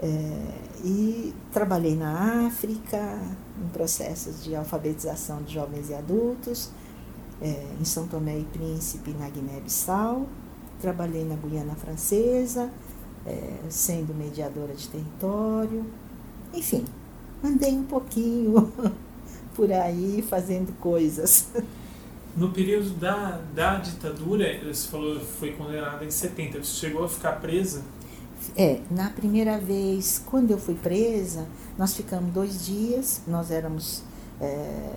É, 0.00 0.62
e 0.84 1.34
trabalhei 1.52 1.94
na 1.94 2.46
África, 2.46 2.98
em 3.62 3.68
processos 3.68 4.42
de 4.42 4.56
alfabetização 4.56 5.42
de 5.42 5.54
jovens 5.54 5.90
e 5.90 5.94
adultos, 5.94 6.70
é, 7.40 7.66
em 7.80 7.84
São 7.84 8.06
Tomé 8.08 8.38
e 8.38 8.44
Príncipe, 8.44 9.10
na 9.12 9.28
Guiné-Bissau. 9.28 10.26
Trabalhei 10.80 11.24
na 11.24 11.36
Guiana 11.36 11.74
Francesa, 11.74 12.70
é, 13.26 13.58
sendo 13.68 14.14
mediadora 14.14 14.74
de 14.74 14.88
território. 14.88 15.86
Enfim, 16.52 16.84
andei 17.44 17.72
um 17.72 17.84
pouquinho 17.84 18.72
por 19.54 19.70
aí 19.70 20.24
fazendo 20.28 20.72
coisas. 20.80 21.48
No 22.34 22.50
período 22.50 22.90
da, 22.98 23.40
da 23.54 23.76
ditadura, 23.76 24.58
você 24.64 24.88
falou 24.88 25.20
foi 25.20 25.52
condenada 25.52 26.02
em 26.04 26.10
70, 26.10 26.64
você 26.64 26.86
chegou 26.86 27.04
a 27.04 27.08
ficar 27.08 27.32
presa? 27.32 27.82
É, 28.56 28.80
na 28.90 29.10
primeira 29.10 29.58
vez, 29.58 30.22
quando 30.26 30.50
eu 30.50 30.58
fui 30.58 30.74
presa, 30.74 31.46
nós 31.76 31.94
ficamos 31.94 32.32
dois 32.32 32.64
dias, 32.64 33.20
nós 33.26 33.50
éramos 33.50 34.02
é, 34.40 34.94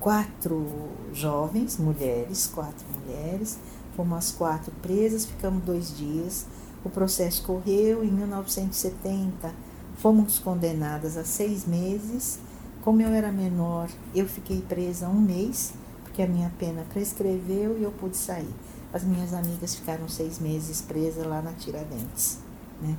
quatro 0.00 0.88
jovens, 1.12 1.78
mulheres, 1.78 2.46
quatro 2.46 2.84
mulheres, 2.96 3.58
fomos 3.96 4.18
as 4.18 4.32
quatro 4.32 4.72
presas, 4.80 5.26
ficamos 5.26 5.64
dois 5.64 5.96
dias. 5.96 6.46
O 6.84 6.90
processo 6.90 7.42
correu 7.42 8.04
em 8.04 8.10
1970, 8.10 9.52
fomos 9.96 10.38
condenadas 10.38 11.16
a 11.16 11.24
seis 11.24 11.66
meses. 11.66 12.38
Como 12.82 13.00
eu 13.00 13.10
era 13.10 13.30
menor, 13.30 13.88
eu 14.14 14.26
fiquei 14.26 14.60
presa 14.60 15.08
um 15.08 15.20
mês, 15.20 15.72
porque 16.12 16.20
a 16.20 16.26
minha 16.26 16.52
pena 16.58 16.84
prescreveu 16.92 17.78
e 17.78 17.82
eu 17.82 17.90
pude 17.90 18.18
sair. 18.18 18.54
As 18.92 19.02
minhas 19.02 19.32
amigas 19.32 19.74
ficaram 19.74 20.06
seis 20.10 20.38
meses 20.38 20.82
presas 20.82 21.24
lá 21.24 21.40
na 21.40 21.52
Tiradentes. 21.54 22.38
Né? 22.82 22.94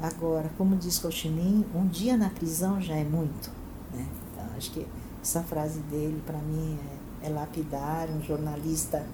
Agora, 0.00 0.50
como 0.56 0.74
diz 0.74 1.04
Ho 1.04 1.12
Chi 1.12 1.28
Minh, 1.28 1.66
um 1.74 1.86
dia 1.86 2.16
na 2.16 2.30
prisão 2.30 2.80
já 2.80 2.96
é 2.96 3.04
muito. 3.04 3.50
Né? 3.92 4.06
Então, 4.32 4.46
acho 4.56 4.70
que 4.70 4.86
essa 5.22 5.42
frase 5.42 5.80
dele, 5.80 6.22
para 6.24 6.38
mim, 6.38 6.78
é, 7.22 7.26
é 7.26 7.28
lapidar. 7.28 8.08
Um 8.08 8.22
jornalista 8.22 9.04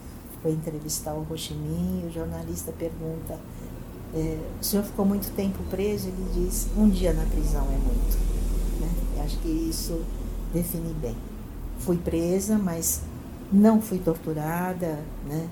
foi 0.41 0.53
entrevistar 0.53 1.13
o 1.15 1.27
Ho 1.29 1.37
Chi 1.37 1.55
Minh 1.55 2.05
e 2.05 2.07
o 2.07 2.13
jornalista 2.13 2.71
pergunta: 2.71 3.41
é, 4.15 4.39
o 4.61 4.65
senhor 4.65 4.85
ficou 4.85 5.05
muito 5.05 5.35
tempo 5.35 5.65
preso? 5.65 6.07
Ele 6.07 6.31
diz: 6.33 6.69
um 6.77 6.89
dia 6.89 7.13
na 7.13 7.25
prisão 7.25 7.65
é 7.65 7.77
muito. 7.77 8.17
Né? 8.81 9.25
Acho 9.25 9.37
que 9.39 9.49
isso 9.49 10.01
define 10.55 10.95
bem. 10.95 11.17
Fui 11.81 11.99
presa, 11.99 12.57
mas 12.57 13.03
não 13.53 13.81
fui 13.81 13.99
torturada, 13.99 14.99
né? 15.27 15.49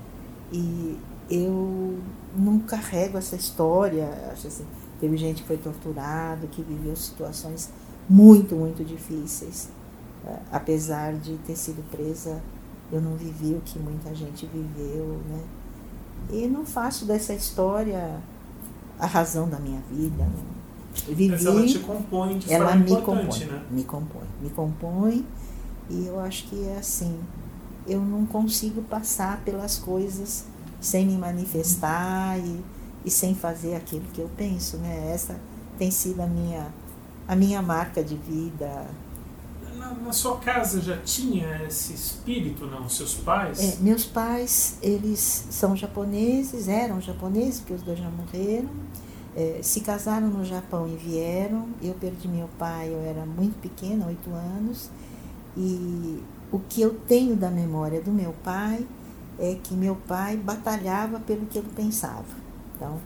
E 0.51 0.97
eu 1.29 1.97
não 2.35 2.59
carrego 2.59 3.17
essa 3.17 3.35
história. 3.35 4.07
Acho 4.31 4.47
assim, 4.47 4.65
teve 4.99 5.17
gente 5.17 5.41
que 5.41 5.47
foi 5.47 5.57
torturado, 5.57 6.47
que 6.47 6.61
viveu 6.61 6.95
situações 6.95 7.69
muito, 8.09 8.55
muito 8.55 8.83
difíceis. 8.83 9.69
É, 10.25 10.37
apesar 10.51 11.13
de 11.13 11.37
ter 11.39 11.55
sido 11.55 11.83
presa, 11.89 12.41
eu 12.91 13.01
não 13.01 13.15
vivi 13.15 13.53
o 13.53 13.61
que 13.61 13.77
muita 13.79 14.13
gente 14.13 14.45
viveu, 14.47 15.19
né? 15.29 15.43
E 16.31 16.47
não 16.47 16.65
faço 16.65 17.05
dessa 17.05 17.33
história 17.33 18.19
a 18.99 19.05
razão 19.05 19.47
da 19.47 19.59
minha 19.59 19.81
vida. 19.91 20.27
Vivi, 21.07 21.29
Mas 21.29 21.45
ela 21.45 21.65
te 21.65 21.79
compõe 21.79 22.37
de 22.37 22.53
ela 22.53 22.69
forma 22.69 22.83
me 22.83 23.01
compõe, 23.01 23.45
né? 23.45 23.65
Me 23.69 23.83
compõe, 23.83 24.27
me 24.41 24.49
compõe. 24.49 25.25
E 25.89 26.07
eu 26.07 26.19
acho 26.19 26.47
que 26.47 26.67
é 26.67 26.77
assim, 26.77 27.19
eu 27.87 28.01
não 28.01 28.25
consigo 28.25 28.81
passar 28.83 29.41
pelas 29.41 29.77
coisas 29.77 30.45
sem 30.79 31.05
me 31.05 31.17
manifestar 31.17 32.37
e, 32.39 32.63
e 33.03 33.11
sem 33.11 33.35
fazer 33.35 33.75
aquilo 33.75 34.05
que 34.13 34.21
eu 34.21 34.29
penso, 34.35 34.77
né? 34.77 35.11
Essa 35.13 35.39
tem 35.77 35.91
sido 35.91 36.21
a 36.21 36.27
minha 36.27 36.71
a 37.27 37.35
minha 37.35 37.61
marca 37.61 38.03
de 38.03 38.15
vida. 38.15 38.87
Na, 39.77 39.93
na 39.93 40.13
sua 40.13 40.37
casa 40.37 40.79
já 40.81 40.97
tinha 40.97 41.63
esse 41.63 41.93
espírito, 41.93 42.65
não? 42.67 42.87
Seus 42.87 43.15
pais? 43.15 43.59
É, 43.59 43.77
meus 43.81 44.05
pais, 44.05 44.77
eles 44.81 45.47
são 45.49 45.75
japoneses, 45.75 46.67
eram 46.67 47.01
japoneses, 47.01 47.59
porque 47.59 47.73
os 47.73 47.81
dois 47.81 47.97
já 47.99 48.09
morreram. 48.09 48.69
É, 49.35 49.59
se 49.61 49.81
casaram 49.81 50.27
no 50.27 50.45
Japão 50.45 50.87
e 50.87 50.95
vieram. 50.95 51.67
Eu 51.81 51.93
perdi 51.95 52.27
meu 52.27 52.49
pai, 52.59 52.89
eu 52.89 53.01
era 53.01 53.25
muito 53.25 53.59
pequena, 53.59 54.07
oito 54.07 54.29
anos. 54.29 54.89
E 55.57 56.23
o 56.55 56.59
que 56.69 56.81
eu 56.81 56.93
tenho 57.05 57.35
da 57.35 57.51
memória 57.51 58.01
do 58.01 58.13
meu 58.13 58.33
pai 58.41 58.87
é 59.37 59.57
que 59.61 59.73
meu 59.73 59.93
pai 59.93 60.37
batalhava 60.37 61.19
pelo 61.19 61.45
que 61.47 61.57
ele 61.57 61.69
pensava. 61.75 62.23
Então, 62.73 62.97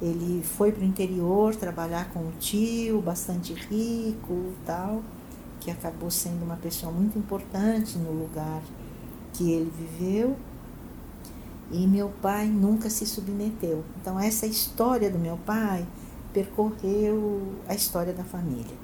ele 0.00 0.42
foi 0.42 0.72
para 0.72 0.80
o 0.80 0.86
interior 0.86 1.54
trabalhar 1.54 2.10
com 2.10 2.20
um 2.20 2.30
tio 2.40 3.02
bastante 3.02 3.52
rico 3.52 4.54
tal, 4.64 5.02
que 5.60 5.70
acabou 5.70 6.10
sendo 6.10 6.42
uma 6.42 6.56
pessoa 6.56 6.90
muito 6.90 7.18
importante 7.18 7.98
no 7.98 8.12
lugar 8.12 8.62
que 9.34 9.52
ele 9.52 9.70
viveu. 9.78 10.34
E 11.70 11.86
meu 11.86 12.08
pai 12.22 12.46
nunca 12.46 12.88
se 12.88 13.04
submeteu. 13.04 13.84
Então, 14.00 14.18
essa 14.18 14.46
história 14.46 15.10
do 15.10 15.18
meu 15.18 15.36
pai 15.44 15.86
percorreu 16.32 17.42
a 17.68 17.74
história 17.74 18.14
da 18.14 18.24
família. 18.24 18.74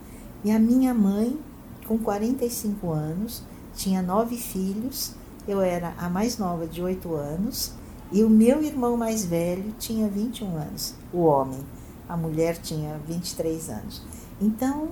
E 0.45 0.51
a 0.51 0.59
minha 0.59 0.93
mãe, 0.93 1.39
com 1.87 1.97
45 1.97 2.91
anos, 2.91 3.43
tinha 3.75 4.03
nove 4.03 4.37
filhos, 4.37 5.13
eu 5.47 5.61
era 5.61 5.95
a 5.99 6.09
mais 6.09 6.39
nova 6.39 6.67
de 6.67 6.83
oito 6.83 7.15
anos, 7.15 7.73
e 8.13 8.23
o 8.23 8.31
meu 8.31 8.63
irmão 8.63 8.97
mais 8.97 9.25
velho 9.25 9.75
tinha 9.79 10.07
21 10.09 10.57
anos, 10.57 10.95
o 11.13 11.21
homem. 11.23 11.61
A 12.09 12.17
mulher 12.17 12.59
tinha 12.59 13.01
23 13.09 13.71
anos. 13.71 14.03
Então, 14.41 14.89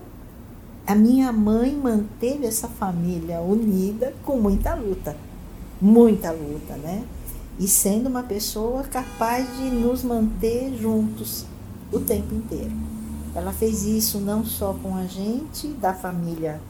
a 0.87 0.95
minha 0.95 1.31
mãe 1.31 1.73
manteve 1.75 2.47
essa 2.47 2.67
família 2.67 3.41
unida 3.41 4.15
com 4.25 4.39
muita 4.39 4.75
luta. 4.75 5.17
Muita 5.81 6.33
luta, 6.33 6.77
né? 6.77 7.05
E 7.59 7.69
sendo 7.69 8.09
uma 8.09 8.23
pessoa 8.23 8.83
capaz 8.85 9.47
de 9.57 9.65
nos 9.65 10.03
manter 10.03 10.77
juntos 10.79 11.45
o 11.93 12.01
tempo 12.01 12.35
inteiro. 12.35 12.73
Ela 13.35 13.53
fez 13.53 13.85
isso 13.85 14.19
não 14.19 14.45
só 14.45 14.75
com 14.83 14.97
a 14.97 15.05
gente, 15.05 15.69
da 15.69 15.93
família 15.93 16.61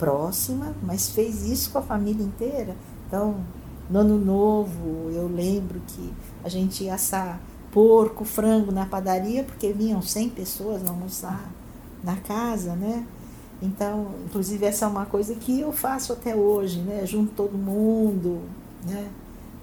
próxima, 0.00 0.74
mas 0.82 1.10
fez 1.10 1.44
isso 1.44 1.70
com 1.70 1.78
a 1.78 1.82
família 1.82 2.24
inteira. 2.24 2.74
Então, 3.06 3.36
no 3.90 3.98
ano 3.98 4.18
novo, 4.18 5.10
eu 5.12 5.28
lembro 5.28 5.80
que 5.86 6.10
a 6.42 6.48
gente 6.48 6.84
ia 6.84 6.94
assar 6.94 7.38
porco, 7.70 8.24
frango 8.24 8.72
na 8.72 8.86
padaria, 8.86 9.44
porque 9.44 9.72
vinham 9.72 10.00
100 10.00 10.30
pessoas 10.30 10.88
almoçar 10.88 11.50
na 12.02 12.16
casa, 12.16 12.74
né? 12.74 13.06
Então, 13.62 14.12
inclusive, 14.24 14.64
essa 14.64 14.86
é 14.86 14.88
uma 14.88 15.04
coisa 15.04 15.34
que 15.34 15.60
eu 15.60 15.70
faço 15.70 16.14
até 16.14 16.34
hoje, 16.34 16.80
né? 16.80 17.04
Junto 17.04 17.32
todo 17.32 17.56
mundo, 17.58 18.40
né? 18.86 19.10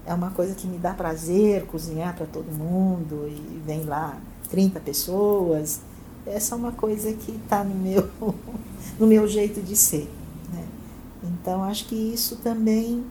É 0.06 0.14
uma 0.14 0.30
coisa 0.30 0.54
que 0.54 0.68
me 0.68 0.78
dá 0.78 0.94
prazer 0.94 1.66
cozinhar 1.66 2.16
para 2.16 2.28
todo 2.28 2.46
mundo 2.46 3.28
e 3.28 3.62
vem 3.66 3.84
lá 3.84 4.18
30 4.50 4.80
pessoas. 4.82 5.82
Essa 6.26 6.54
é 6.54 6.58
uma 6.58 6.72
coisa 6.72 7.12
que 7.12 7.32
está 7.32 7.64
no 7.64 7.74
meu, 7.74 8.08
no 9.00 9.08
meu 9.08 9.28
jeito 9.28 9.62
de 9.62 9.76
ser. 9.76 10.17
Então, 11.28 11.64
acho 11.64 11.86
que 11.88 11.96
isso 11.96 12.38
também 12.38 13.06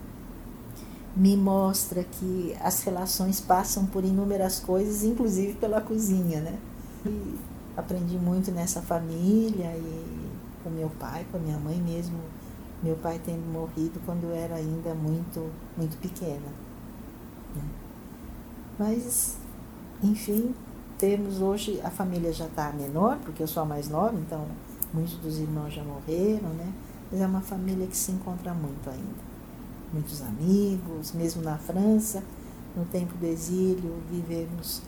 me 1.15 1.37
mostra 1.37 2.05
que 2.05 2.55
as 2.61 2.83
relações 2.83 3.41
passam 3.41 3.87
por 3.87 4.05
inúmeras 4.05 4.61
coisas, 4.61 5.03
inclusive 5.03 5.55
pela 5.55 5.81
cozinha, 5.81 6.41
né? 6.41 6.59
E 7.07 7.39
aprendi 7.77 8.17
muito 8.17 8.51
nessa 8.51 8.83
família 8.83 9.77
e 9.77 10.31
com 10.63 10.71
meu 10.71 10.91
pai, 10.99 11.27
com 11.31 11.39
a 11.39 11.41
minha 11.41 11.59
mãe 11.59 11.77
mesmo, 11.77 12.19
meu 12.83 12.97
pai 12.97 13.21
tendo 13.25 13.51
morrido 13.51 14.01
quando 14.05 14.25
eu 14.25 14.35
era 14.35 14.57
ainda 14.57 14.95
muito, 14.95 15.51
muito 15.77 15.97
pequena. 15.99 16.49
Né? 17.55 17.63
Mas, 18.79 19.39
enfim, 20.03 20.55
temos 20.99 21.41
hoje, 21.41 21.81
a 21.83 21.91
família 21.91 22.33
já 22.33 22.47
está 22.47 22.73
menor, 22.73 23.19
porque 23.19 23.43
eu 23.43 23.47
sou 23.47 23.63
a 23.63 23.67
mais 23.67 23.89
nova, 23.89 24.15
então 24.19 24.45
muitos 24.93 25.15
dos 25.15 25.39
irmãos 25.39 25.73
já 25.73 25.83
morreram, 25.83 26.51
né? 26.51 26.73
Mas 27.11 27.21
é 27.21 27.27
uma 27.27 27.41
família 27.41 27.87
que 27.87 27.97
se 27.97 28.13
encontra 28.13 28.53
muito 28.53 28.89
ainda 28.91 29.27
muitos 29.93 30.21
amigos, 30.23 31.13
mesmo 31.13 31.43
na 31.43 31.57
França, 31.57 32.23
no 32.77 32.85
tempo 32.85 33.15
do 33.17 33.27
exílio, 33.27 33.97
vivemos, 34.11 34.83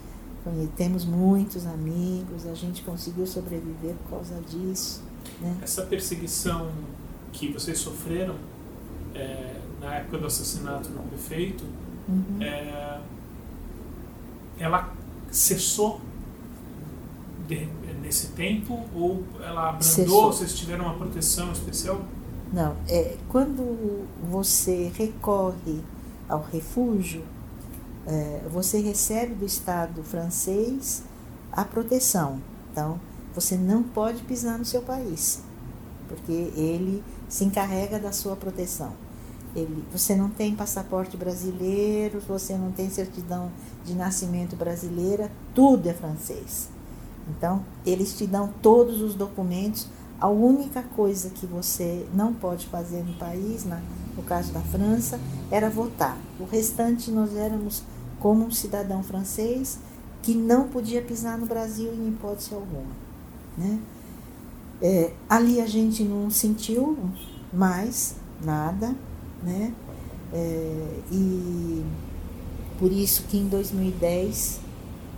temos 0.77 1.05
muitos 1.05 1.67
amigos, 1.67 2.47
a 2.47 2.55
gente 2.55 2.83
conseguiu 2.83 3.27
sobreviver 3.27 3.95
por 4.05 4.11
causa 4.11 4.41
disso. 4.43 5.03
Né? 5.41 5.57
Essa 5.63 5.83
perseguição 5.83 6.71
que 7.33 7.53
vocês 7.53 7.79
sofreram 7.79 8.37
é, 9.15 9.61
na 9.81 9.95
época 9.95 10.19
do 10.19 10.27
assassinato 10.27 10.89
do 10.89 11.09
prefeito, 11.09 11.65
uhum. 12.09 12.43
é, 12.43 13.01
ela 14.59 14.93
cessou 15.31 16.01
de, 17.47 17.67
nesse 18.09 18.29
tempo 18.29 18.87
ou 18.95 19.23
ela 19.41 19.69
abrandou? 19.69 19.83
Cessou. 19.83 20.33
Vocês 20.33 20.55
tiveram 20.55 20.87
uma 20.87 20.95
proteção 20.95 21.53
especial? 21.53 22.01
Não, 22.51 22.75
é, 22.89 23.17
quando 23.29 24.07
você 24.31 24.91
recorre 24.97 25.81
ao 26.27 26.43
refúgio, 26.43 27.23
é, 28.07 28.41
você 28.51 28.81
recebe 28.81 29.35
do 29.35 29.45
Estado 29.45 30.03
francês 30.03 31.03
a 31.53 31.65
proteção. 31.65 32.41
Então, 32.73 32.99
você 33.35 33.57
não 33.57 33.83
pode 33.83 34.23
pisar 34.23 34.59
no 34.59 34.65
seu 34.65 34.81
país, 34.81 35.43
porque 36.09 36.33
ele 36.33 37.05
se 37.29 37.45
encarrega 37.45 37.99
da 37.99 38.11
sua 38.11 38.35
proteção. 38.35 38.93
Ele, 39.55 39.85
você 39.93 40.17
não 40.17 40.31
tem 40.31 40.55
passaporte 40.55 41.17
brasileiro, 41.17 42.21
você 42.27 42.57
não 42.57 42.73
tem 42.73 42.89
certidão 42.89 43.51
de 43.85 43.95
nascimento 43.95 44.57
brasileira, 44.57 45.31
tudo 45.55 45.87
é 45.89 45.93
francês. 45.93 46.71
Então, 47.29 47.65
eles 47.85 48.17
te 48.17 48.27
dão 48.27 48.53
todos 48.63 49.01
os 49.01 49.15
documentos 49.15 49.89
a 50.21 50.29
única 50.29 50.83
coisa 50.83 51.31
que 51.31 51.47
você 51.47 52.05
não 52.13 52.35
pode 52.35 52.67
fazer 52.67 53.05
no 53.05 53.15
país, 53.15 53.65
na, 53.65 53.81
no 54.17 54.23
caso 54.25 54.53
da 54.53 54.61
França, 54.61 55.21
era 55.49 55.71
votar. 55.71 56.19
O 56.41 56.45
restante 56.45 57.11
nós 57.11 57.37
éramos 57.37 57.85
como 58.19 58.45
um 58.45 58.51
cidadão 58.51 59.03
francês 59.03 59.79
que 60.21 60.35
não 60.35 60.67
podia 60.67 61.01
pisar 61.01 61.39
no 61.39 61.47
Brasil 61.47 61.93
em 61.95 62.09
hipótese 62.09 62.53
alguma. 62.53 62.91
Né? 63.57 63.79
É, 64.83 65.13
ali 65.29 65.61
a 65.61 65.67
gente 65.67 66.03
não 66.03 66.29
sentiu 66.31 66.99
mais 67.53 68.17
nada, 68.43 68.95
né? 69.43 69.73
É, 70.33 71.01
e 71.11 71.85
por 72.79 72.93
isso 72.93 73.23
que 73.25 73.39
em 73.39 73.49
2010 73.49 74.61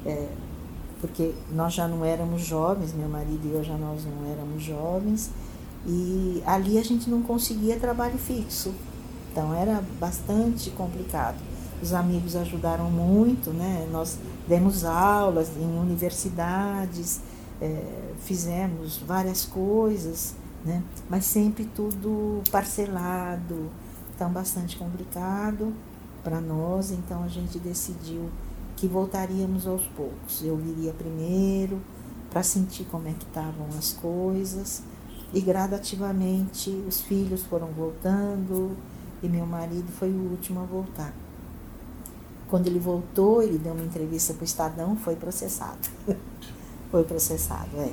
é, 0.07 0.29
porque 1.01 1.33
nós 1.51 1.73
já 1.73 1.89
não 1.89 2.05
éramos 2.05 2.43
jovens, 2.43 2.93
meu 2.93 3.09
marido 3.09 3.41
e 3.47 3.53
eu 3.53 3.65
já 3.65 3.77
nós 3.77 4.05
não 4.05 4.31
éramos 4.31 4.63
jovens, 4.63 5.31
e 5.87 6.43
ali 6.45 6.79
a 6.79 6.83
gente 6.83 7.09
não 7.09 7.23
conseguia 7.23 7.79
trabalho 7.79 8.19
fixo. 8.19 8.75
Então 9.33 9.55
era 9.55 9.83
bastante 9.99 10.71
complicado. 10.71 11.39
Os 11.83 11.95
amigos 11.95 12.37
ajudaram 12.37 12.91
muito, 12.91 13.51
né? 13.51 13.89
Nós 13.91 14.19
demos 14.47 14.85
aulas 14.85 15.51
em 15.57 15.79
universidades, 15.79 17.21
é, 17.61 18.13
fizemos 18.19 18.99
várias 18.99 19.47
coisas, 19.47 20.35
né? 20.65 20.83
Mas 21.09 21.25
sempre 21.25 21.65
tudo 21.65 22.43
parcelado, 22.51 23.71
então 24.15 24.31
bastante 24.31 24.77
complicado 24.77 25.73
para 26.23 26.41
nós. 26.41 26.91
Então 26.91 27.25
a 27.25 27.29
gente 27.29 27.59
decidiu 27.59 28.29
que 28.81 28.89
voltaríamos 28.89 29.67
aos 29.67 29.83
poucos. 29.89 30.43
Eu 30.43 30.57
viria 30.57 30.93
primeiro 30.95 31.79
para 32.31 32.43
sentir 32.43 32.85
como 32.85 33.07
é 33.09 33.13
que 33.13 33.27
estavam 33.27 33.69
as 33.79 33.93
coisas, 33.93 34.83
E 35.33 35.41
gradativamente 35.41 36.71
os 36.89 37.03
filhos 37.03 37.45
foram 37.45 37.69
voltando 37.69 38.77
e 39.23 39.29
meu 39.29 39.47
marido 39.47 39.87
foi 39.93 40.11
o 40.11 40.31
último 40.33 40.59
a 40.61 40.65
voltar. 40.65 41.15
Quando 42.49 42.67
ele 42.67 42.81
voltou, 42.81 43.41
ele 43.41 43.57
deu 43.57 43.73
uma 43.73 43.85
entrevista 43.85 44.35
para 44.35 44.43
o 44.43 44.45
Estadão, 44.45 44.97
foi 44.97 45.15
processado. 45.15 45.89
foi 46.91 47.05
processado, 47.05 47.77
é. 47.77 47.93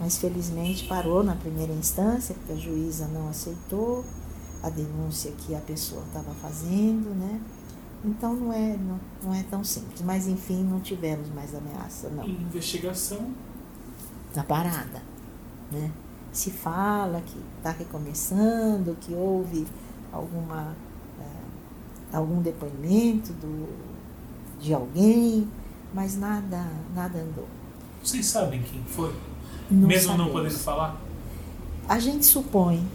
Mas 0.00 0.16
felizmente 0.16 0.86
parou 0.86 1.22
na 1.22 1.34
primeira 1.34 1.74
instância, 1.74 2.34
porque 2.34 2.52
a 2.52 2.56
juíza 2.56 3.06
não 3.08 3.28
aceitou 3.28 4.02
a 4.62 4.70
denúncia 4.70 5.30
que 5.32 5.54
a 5.54 5.60
pessoa 5.60 6.02
estava 6.06 6.32
fazendo, 6.40 7.14
né? 7.14 7.38
Então 8.04 8.34
não 8.34 8.52
é, 8.52 8.76
não, 8.76 9.00
não 9.22 9.34
é 9.34 9.42
tão 9.44 9.64
simples. 9.64 10.02
Mas 10.02 10.26
enfim, 10.28 10.62
não 10.64 10.80
tivemos 10.80 11.28
mais 11.30 11.54
ameaça, 11.54 12.08
não. 12.10 12.24
E 12.24 12.30
investigação? 12.30 13.32
Tá 14.32 14.42
parada, 14.42 15.02
né? 15.72 15.90
Se 16.32 16.50
fala 16.50 17.20
que 17.22 17.36
está 17.56 17.70
recomeçando, 17.70 18.96
que 19.00 19.14
houve 19.14 19.66
alguma, 20.12 20.76
é, 21.20 22.16
algum 22.16 22.40
depoimento 22.40 23.32
do, 23.32 23.68
de 24.60 24.72
alguém, 24.74 25.48
mas 25.92 26.16
nada, 26.16 26.66
nada 26.94 27.18
andou. 27.18 27.48
Vocês 28.04 28.26
sabem 28.26 28.62
quem 28.62 28.82
foi? 28.84 29.12
Não 29.70 29.88
Mesmo 29.88 30.12
sabemos. 30.12 30.26
não 30.26 30.32
podendo 30.32 30.58
falar? 30.58 31.00
A 31.88 31.98
gente 31.98 32.26
supõe, 32.26 32.86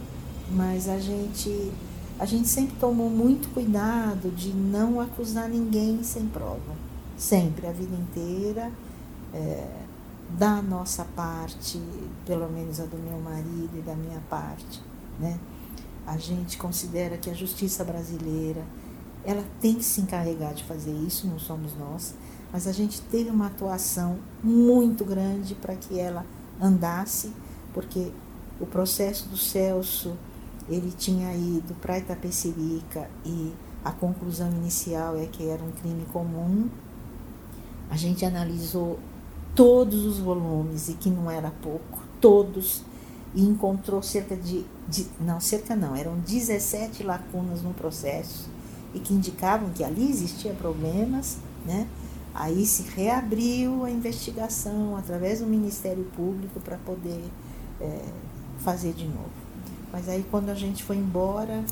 mas 0.52 0.88
a 0.88 0.98
gente 0.98 1.72
a 2.18 2.24
gente 2.24 2.48
sempre 2.48 2.76
tomou 2.76 3.10
muito 3.10 3.48
cuidado 3.52 4.30
de 4.30 4.52
não 4.52 5.00
acusar 5.00 5.48
ninguém 5.48 6.02
sem 6.02 6.26
prova. 6.26 6.84
Sempre, 7.16 7.66
a 7.66 7.72
vida 7.72 7.94
inteira, 7.94 8.70
é, 9.32 9.84
da 10.38 10.62
nossa 10.62 11.04
parte, 11.16 11.80
pelo 12.24 12.48
menos 12.50 12.80
a 12.80 12.84
do 12.84 12.96
meu 12.96 13.18
marido 13.20 13.70
e 13.76 13.82
da 13.82 13.94
minha 13.94 14.20
parte, 14.28 14.80
né? 15.18 15.38
A 16.06 16.16
gente 16.16 16.58
considera 16.58 17.16
que 17.16 17.30
a 17.30 17.34
justiça 17.34 17.82
brasileira, 17.84 18.62
ela 19.24 19.44
tem 19.60 19.74
que 19.74 19.84
se 19.84 20.00
encarregar 20.00 20.54
de 20.54 20.64
fazer 20.64 20.92
isso, 20.92 21.26
não 21.26 21.38
somos 21.38 21.76
nós, 21.76 22.14
mas 22.52 22.66
a 22.66 22.72
gente 22.72 23.00
teve 23.00 23.30
uma 23.30 23.46
atuação 23.46 24.18
muito 24.42 25.04
grande 25.04 25.54
para 25.54 25.74
que 25.74 25.98
ela 25.98 26.26
andasse, 26.60 27.32
porque 27.72 28.12
o 28.60 28.66
processo 28.66 29.28
do 29.28 29.36
Celso 29.36 30.16
ele 30.68 30.92
tinha 30.96 31.34
ido 31.34 31.74
para 31.74 31.98
Itapecerica 31.98 33.08
e 33.24 33.52
a 33.84 33.92
conclusão 33.92 34.50
inicial 34.50 35.16
é 35.16 35.26
que 35.26 35.46
era 35.46 35.62
um 35.62 35.70
crime 35.70 36.06
comum. 36.12 36.68
A 37.90 37.96
gente 37.96 38.24
analisou 38.24 38.98
todos 39.54 40.04
os 40.06 40.18
volumes 40.18 40.88
e 40.88 40.94
que 40.94 41.10
não 41.10 41.30
era 41.30 41.50
pouco, 41.50 42.02
todos, 42.20 42.82
e 43.34 43.42
encontrou 43.42 44.02
cerca 44.02 44.36
de, 44.36 44.64
de 44.88 45.06
não, 45.20 45.40
cerca 45.40 45.76
não, 45.76 45.94
eram 45.94 46.18
17 46.20 47.02
lacunas 47.02 47.62
no 47.62 47.74
processo 47.74 48.48
e 48.94 49.00
que 49.00 49.12
indicavam 49.12 49.70
que 49.70 49.82
ali 49.82 50.08
existia 50.08 50.52
problemas, 50.54 51.38
né? 51.66 51.86
Aí 52.32 52.64
se 52.64 52.82
reabriu 52.90 53.84
a 53.84 53.90
investigação 53.90 54.96
através 54.96 55.40
do 55.40 55.46
Ministério 55.46 56.04
Público 56.16 56.58
para 56.60 56.78
poder 56.78 57.24
é, 57.80 58.02
fazer 58.58 58.92
de 58.92 59.06
novo. 59.06 59.43
Mas 59.94 60.08
aí 60.08 60.26
quando 60.28 60.50
a 60.50 60.54
gente 60.54 60.82
foi 60.82 60.96
embora, 60.96 61.62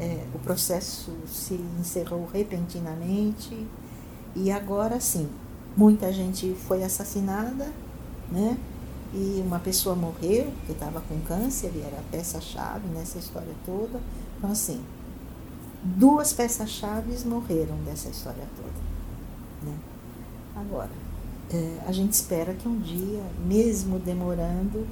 é, 0.00 0.26
o 0.34 0.40
processo 0.40 1.16
se 1.24 1.54
encerrou 1.78 2.28
repentinamente 2.32 3.64
e 4.34 4.50
agora 4.50 4.98
sim, 4.98 5.28
muita 5.76 6.12
gente 6.12 6.52
foi 6.66 6.82
assassinada, 6.82 7.72
né? 8.28 8.58
E 9.14 9.40
uma 9.46 9.60
pessoa 9.60 9.94
morreu, 9.94 10.52
que 10.66 10.72
estava 10.72 11.00
com 11.02 11.20
câncer 11.20 11.70
e 11.76 11.80
era 11.82 12.02
peça-chave 12.10 12.88
nessa 12.88 13.18
história 13.18 13.54
toda. 13.64 14.00
Então, 14.36 14.50
assim, 14.50 14.82
duas 15.84 16.32
peças-chave 16.32 17.24
morreram 17.24 17.76
dessa 17.84 18.08
história 18.08 18.48
toda. 18.56 19.70
Né? 19.70 19.78
Agora, 20.56 20.90
é, 21.52 21.78
a 21.86 21.92
gente 21.92 22.14
espera 22.14 22.52
que 22.52 22.66
um 22.66 22.80
dia, 22.80 23.22
mesmo 23.46 24.00
demorando, 24.00 24.88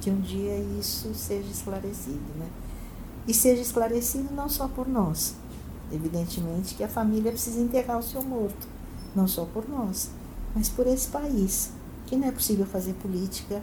que 0.00 0.10
um 0.10 0.20
dia 0.20 0.56
isso 0.78 1.14
seja 1.14 1.48
esclarecido, 1.48 2.20
né? 2.38 2.48
E 3.28 3.34
seja 3.34 3.60
esclarecido 3.60 4.34
não 4.34 4.48
só 4.48 4.66
por 4.66 4.88
nós, 4.88 5.34
evidentemente 5.92 6.74
que 6.74 6.82
a 6.82 6.88
família 6.88 7.30
precisa 7.30 7.60
enterrar 7.60 7.98
o 7.98 8.02
seu 8.02 8.22
morto, 8.22 8.66
não 9.14 9.28
só 9.28 9.44
por 9.44 9.68
nós, 9.68 10.10
mas 10.54 10.68
por 10.68 10.86
esse 10.86 11.08
país, 11.08 11.70
que 12.06 12.16
não 12.16 12.28
é 12.28 12.32
possível 12.32 12.66
fazer 12.66 12.94
política 12.94 13.62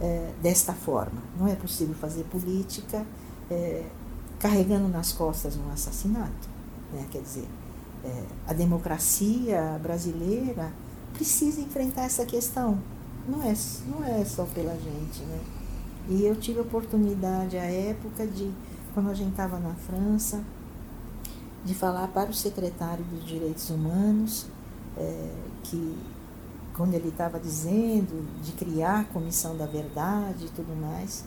é, 0.00 0.32
desta 0.42 0.72
forma, 0.72 1.22
não 1.38 1.46
é 1.46 1.54
possível 1.54 1.94
fazer 1.94 2.24
política 2.24 3.06
é, 3.50 3.84
carregando 4.38 4.88
nas 4.88 5.12
costas 5.12 5.56
um 5.56 5.70
assassinato, 5.70 6.48
né? 6.92 7.06
Quer 7.10 7.22
dizer, 7.22 7.48
é, 8.04 8.22
a 8.46 8.52
democracia 8.52 9.78
brasileira 9.82 10.72
precisa 11.12 11.60
enfrentar 11.60 12.04
essa 12.04 12.24
questão, 12.24 12.78
não 13.28 13.42
é, 13.42 13.54
não 13.86 14.04
é 14.04 14.24
só 14.24 14.44
pela 14.44 14.74
gente, 14.74 15.20
né? 15.22 15.38
E 16.08 16.24
eu 16.24 16.36
tive 16.36 16.58
a 16.58 16.62
oportunidade, 16.62 17.56
à 17.56 17.64
época, 17.64 18.26
de, 18.26 18.50
quando 18.92 19.10
a 19.10 19.14
gente 19.14 19.30
estava 19.30 19.58
na 19.58 19.74
França, 19.74 20.44
de 21.64 21.74
falar 21.74 22.08
para 22.08 22.30
o 22.30 22.34
secretário 22.34 23.04
dos 23.04 23.24
Direitos 23.24 23.70
Humanos, 23.70 24.46
é, 24.96 25.30
que 25.62 25.96
quando 26.76 26.94
ele 26.94 27.08
estava 27.08 27.38
dizendo 27.38 28.26
de 28.42 28.52
criar 28.52 29.00
a 29.00 29.04
Comissão 29.04 29.56
da 29.56 29.64
Verdade 29.64 30.46
e 30.46 30.48
tudo 30.50 30.74
mais, 30.76 31.24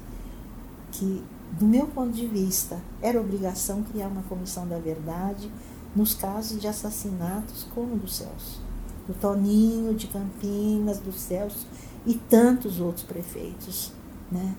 que, 0.92 1.24
do 1.54 1.66
meu 1.66 1.88
ponto 1.88 2.12
de 2.12 2.28
vista, 2.28 2.80
era 3.02 3.20
obrigação 3.20 3.82
criar 3.82 4.08
uma 4.08 4.22
Comissão 4.24 4.68
da 4.68 4.78
Verdade 4.78 5.50
nos 5.96 6.14
casos 6.14 6.62
de 6.62 6.68
assassinatos 6.68 7.66
como 7.74 7.96
o 7.96 7.98
do 7.98 8.08
Celso. 8.08 8.62
Do 9.08 9.14
Toninho, 9.14 9.96
de 9.96 10.08
Campinas, 10.08 11.00
do 11.00 11.14
Celso 11.14 11.66
e 12.06 12.14
tantos 12.14 12.80
outros 12.80 13.06
prefeitos, 13.06 13.92
né? 14.32 14.56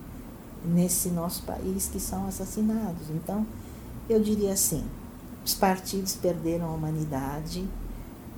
Nesse 0.65 1.09
nosso 1.11 1.43
país 1.43 1.89
que 1.89 2.01
são 2.01 2.27
assassinados. 2.27 3.11
Então, 3.11 3.47
eu 4.09 4.21
diria 4.21 4.53
assim: 4.53 4.85
os 5.45 5.55
partidos 5.55 6.17
perderam 6.17 6.67
a 6.67 6.73
humanidade 6.73 7.67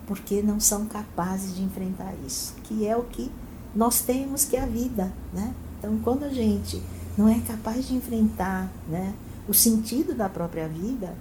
porque 0.07 0.43
não 0.43 0.59
são 0.59 0.87
capazes 0.87 1.55
de 1.55 1.63
enfrentar 1.63 2.13
isso, 2.27 2.55
que 2.65 2.87
é 2.87 2.97
o 2.97 3.05
que 3.05 3.31
nós 3.75 4.01
temos 4.01 4.45
que 4.45 4.57
é 4.57 4.63
a 4.63 4.67
vida, 4.67 5.13
né? 5.33 5.55
Então, 5.79 5.99
quando 6.01 6.25
a 6.25 6.29
gente 6.29 6.83
não 7.17 7.29
é 7.29 7.39
capaz 7.41 7.87
de 7.87 7.95
enfrentar, 7.95 8.69
né, 8.89 9.15
o 9.49 9.55
sentido 9.55 10.15
da 10.15 10.29
própria 10.29 10.69
vida, 10.69 11.15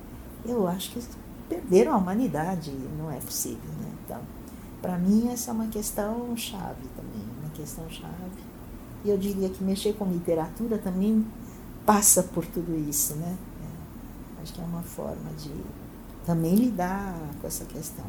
eu 0.43 0.67
acho 0.67 0.91
que 0.91 1.03
perderam 1.47 1.93
a 1.93 1.97
humanidade, 1.97 2.71
não 2.97 3.11
é 3.11 3.17
possível, 3.17 3.69
né? 3.79 3.91
Então, 4.05 4.21
para 4.81 4.97
mim 4.97 5.29
essa 5.31 5.51
é 5.51 5.53
uma 5.53 5.67
questão 5.67 6.35
chave 6.35 6.87
também, 6.95 7.23
uma 7.41 7.51
questão 7.51 7.87
chave 7.89 8.48
e 9.03 9.09
eu 9.09 9.17
diria 9.17 9.49
que 9.49 9.63
mexer 9.63 9.93
com 9.93 10.05
literatura 10.05 10.77
também 10.77 11.25
passa 11.85 12.23
por 12.23 12.45
tudo 12.45 12.77
isso, 12.89 13.15
né? 13.15 13.37
É, 13.61 14.41
acho 14.41 14.53
que 14.53 14.61
é 14.61 14.63
uma 14.63 14.83
forma 14.83 15.31
de 15.37 15.51
também 16.25 16.55
lidar 16.55 17.15
com 17.41 17.47
essa 17.47 17.65
questão. 17.65 18.05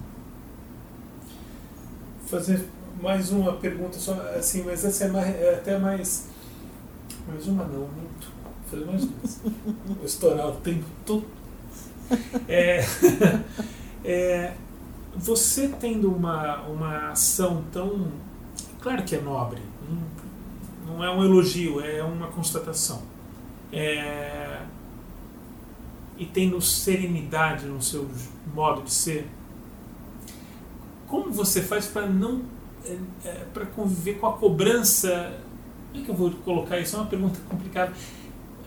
Fazer 2.26 2.68
mais 3.00 3.30
uma 3.30 3.54
pergunta 3.54 3.98
só, 3.98 4.12
assim, 4.36 4.62
mas 4.62 4.84
essa 4.84 5.04
é, 5.04 5.08
mais, 5.08 5.34
é 5.36 5.54
até 5.54 5.78
mais. 5.78 6.28
Mais 7.26 7.46
uma 7.46 7.64
não, 7.64 7.88
muito. 7.88 8.30
Fazer 8.66 8.84
mais 8.84 9.04
duas. 9.04 9.40
Vou 9.86 10.04
estourar 10.04 10.48
o 10.48 10.56
tempo 10.56 10.84
todo. 11.06 11.24
É, 12.48 12.84
é, 14.04 14.54
você 15.16 15.68
tendo 15.68 16.12
uma, 16.12 16.62
uma 16.62 17.10
ação 17.10 17.64
tão. 17.72 18.08
Claro 18.80 19.02
que 19.04 19.16
é 19.16 19.20
nobre, 19.20 19.60
não 20.90 21.04
é 21.04 21.10
um 21.10 21.24
elogio, 21.24 21.80
é 21.80 22.02
uma 22.02 22.26
constatação. 22.28 23.02
É, 23.72 24.60
e 26.18 26.26
tendo 26.26 26.60
serenidade 26.60 27.66
no 27.66 27.80
seu 27.80 28.08
modo 28.54 28.82
de 28.82 28.92
ser, 28.92 29.26
como 31.06 31.30
você 31.32 31.62
faz 31.62 31.86
para 31.86 32.06
não 32.06 32.42
é, 32.84 32.96
é, 33.24 33.44
para 33.52 33.66
conviver 33.66 34.14
com 34.14 34.26
a 34.26 34.32
cobrança? 34.32 35.38
Como 35.90 36.02
é 36.02 36.04
que 36.04 36.10
eu 36.10 36.14
vou 36.14 36.30
colocar 36.44 36.78
isso? 36.78 36.96
É 36.96 36.98
uma 36.98 37.08
pergunta 37.08 37.38
complicada. 37.48 37.92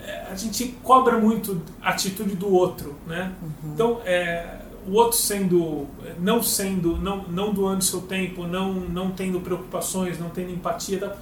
É, 0.01 0.27
a 0.29 0.35
gente 0.35 0.75
cobra 0.83 1.17
muito 1.17 1.61
a 1.81 1.89
atitude 1.89 2.35
do 2.35 2.51
outro, 2.51 2.95
né? 3.07 3.33
Uhum. 3.41 3.73
Então, 3.73 4.01
é, 4.05 4.59
o 4.85 4.93
outro 4.93 5.17
sendo 5.17 5.87
não 6.19 6.43
sendo 6.43 6.97
não 6.97 7.23
não 7.23 7.53
doando 7.53 7.83
seu 7.83 8.01
tempo, 8.01 8.45
não 8.45 8.73
não 8.73 9.11
tendo 9.11 9.39
preocupações, 9.39 10.19
não 10.19 10.29
tendo 10.29 10.51
empatia, 10.51 11.15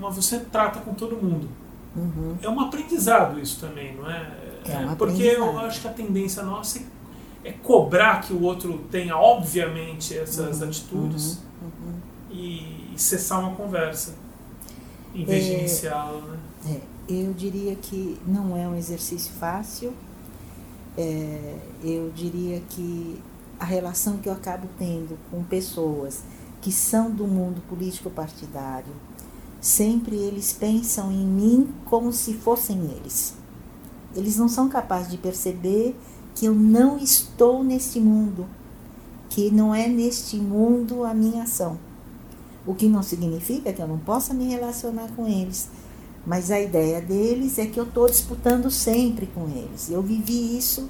mas 0.00 0.16
você 0.16 0.40
trata 0.40 0.80
com 0.80 0.94
todo 0.94 1.16
mundo. 1.16 1.48
Uhum. 1.94 2.36
É 2.40 2.48
um 2.48 2.60
aprendizado 2.60 3.38
isso 3.40 3.60
também, 3.60 3.94
não 3.96 4.10
é? 4.10 4.32
é 4.64 4.78
um 4.78 4.94
Porque 4.94 5.22
eu 5.22 5.58
acho 5.58 5.80
que 5.80 5.88
a 5.88 5.92
tendência 5.92 6.42
nossa 6.42 6.78
é, 6.78 7.48
é 7.48 7.52
cobrar 7.52 8.20
que 8.22 8.32
o 8.32 8.42
outro 8.42 8.78
tenha, 8.90 9.16
obviamente, 9.16 10.16
essas 10.16 10.60
uhum. 10.60 10.68
atitudes 10.68 11.40
uhum. 11.60 11.94
E, 12.30 12.92
e, 12.94 12.94
cessar 12.96 13.40
uma 13.40 13.56
conversa. 13.56 14.14
Em 15.12 15.24
vez 15.24 15.44
de 15.44 15.52
iniciá-la, 15.54 16.20
né? 16.20 16.38
É, 16.66 16.80
eu 17.12 17.32
diria 17.32 17.74
que 17.74 18.16
não 18.24 18.56
é 18.56 18.68
um 18.68 18.76
exercício 18.76 19.32
fácil. 19.32 19.92
É, 20.96 21.56
eu 21.82 22.12
diria 22.14 22.62
que 22.68 23.20
a 23.58 23.64
relação 23.64 24.18
que 24.18 24.28
eu 24.28 24.32
acabo 24.32 24.68
tendo 24.78 25.18
com 25.30 25.42
pessoas 25.42 26.22
que 26.60 26.70
são 26.70 27.10
do 27.10 27.26
mundo 27.26 27.62
político 27.68 28.10
partidário, 28.10 28.92
sempre 29.60 30.16
eles 30.16 30.52
pensam 30.52 31.12
em 31.12 31.24
mim 31.24 31.68
como 31.84 32.12
se 32.12 32.34
fossem 32.34 32.78
eles. 32.96 33.34
Eles 34.14 34.36
não 34.36 34.48
são 34.48 34.68
capazes 34.68 35.10
de 35.10 35.18
perceber 35.18 35.94
que 36.34 36.46
eu 36.46 36.54
não 36.54 36.96
estou 36.96 37.62
neste 37.62 38.00
mundo, 38.00 38.46
que 39.28 39.50
não 39.50 39.74
é 39.74 39.86
neste 39.86 40.36
mundo 40.36 41.04
a 41.04 41.12
minha 41.12 41.42
ação. 41.42 41.78
O 42.66 42.74
que 42.74 42.88
não 42.88 43.02
significa 43.02 43.72
que 43.72 43.82
eu 43.82 43.88
não 43.88 43.98
possa 43.98 44.32
me 44.32 44.46
relacionar 44.46 45.08
com 45.14 45.26
eles, 45.26 45.68
mas 46.26 46.50
a 46.50 46.60
ideia 46.60 47.00
deles 47.00 47.58
é 47.58 47.66
que 47.66 47.78
eu 47.78 47.84
estou 47.84 48.08
disputando 48.08 48.70
sempre 48.70 49.26
com 49.26 49.48
eles. 49.48 49.90
Eu 49.90 50.02
vivi 50.02 50.56
isso 50.56 50.88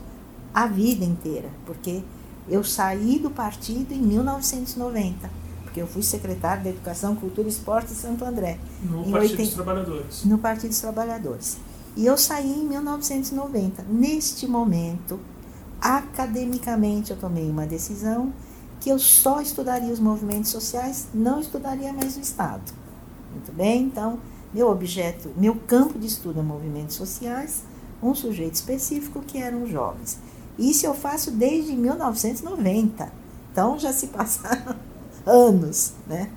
a 0.54 0.66
vida 0.66 1.04
inteira, 1.04 1.48
porque 1.64 2.02
eu 2.48 2.64
saí 2.64 3.18
do 3.18 3.30
partido 3.30 3.92
em 3.92 3.98
1990 3.98 5.39
porque 5.70 5.80
eu 5.80 5.86
fui 5.86 6.02
secretária 6.02 6.64
da 6.64 6.70
Educação, 6.70 7.14
Cultura 7.14 7.46
e 7.46 7.50
Esporte 7.50 7.92
em 7.92 7.94
Santo 7.94 8.24
André. 8.24 8.58
No 8.82 9.04
Partido 9.04 9.20
80... 9.20 9.42
dos 9.42 9.54
Trabalhadores. 9.54 10.24
No 10.24 10.38
Partido 10.38 10.68
dos 10.70 10.80
Trabalhadores. 10.80 11.58
E 11.96 12.06
eu 12.06 12.18
saí 12.18 12.50
em 12.50 12.66
1990. 12.66 13.84
Neste 13.88 14.48
momento, 14.48 15.20
academicamente, 15.80 17.12
eu 17.12 17.16
tomei 17.16 17.48
uma 17.48 17.66
decisão 17.66 18.32
que 18.80 18.90
eu 18.90 18.98
só 18.98 19.40
estudaria 19.40 19.92
os 19.92 20.00
movimentos 20.00 20.50
sociais, 20.50 21.06
não 21.14 21.38
estudaria 21.38 21.92
mais 21.92 22.16
o 22.16 22.20
Estado. 22.20 22.72
Muito 23.30 23.52
bem? 23.52 23.84
Então, 23.84 24.18
meu 24.52 24.68
objeto, 24.68 25.30
meu 25.36 25.54
campo 25.54 26.00
de 26.00 26.08
estudo 26.08 26.40
é 26.40 26.42
movimentos 26.42 26.96
sociais, 26.96 27.62
um 28.02 28.12
sujeito 28.12 28.54
específico 28.54 29.20
que 29.20 29.38
eram 29.38 29.62
os 29.62 29.70
jovens. 29.70 30.18
Isso 30.58 30.84
eu 30.84 30.94
faço 30.94 31.30
desde 31.30 31.76
1990. 31.76 33.12
Então, 33.52 33.78
já 33.78 33.92
se 33.92 34.08
passaram 34.08 34.89
anos, 35.26 35.92
né? 36.06 36.30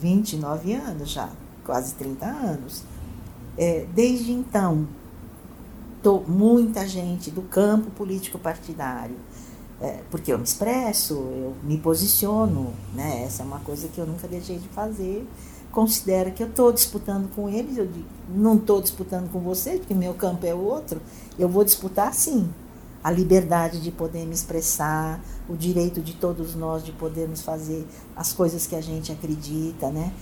29 0.00 0.74
anos 0.74 1.10
já, 1.10 1.28
quase 1.64 1.94
30 1.94 2.26
anos. 2.26 2.82
É, 3.56 3.86
desde 3.92 4.32
então, 4.32 4.86
tô, 6.02 6.20
muita 6.20 6.86
gente 6.86 7.30
do 7.30 7.42
campo 7.42 7.90
político 7.90 8.38
partidário, 8.38 9.16
é, 9.80 10.00
porque 10.10 10.32
eu 10.32 10.38
me 10.38 10.44
expresso, 10.44 11.14
eu 11.14 11.54
me 11.62 11.78
posiciono, 11.78 12.72
né? 12.94 13.24
Essa 13.24 13.42
é 13.42 13.46
uma 13.46 13.60
coisa 13.60 13.88
que 13.88 13.98
eu 13.98 14.06
nunca 14.06 14.26
deixei 14.26 14.58
de 14.58 14.68
fazer. 14.68 15.26
Considera 15.70 16.30
que 16.30 16.42
eu 16.42 16.48
estou 16.48 16.72
disputando 16.72 17.32
com 17.34 17.48
eles, 17.48 17.76
eu 17.76 17.86
digo, 17.86 18.06
não 18.28 18.56
estou 18.56 18.80
disputando 18.80 19.30
com 19.30 19.40
vocês, 19.40 19.78
porque 19.78 19.94
meu 19.94 20.14
campo 20.14 20.46
é 20.46 20.54
outro. 20.54 21.00
Eu 21.38 21.48
vou 21.48 21.64
disputar 21.64 22.12
sim, 22.14 22.48
a 23.02 23.10
liberdade 23.10 23.80
de 23.80 23.90
poder 23.90 24.26
me 24.26 24.34
expressar, 24.34 25.20
o 25.48 25.56
direito 25.56 26.00
de 26.00 26.14
todos 26.14 26.54
nós 26.54 26.84
de 26.84 26.92
podermos 26.92 27.42
fazer 27.42 27.86
as 28.14 28.32
coisas 28.32 28.66
que 28.66 28.74
a 28.74 28.80
gente 28.80 29.12
acredita, 29.12 29.90
né? 29.90 30.12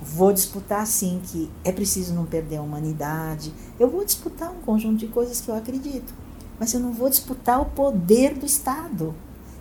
Vou 0.00 0.32
disputar 0.32 0.86
sim 0.86 1.20
que 1.24 1.50
é 1.62 1.70
preciso 1.70 2.12
não 2.12 2.24
perder 2.24 2.56
a 2.56 2.62
humanidade. 2.62 3.52
Eu 3.78 3.88
vou 3.88 4.04
disputar 4.04 4.50
um 4.50 4.60
conjunto 4.60 4.98
de 4.98 5.06
coisas 5.06 5.40
que 5.40 5.48
eu 5.48 5.54
acredito, 5.54 6.12
mas 6.58 6.74
eu 6.74 6.80
não 6.80 6.92
vou 6.92 7.08
disputar 7.08 7.60
o 7.60 7.66
poder 7.66 8.34
do 8.34 8.44
Estado. 8.44 9.14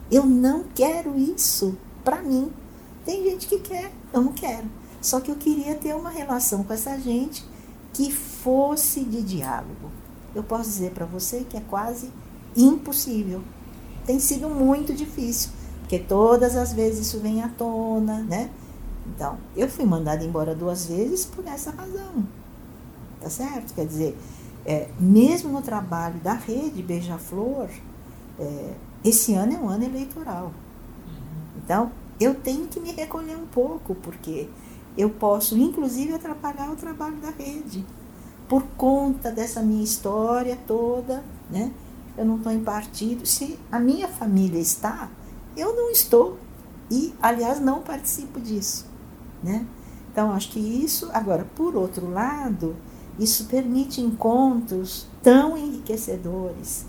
Eu 0.10 0.26
não 0.26 0.64
quero 0.74 1.18
isso 1.18 1.78
para 2.04 2.22
mim. 2.22 2.52
Tem 3.06 3.24
gente 3.24 3.48
que 3.48 3.60
quer, 3.60 3.92
eu 4.12 4.22
não 4.22 4.34
quero. 4.34 4.66
Só 5.02 5.20
que 5.20 5.30
eu 5.30 5.36
queria 5.36 5.76
ter 5.76 5.96
uma 5.96 6.10
relação 6.10 6.64
com 6.64 6.74
essa 6.74 6.98
gente 7.00 7.44
que 7.94 8.12
fosse 8.12 9.02
de 9.02 9.22
diálogo. 9.22 9.92
Eu 10.34 10.44
posso 10.44 10.70
dizer 10.70 10.92
para 10.92 11.06
você 11.06 11.46
que 11.48 11.58
é 11.58 11.62
quase 11.62 12.10
impossível. 12.56 13.42
Tem 14.06 14.20
sido 14.20 14.50
muito 14.50 14.94
difícil, 14.94 15.52
porque 15.82 16.00
todas 16.00 16.56
as 16.56 16.74
vezes 16.74 17.08
isso 17.08 17.20
vem 17.20 17.42
à 17.42 17.50
tona, 17.50 18.20
né? 18.24 18.50
Então, 19.08 19.38
eu 19.56 19.70
fui 19.70 19.86
mandada 19.86 20.24
embora 20.24 20.56
duas 20.56 20.86
vezes 20.86 21.26
por 21.26 21.46
essa 21.48 21.72
razão. 21.72 22.26
Tá 23.20 23.30
certo? 23.30 23.74
Quer 23.74 23.86
dizer, 23.86 24.18
é, 24.66 24.90
mesmo 25.00 25.50
no 25.50 25.62
trabalho 25.62 26.20
da 26.20 26.34
rede 26.34 26.82
Beija-Flor, 26.82 27.70
é, 28.40 28.74
esse 29.04 29.34
ano 29.34 29.54
é 29.54 29.58
um 29.58 29.70
ano 29.70 29.84
eleitoral. 29.84 30.52
Então, 31.64 31.92
eu 32.20 32.36
tenho 32.36 32.68
que 32.68 32.80
me 32.80 32.92
recolher 32.92 33.36
um 33.36 33.48
pouco, 33.48 33.96
porque 33.96 34.48
eu 34.98 35.10
posso, 35.10 35.58
inclusive, 35.58 36.14
atrapalhar 36.14 36.72
o 36.72 36.76
trabalho 36.76 37.18
da 37.18 37.32
rede, 37.32 37.86
por 38.48 38.64
conta 38.78 39.32
dessa 39.32 39.62
minha 39.62 39.84
história 39.84 40.58
toda, 40.68 41.24
né? 41.50 41.72
Eu 42.18 42.26
não 42.26 42.38
estou 42.38 42.52
em 42.52 42.64
partido. 42.64 43.26
Se 43.26 43.58
a 43.72 43.80
minha 43.80 44.08
família 44.08 44.60
está, 44.60 45.10
eu 45.56 45.76
não 45.76 45.92
estou. 45.92 46.38
E, 46.90 47.14
aliás, 47.22 47.60
não 47.60 47.82
participo 47.82 48.40
disso. 48.40 48.86
Né? 49.42 49.66
Então, 50.12 50.32
acho 50.32 50.50
que 50.52 50.60
isso. 50.60 51.10
Agora, 51.14 51.46
por 51.56 51.76
outro 51.76 52.10
lado, 52.10 52.76
isso 53.18 53.46
permite 53.46 54.02
encontros 54.02 55.08
tão 55.22 55.58
enriquecedores, 55.58 56.86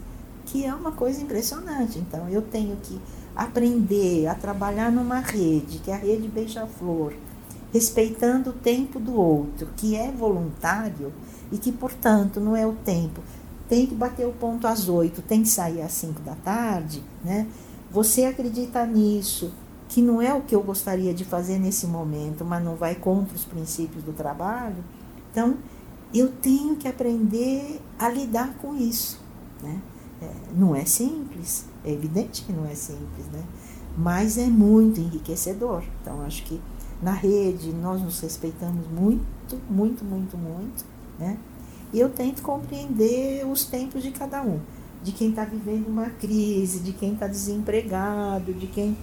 que 0.47 0.64
é 0.64 0.75
uma 0.75 0.93
coisa 0.93 1.23
impressionante. 1.23 1.99
Então, 1.99 2.29
eu 2.29 2.43
tenho 2.43 2.77
que 2.77 3.01
aprender 3.35 4.27
a 4.27 4.35
trabalhar 4.35 4.91
numa 4.91 5.20
rede, 5.20 5.79
que 5.79 5.91
é 5.91 5.95
a 5.95 5.99
rede 5.99 6.29
Beija-Flor, 6.29 7.14
respeitando 7.73 8.51
o 8.51 8.55
tempo 8.55 9.01
do 9.01 9.14
outro, 9.14 9.68
que 9.77 9.97
é 9.97 10.11
voluntário 10.11 11.12
e 11.51 11.59
que, 11.59 11.73
portanto, 11.73 12.41
não 12.41 12.57
é 12.57 12.66
o 12.66 12.73
tempo 12.73 13.23
tem 13.73 13.87
que 13.87 13.95
bater 13.95 14.27
o 14.27 14.33
ponto 14.33 14.66
às 14.66 14.87
oito, 14.87 15.23
tem 15.23 15.41
que 15.41 15.49
sair 15.49 15.81
às 15.81 15.93
cinco 15.93 16.20
da 16.20 16.35
tarde, 16.35 17.03
né? 17.25 17.47
Você 17.91 18.27
acredita 18.27 18.85
nisso, 18.85 19.51
que 19.89 20.03
não 20.03 20.20
é 20.20 20.35
o 20.35 20.43
que 20.43 20.55
eu 20.55 20.62
gostaria 20.62 21.14
de 21.14 21.25
fazer 21.25 21.59
nesse 21.59 21.87
momento, 21.87 22.45
mas 22.45 22.62
não 22.62 22.77
vai 22.77 22.95
contra 22.95 23.35
os 23.35 23.47
princípios 23.47 24.05
do 24.05 24.12
trabalho. 24.12 24.85
Então, 25.31 25.57
eu 26.12 26.31
tenho 26.31 26.77
que 26.77 26.87
aprender 26.87 27.81
a 27.99 28.11
lidar 28.11 28.59
com 28.59 28.77
isso, 28.77 29.18
né? 29.62 29.81
É, 30.20 30.31
não 30.55 30.77
é 30.77 30.85
simples, 30.85 31.64
é 31.83 31.93
evidente 31.93 32.45
que 32.45 32.53
não 32.53 32.66
é 32.66 32.75
simples, 32.75 33.25
né? 33.33 33.43
Mas 33.97 34.37
é 34.37 34.49
muito 34.49 35.01
enriquecedor. 35.01 35.83
Então, 36.03 36.20
acho 36.27 36.45
que 36.45 36.61
na 37.01 37.12
rede 37.12 37.73
nós 37.73 38.03
nos 38.03 38.20
respeitamos 38.20 38.87
muito, 38.89 39.57
muito, 39.70 40.05
muito, 40.05 40.37
muito, 40.37 40.85
né? 41.18 41.39
E 41.93 42.01
eu 42.01 42.09
tento 42.09 42.43
compreender 42.43 43.47
os 43.47 43.64
tempos 43.64 44.03
de 44.03 44.11
cada 44.11 44.43
um. 44.43 44.61
De 45.03 45.12
quem 45.12 45.30
está 45.30 45.45
vivendo 45.45 45.88
uma 45.88 46.11
crise, 46.11 46.80
de 46.80 46.93
quem 46.93 47.14
está 47.14 47.26
desempregado, 47.26 48.55
de 48.55 48.66
quem 48.66 48.97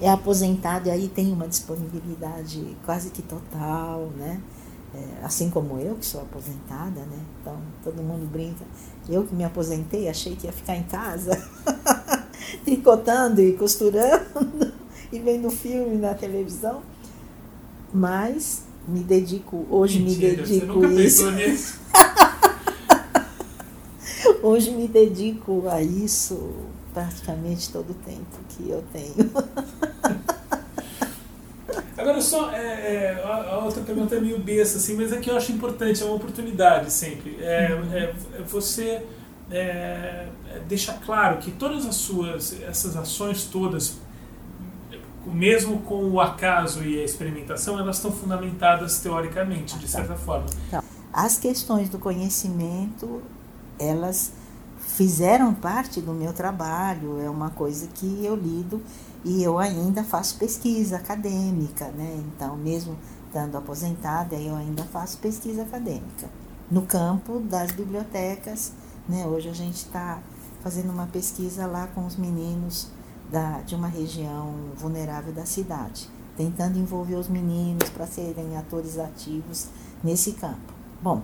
é 0.00 0.10
aposentado 0.10 0.88
e 0.88 0.90
aí 0.90 1.08
tem 1.08 1.32
uma 1.32 1.48
disponibilidade 1.48 2.76
quase 2.84 3.10
que 3.10 3.22
total, 3.22 4.10
né? 4.16 4.40
É, 4.94 5.24
assim 5.24 5.50
como 5.50 5.78
eu, 5.78 5.96
que 5.96 6.06
sou 6.06 6.22
aposentada, 6.22 7.00
né? 7.00 7.18
Então, 7.40 7.56
todo 7.84 8.02
mundo 8.02 8.26
brinca. 8.30 8.64
Eu 9.08 9.24
que 9.24 9.34
me 9.34 9.44
aposentei, 9.44 10.08
achei 10.08 10.34
que 10.34 10.46
ia 10.46 10.52
ficar 10.52 10.76
em 10.76 10.84
casa, 10.84 11.30
tricotando 12.64 13.40
e 13.40 13.52
costurando 13.54 14.72
e 15.12 15.18
vendo 15.18 15.50
filme 15.50 15.96
na 15.96 16.14
televisão. 16.14 16.82
Mas 17.92 18.62
me 18.88 19.00
dedico, 19.00 19.66
hoje 19.70 20.00
Mentira, 20.00 20.42
me 20.42 20.48
dedico 20.48 20.84
a 20.84 20.94
isso. 20.94 21.24
hoje 24.42 24.70
me 24.70 24.88
dedico 24.88 25.64
a 25.68 25.82
isso 25.82 26.54
praticamente 26.94 27.70
todo 27.70 27.90
o 27.90 27.94
tempo 27.94 28.38
que 28.48 28.70
eu 28.70 28.82
tenho. 28.92 29.14
Agora 31.98 32.22
só, 32.22 32.50
é, 32.52 32.62
é, 32.62 33.22
a 33.24 33.58
outra 33.64 33.82
pergunta 33.82 34.14
é 34.14 34.20
meio 34.20 34.38
besta, 34.38 34.78
assim, 34.78 34.94
mas 34.94 35.12
é 35.12 35.18
que 35.18 35.28
eu 35.28 35.36
acho 35.36 35.52
importante, 35.52 36.02
é 36.02 36.06
uma 36.06 36.14
oportunidade 36.14 36.90
sempre. 36.92 37.36
É, 37.40 37.74
uhum. 37.74 37.92
é, 37.92 38.14
é 38.38 38.42
você 38.42 39.02
é, 39.50 40.28
deixar 40.66 41.00
claro 41.04 41.38
que 41.38 41.50
todas 41.50 41.84
as 41.84 41.96
suas, 41.96 42.58
essas 42.62 42.96
ações 42.96 43.44
todas 43.44 43.98
mesmo 45.32 45.80
com 45.82 46.10
o 46.10 46.20
acaso 46.20 46.82
e 46.82 47.00
a 47.00 47.04
experimentação, 47.04 47.78
elas 47.78 47.96
estão 47.96 48.12
fundamentadas 48.12 48.98
teoricamente, 49.00 49.78
de 49.78 49.88
certa 49.88 50.14
forma. 50.14 50.46
Então, 50.66 50.82
as 51.12 51.38
questões 51.38 51.88
do 51.88 51.98
conhecimento, 51.98 53.22
elas 53.78 54.32
fizeram 54.78 55.54
parte 55.54 56.00
do 56.00 56.12
meu 56.12 56.32
trabalho, 56.32 57.20
é 57.20 57.28
uma 57.28 57.50
coisa 57.50 57.86
que 57.88 58.24
eu 58.24 58.34
lido 58.34 58.82
e 59.24 59.42
eu 59.42 59.58
ainda 59.58 60.02
faço 60.02 60.38
pesquisa 60.38 60.96
acadêmica, 60.96 61.86
né? 61.88 62.22
Então, 62.34 62.56
mesmo 62.56 62.96
estando 63.26 63.56
aposentada, 63.56 64.36
eu 64.36 64.56
ainda 64.56 64.84
faço 64.84 65.18
pesquisa 65.18 65.62
acadêmica 65.62 66.28
no 66.70 66.82
campo 66.82 67.40
das 67.40 67.72
bibliotecas, 67.72 68.72
né? 69.08 69.26
Hoje 69.26 69.48
a 69.48 69.54
gente 69.54 69.76
está 69.76 70.18
fazendo 70.62 70.90
uma 70.90 71.06
pesquisa 71.06 71.66
lá 71.66 71.86
com 71.88 72.06
os 72.06 72.16
meninos 72.16 72.88
da, 73.30 73.60
de 73.60 73.74
uma 73.74 73.88
região 73.88 74.54
vulnerável 74.76 75.32
da 75.32 75.44
cidade, 75.44 76.08
tentando 76.36 76.78
envolver 76.78 77.16
os 77.16 77.28
meninos 77.28 77.88
para 77.90 78.06
serem 78.06 78.56
atores 78.56 78.98
ativos 78.98 79.68
nesse 80.02 80.32
campo. 80.32 80.72
Bom, 81.02 81.22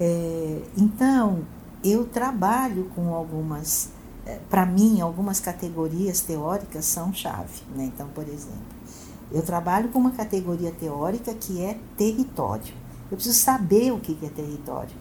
é, 0.00 0.62
então 0.76 1.44
eu 1.82 2.06
trabalho 2.06 2.90
com 2.94 3.14
algumas, 3.14 3.90
é, 4.24 4.38
para 4.50 4.66
mim, 4.66 5.00
algumas 5.00 5.40
categorias 5.40 6.20
teóricas 6.20 6.84
são 6.84 7.12
chave. 7.12 7.62
Né? 7.74 7.84
Então, 7.84 8.08
por 8.08 8.24
exemplo, 8.28 8.76
eu 9.32 9.42
trabalho 9.42 9.88
com 9.88 9.98
uma 9.98 10.12
categoria 10.12 10.70
teórica 10.72 11.34
que 11.34 11.62
é 11.62 11.78
território. 11.96 12.74
Eu 13.10 13.16
preciso 13.16 13.38
saber 13.38 13.92
o 13.92 13.98
que 13.98 14.18
é 14.24 14.28
território. 14.28 14.94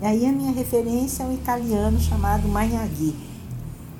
E 0.00 0.06
aí 0.06 0.26
a 0.26 0.32
minha 0.32 0.52
referência 0.52 1.22
é 1.22 1.26
um 1.26 1.34
italiano 1.34 2.00
chamado 2.00 2.48
Magnaghi. 2.48 3.14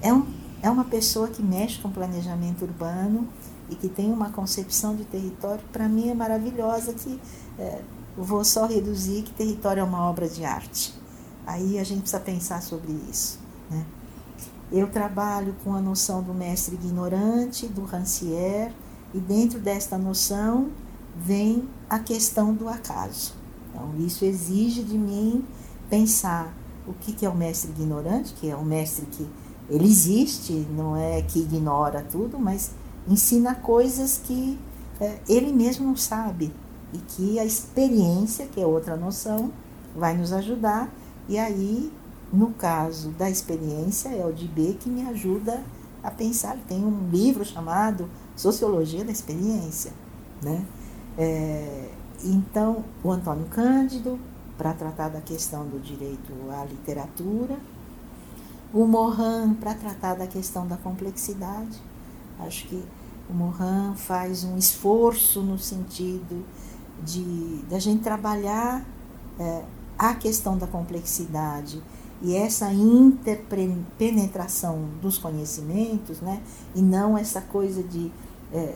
É, 0.01 0.12
um, 0.12 0.26
é 0.62 0.70
uma 0.70 0.84
pessoa 0.84 1.28
que 1.28 1.42
mexe 1.42 1.80
com 1.80 1.90
planejamento 1.90 2.62
urbano 2.62 3.26
e 3.68 3.74
que 3.74 3.88
tem 3.88 4.12
uma 4.12 4.30
concepção 4.30 4.94
de 4.94 5.04
território, 5.04 5.62
para 5.72 5.88
mim 5.88 6.11
é 6.11 6.14
maravilhosa, 6.14 6.92
que 6.92 7.20
é, 7.58 7.80
vou 8.16 8.44
só 8.44 8.66
reduzir 8.66 9.22
que 9.22 9.32
território 9.32 9.80
é 9.80 9.84
uma 9.84 10.08
obra 10.08 10.28
de 10.28 10.44
arte. 10.44 10.92
Aí 11.46 11.78
a 11.78 11.84
gente 11.84 12.00
precisa 12.00 12.20
pensar 12.20 12.62
sobre 12.62 12.92
isso. 13.11 13.38
Né? 13.70 13.84
Eu 14.72 14.88
trabalho 14.88 15.54
com 15.64 15.74
a 15.74 15.80
noção 15.80 16.22
do 16.22 16.34
mestre 16.34 16.74
ignorante, 16.74 17.66
do 17.66 17.84
Rancière, 17.84 18.74
e 19.14 19.18
dentro 19.18 19.58
desta 19.58 19.98
noção 19.98 20.70
vem 21.16 21.68
a 21.88 21.98
questão 21.98 22.54
do 22.54 22.68
acaso. 22.68 23.34
Então, 23.68 23.92
isso 23.98 24.24
exige 24.24 24.82
de 24.82 24.96
mim 24.96 25.44
pensar 25.88 26.54
o 26.86 26.92
que 26.92 27.24
é 27.24 27.28
o 27.28 27.34
mestre 27.34 27.70
ignorante, 27.70 28.32
que 28.34 28.48
é 28.48 28.54
o 28.54 28.64
mestre 28.64 29.06
que 29.06 29.28
ele 29.71 29.87
existe, 29.87 30.53
não 30.77 30.97
é 30.97 31.23
que 31.23 31.39
ignora 31.39 32.05
tudo, 32.11 32.39
mas 32.39 32.73
ensina 33.09 33.55
coisas 33.55 34.21
que 34.23 34.59
é, 35.01 35.18
ele 35.29 35.53
mesmo 35.53 35.87
não 35.87 35.97
sabe 35.97 36.53
e 36.93 36.99
que 36.99 37.39
a 37.39 37.45
experiência, 37.45 38.47
que 38.47 38.61
é 38.61 38.66
outra 38.66 38.97
noção, 38.97 39.53
vai 39.95 40.16
nos 40.16 40.33
ajudar. 40.33 40.91
E 41.29 41.39
aí, 41.39 41.93
no 42.33 42.51
caso 42.51 43.11
da 43.11 43.31
experiência, 43.31 44.09
é 44.09 44.27
o 44.27 44.33
de 44.33 44.49
B 44.49 44.77
que 44.79 44.91
me 44.91 45.07
ajuda 45.09 45.62
a 46.03 46.11
pensar. 46.11 46.57
Tem 46.68 46.85
um 46.85 47.09
livro 47.09 47.45
chamado 47.45 48.09
Sociologia 48.35 49.05
da 49.05 49.12
Experiência, 49.12 49.93
né? 50.43 50.64
É, 51.16 51.91
então, 52.25 52.85
o 53.03 53.11
Antônio 53.11 53.47
Cândido, 53.47 54.18
para 54.59 54.73
tratar 54.73 55.09
da 55.09 55.21
questão 55.21 55.66
do 55.66 55.79
direito 55.79 56.33
à 56.51 56.64
literatura, 56.64 57.57
o 58.73 58.87
Morin, 58.87 59.55
para 59.55 59.75
tratar 59.75 60.14
da 60.14 60.27
questão 60.27 60.66
da 60.66 60.77
complexidade. 60.77 61.81
Acho 62.39 62.66
que 62.68 62.83
o 63.29 63.33
Morin 63.33 63.95
faz 63.97 64.45
um 64.45 64.57
esforço 64.57 65.43
no 65.43 65.59
sentido 65.59 66.45
de 67.05 67.64
da 67.68 67.79
gente 67.79 68.03
trabalhar 68.03 68.85
é, 69.39 69.62
a 69.99 70.14
questão 70.14 70.57
da 70.57 70.66
complexidade 70.66 71.83
e 72.23 72.35
essa 72.37 72.73
interpenetração 72.73 74.85
dos 75.01 75.18
conhecimentos, 75.18 76.21
né? 76.21 76.43
E 76.75 76.83
não 76.83 77.16
essa 77.16 77.41
coisa 77.41 77.83
de 77.83 78.12
é, 78.53 78.75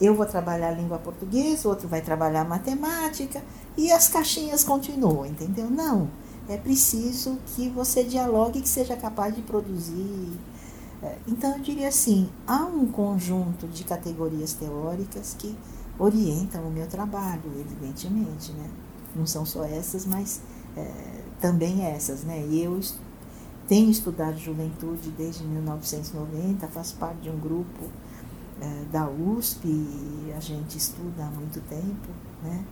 eu 0.00 0.14
vou 0.14 0.26
trabalhar 0.26 0.68
a 0.68 0.72
língua 0.72 0.98
portuguesa, 0.98 1.68
outro 1.68 1.88
vai 1.88 2.00
trabalhar 2.00 2.44
matemática 2.44 3.42
e 3.76 3.92
as 3.92 4.08
caixinhas 4.08 4.64
continuam, 4.64 5.26
entendeu? 5.26 5.68
Não, 5.70 6.08
é 6.48 6.56
preciso 6.56 7.38
que 7.54 7.68
você 7.68 8.04
dialogue 8.04 8.60
que 8.60 8.68
seja 8.68 8.96
capaz 8.96 9.34
de 9.34 9.42
produzir. 9.42 10.32
É, 11.02 11.18
então 11.26 11.52
eu 11.52 11.60
diria 11.60 11.88
assim, 11.88 12.28
há 12.46 12.64
um 12.64 12.86
conjunto 12.86 13.66
de 13.68 13.84
categorias 13.84 14.52
teóricas 14.52 15.34
que 15.38 15.56
orientam 15.98 16.62
o 16.66 16.70
meu 16.70 16.86
trabalho, 16.86 17.50
evidentemente, 17.58 18.52
né? 18.52 18.68
Não 19.14 19.26
são 19.26 19.46
só 19.46 19.64
essas, 19.64 20.06
mas 20.06 20.40
é, 20.76 21.22
também 21.40 21.84
essas, 21.84 22.24
né? 22.24 22.44
E 22.50 22.62
eu 22.62 22.80
tenho 23.68 23.90
estudado 23.90 24.36
juventude 24.38 25.10
desde 25.10 25.44
1990, 25.44 26.66
faço 26.68 26.96
parte 26.96 27.20
de 27.20 27.30
um 27.30 27.38
grupo 27.38 27.88
é, 28.60 28.84
da 28.90 29.08
USP, 29.08 29.68
a 30.36 30.40
gente 30.40 30.76
estuda 30.76 31.24
há 31.24 31.30
muito 31.30 31.60
tempo, 31.68 32.08
né? 32.42 32.64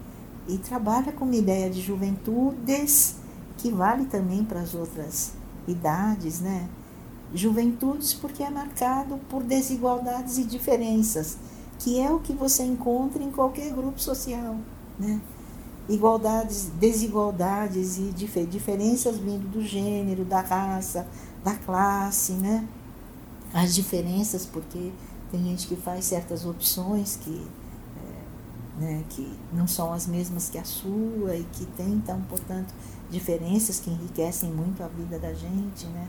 E 0.49 0.59
trabalha 0.59 1.13
com 1.13 1.25
uma 1.25 1.37
ideia 1.37 1.71
de 1.71 1.81
juventudes 1.81 3.22
que 3.57 3.71
vale 3.71 4.07
também 4.07 4.45
para 4.45 4.61
as 4.61 4.75
outras 4.75 5.33
idades, 5.67 6.41
né? 6.41 6.69
Juventudes 7.35 8.13
porque 8.13 8.43
é 8.43 8.51
marcado 8.51 9.19
por 9.29 9.43
desigualdades 9.43 10.39
e 10.39 10.45
diferenças 10.45 11.39
que 11.83 12.01
é 12.01 12.11
o 12.11 12.21
que 12.21 12.33
você 12.33 12.63
encontra 12.63 13.23
em 13.23 13.31
qualquer 13.31 13.73
grupo 13.73 14.01
social, 14.01 14.57
né? 14.99 15.21
Igualdades, 15.89 16.71
desigualdades 16.79 17.99
e 17.99 18.13
dif 18.13 18.47
diferenças 18.47 19.19
vindo 19.19 19.51
do 19.51 19.61
gênero, 19.61 20.25
da 20.25 20.41
raça, 20.41 21.07
da 21.43 21.55
classe, 21.57 22.33
né? 22.35 22.67
As 23.53 23.75
diferenças, 23.75 24.47
porque 24.47 24.93
tem 25.33 25.43
gente 25.43 25.67
que 25.67 25.75
faz 25.75 26.05
certas 26.05 26.47
opções 26.47 27.17
que, 27.17 27.47
é, 27.97 28.81
né, 28.81 29.05
que 29.09 29.37
não 29.53 29.67
são 29.67 29.93
as 29.93 30.07
mesmas 30.07 30.49
que 30.49 30.59
a 30.59 30.65
sua 30.65 31.35
e 31.35 31.45
que 31.53 31.67
tem, 31.67 31.95
então, 31.95 32.21
portanto, 32.29 32.73
diferenças 33.13 33.79
que 33.79 33.91
enriquecem 33.91 34.51
muito 34.51 34.83
a 34.83 34.89
vida 34.89 35.19
da 35.19 35.33
gente, 35.33 35.87
né? 35.87 36.09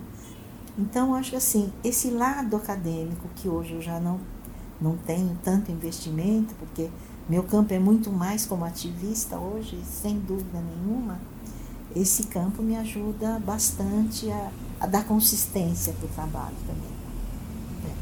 Então, 0.77 1.13
acho 1.13 1.35
assim, 1.35 1.71
esse 1.83 2.09
lado 2.09 2.55
acadêmico 2.55 3.27
que 3.35 3.47
hoje 3.47 3.73
eu 3.73 3.81
já 3.81 3.99
não 3.99 4.19
não 4.81 4.97
tenho 4.97 5.37
tanto 5.41 5.71
investimento, 5.71 6.53
porque 6.55 6.89
meu 7.29 7.43
campo 7.43 7.73
é 7.73 7.79
muito 7.79 8.11
mais 8.11 8.45
como 8.45 8.65
ativista 8.65 9.37
hoje, 9.37 9.79
sem 9.85 10.19
dúvida 10.19 10.59
nenhuma, 10.59 11.19
esse 11.95 12.23
campo 12.23 12.61
me 12.61 12.75
ajuda 12.75 13.39
bastante 13.39 14.29
a, 14.29 14.51
a 14.81 14.87
dar 14.87 15.05
consistência 15.05 15.93
para 15.93 16.05
o 16.05 16.09
trabalho 16.09 16.55
também. 16.67 16.91
É. 17.85 17.93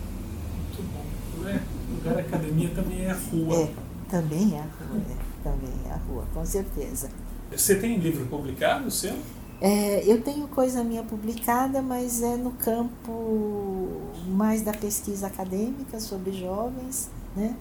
Muito 0.58 0.92
bom. 0.92 1.48
É, 1.48 1.62
o 1.92 1.96
lugar 1.98 2.16
da 2.16 2.22
academia 2.22 2.70
também 2.70 3.02
é 3.02 3.12
a 3.12 3.16
rua. 3.16 3.56
É, 3.56 3.74
também 4.10 4.56
é 4.56 4.60
a 4.60 4.64
rua, 4.64 5.02
é, 5.08 5.44
também 5.44 5.74
é 5.86 5.92
a 5.92 5.98
rua, 5.98 6.26
com 6.34 6.46
certeza. 6.46 7.10
Você 7.52 7.76
tem 7.76 7.98
livro 7.98 8.26
publicado 8.28 8.90
seu? 8.90 9.16
É, 9.60 10.04
eu 10.12 10.22
tenho 10.22 10.48
coisa 10.48 10.84
minha 10.84 11.04
publicada, 11.04 11.82
mas 11.82 12.24
é 12.24 12.36
no 12.36 12.52
campo 12.52 14.02
mais 14.28 14.64
da 14.64 14.74
pesquisa 14.74 15.28
acadêmica 15.28 16.00
sobre 16.00 16.32
jovens. 16.32 17.12
Né? 17.36 17.56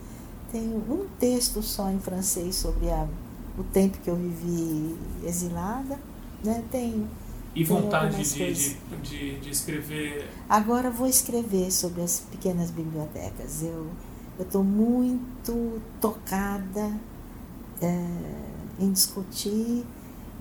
Tenho 0.51 0.77
um 0.77 1.07
texto 1.19 1.63
só 1.63 1.91
em 1.91 1.99
francês 1.99 2.55
sobre 2.55 2.89
a, 2.91 3.07
o 3.59 3.63
tempo 3.65 3.99
que 3.99 4.09
eu 4.09 4.17
vivi 4.17 4.97
exilada. 5.25 5.99
Né? 6.43 6.65
Tenho. 6.71 7.07
E 7.55 7.65
vontade 7.65 8.23
de, 8.23 8.55
de, 8.55 8.77
de, 9.03 9.41
de, 9.41 9.51
escrever? 9.51 10.27
Agora 10.49 10.89
vou 10.89 11.09
escrever 11.09 11.71
sobre 11.71 12.01
as 12.01 12.21
pequenas 12.21 12.71
bibliotecas. 12.71 13.63
Eu 13.63 13.89
estou 14.39 14.65
muito 14.65 15.83
tocada 16.01 16.93
é, 17.83 18.07
em 18.81 18.91
discutir 18.93 19.85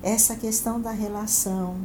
essa 0.02 0.36
questão 0.36 0.80
da 0.80 0.92
relação 0.92 1.76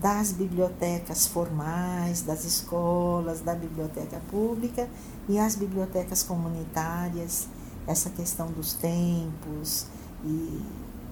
das 0.00 0.32
bibliotecas 0.32 1.26
formais, 1.26 2.20
das 2.22 2.44
escolas, 2.44 3.40
da 3.40 3.54
biblioteca 3.54 4.20
pública 4.30 4.88
e 5.28 5.38
as 5.38 5.56
bibliotecas 5.56 6.22
comunitárias, 6.22 7.48
essa 7.86 8.10
questão 8.10 8.50
dos 8.50 8.74
tempos 8.74 9.86
e 10.24 10.60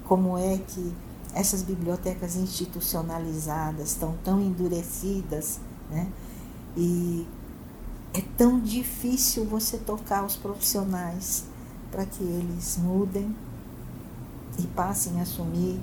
como 0.04 0.36
é 0.36 0.58
que 0.58 0.92
essas 1.32 1.62
bibliotecas 1.62 2.36
institucionalizadas 2.36 3.90
estão 3.90 4.14
tão 4.22 4.40
endurecidas, 4.40 5.60
né? 5.90 6.06
E 6.76 7.26
é 8.12 8.20
tão 8.36 8.60
difícil 8.60 9.44
você 9.44 9.78
tocar 9.78 10.24
os 10.24 10.36
profissionais 10.36 11.44
para 11.90 12.04
que 12.04 12.22
eles 12.22 12.76
mudem 12.76 13.34
e 14.58 14.62
passem 14.68 15.18
a 15.18 15.22
assumir 15.22 15.78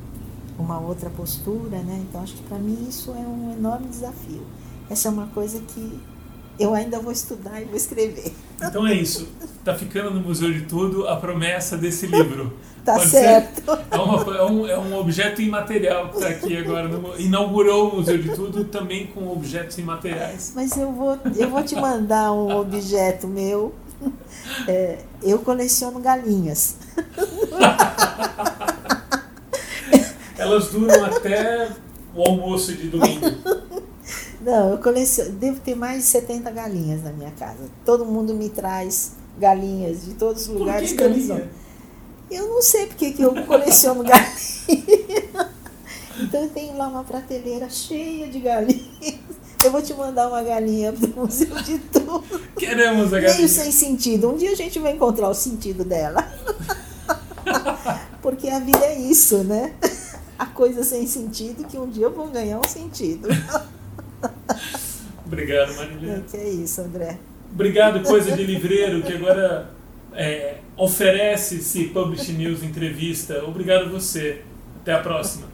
uma 0.57 0.79
outra 0.79 1.09
postura, 1.09 1.79
né? 1.79 2.03
Então 2.07 2.21
acho 2.21 2.35
que 2.35 2.43
para 2.43 2.57
mim 2.57 2.85
isso 2.87 3.11
é 3.11 3.27
um 3.27 3.53
enorme 3.57 3.87
desafio. 3.87 4.45
Essa 4.89 5.07
é 5.07 5.11
uma 5.11 5.27
coisa 5.27 5.59
que 5.59 5.99
eu 6.59 6.73
ainda 6.73 6.99
vou 6.99 7.11
estudar 7.11 7.61
e 7.61 7.65
vou 7.65 7.75
escrever. 7.75 8.31
Então 8.61 8.85
é 8.85 8.93
isso. 8.93 9.27
Está 9.57 9.73
ficando 9.73 10.11
no 10.11 10.21
Museu 10.21 10.51
de 10.51 10.61
Tudo 10.61 11.07
a 11.07 11.15
promessa 11.15 11.77
desse 11.77 12.05
livro. 12.05 12.53
tá 12.85 12.93
Pode 12.93 13.09
certo. 13.09 13.63
É, 13.89 13.97
uma, 13.97 14.37
é, 14.37 14.43
um, 14.43 14.67
é 14.67 14.77
um 14.77 14.99
objeto 14.99 15.41
imaterial 15.41 16.09
que 16.09 16.17
está 16.17 16.29
aqui 16.29 16.57
agora. 16.57 16.87
No, 16.87 17.19
inaugurou 17.19 17.89
o 17.89 17.95
Museu 17.97 18.17
de 18.17 18.35
Tudo 18.35 18.65
também 18.65 19.07
com 19.07 19.31
objetos 19.31 19.77
imateriais. 19.77 20.53
Mas 20.55 20.77
eu 20.77 20.91
vou, 20.91 21.17
eu 21.35 21.49
vou 21.49 21.63
te 21.63 21.75
mandar 21.75 22.31
um 22.31 22.55
objeto 22.55 23.27
meu. 23.27 23.73
É, 24.67 24.99
eu 25.21 25.39
coleciono 25.39 25.99
galinhas. 25.99 26.75
Elas 30.37 30.69
duram 30.69 31.03
até 31.05 31.69
o 32.15 32.21
almoço 32.21 32.73
de 32.73 32.87
domingo. 32.87 33.27
Não, 34.41 34.71
eu 34.71 34.77
coleciono, 34.79 35.31
devo 35.33 35.59
ter 35.59 35.75
mais 35.75 35.99
de 35.99 36.05
70 36.09 36.49
galinhas 36.51 37.03
na 37.03 37.11
minha 37.11 37.31
casa. 37.31 37.69
Todo 37.85 38.05
mundo 38.05 38.33
me 38.33 38.49
traz 38.49 39.15
galinhas 39.37 40.05
de 40.05 40.13
todos 40.15 40.43
os 40.43 40.47
lugares 40.47 40.93
Por 40.93 40.97
que, 40.97 41.03
que 41.03 41.27
galinha? 41.27 41.49
Eu 42.29 42.47
não 42.47 42.61
sei 42.61 42.87
porque 42.87 43.11
que 43.11 43.21
eu 43.21 43.45
coleciono 43.45 44.03
galinhas. 44.03 44.61
Então 46.19 46.43
eu 46.43 46.49
tenho 46.49 46.77
lá 46.77 46.87
uma 46.87 47.03
prateleira 47.03 47.69
cheia 47.69 48.27
de 48.27 48.39
galinhas. 48.39 49.15
Eu 49.63 49.71
vou 49.71 49.81
te 49.81 49.93
mandar 49.93 50.27
uma 50.27 50.41
galinha 50.41 50.91
do 50.91 51.07
Museu 51.09 51.53
de 51.61 51.77
Tudo. 51.77 52.41
Queremos 52.57 53.13
a 53.13 53.19
galinha. 53.19 53.37
Meio 53.37 53.47
sem 53.47 53.71
sentido. 53.71 54.31
Um 54.31 54.37
dia 54.37 54.51
a 54.51 54.55
gente 54.55 54.79
vai 54.79 54.93
encontrar 54.93 55.29
o 55.29 55.33
sentido 55.33 55.83
dela. 55.83 56.27
Porque 58.21 58.49
a 58.49 58.59
vida 58.59 58.83
é 58.85 58.99
isso, 58.99 59.43
né? 59.43 59.73
A 60.37 60.45
coisa 60.47 60.83
sem 60.83 61.05
sentido 61.05 61.67
que 61.67 61.77
um 61.77 61.87
dia 61.87 62.05
eu 62.05 62.11
vou 62.11 62.27
ganhar 62.27 62.59
um 62.59 62.67
sentido. 62.67 63.27
Obrigado, 65.25 65.75
Marilena. 65.75 66.17
É 66.17 66.21
que 66.29 66.37
é 66.37 66.49
isso, 66.49 66.81
André. 66.81 67.19
Obrigado, 67.53 68.01
Coisa 68.03 68.31
de 68.31 68.43
Livreiro, 68.43 69.01
que 69.03 69.13
agora 69.13 69.69
é, 70.13 70.57
oferece 70.75 71.55
esse 71.55 71.85
Publish 71.85 72.31
News 72.31 72.63
entrevista. 72.63 73.43
Obrigado 73.45 73.91
você. 73.91 74.41
Até 74.81 74.93
a 74.93 74.99
próxima. 74.99 75.47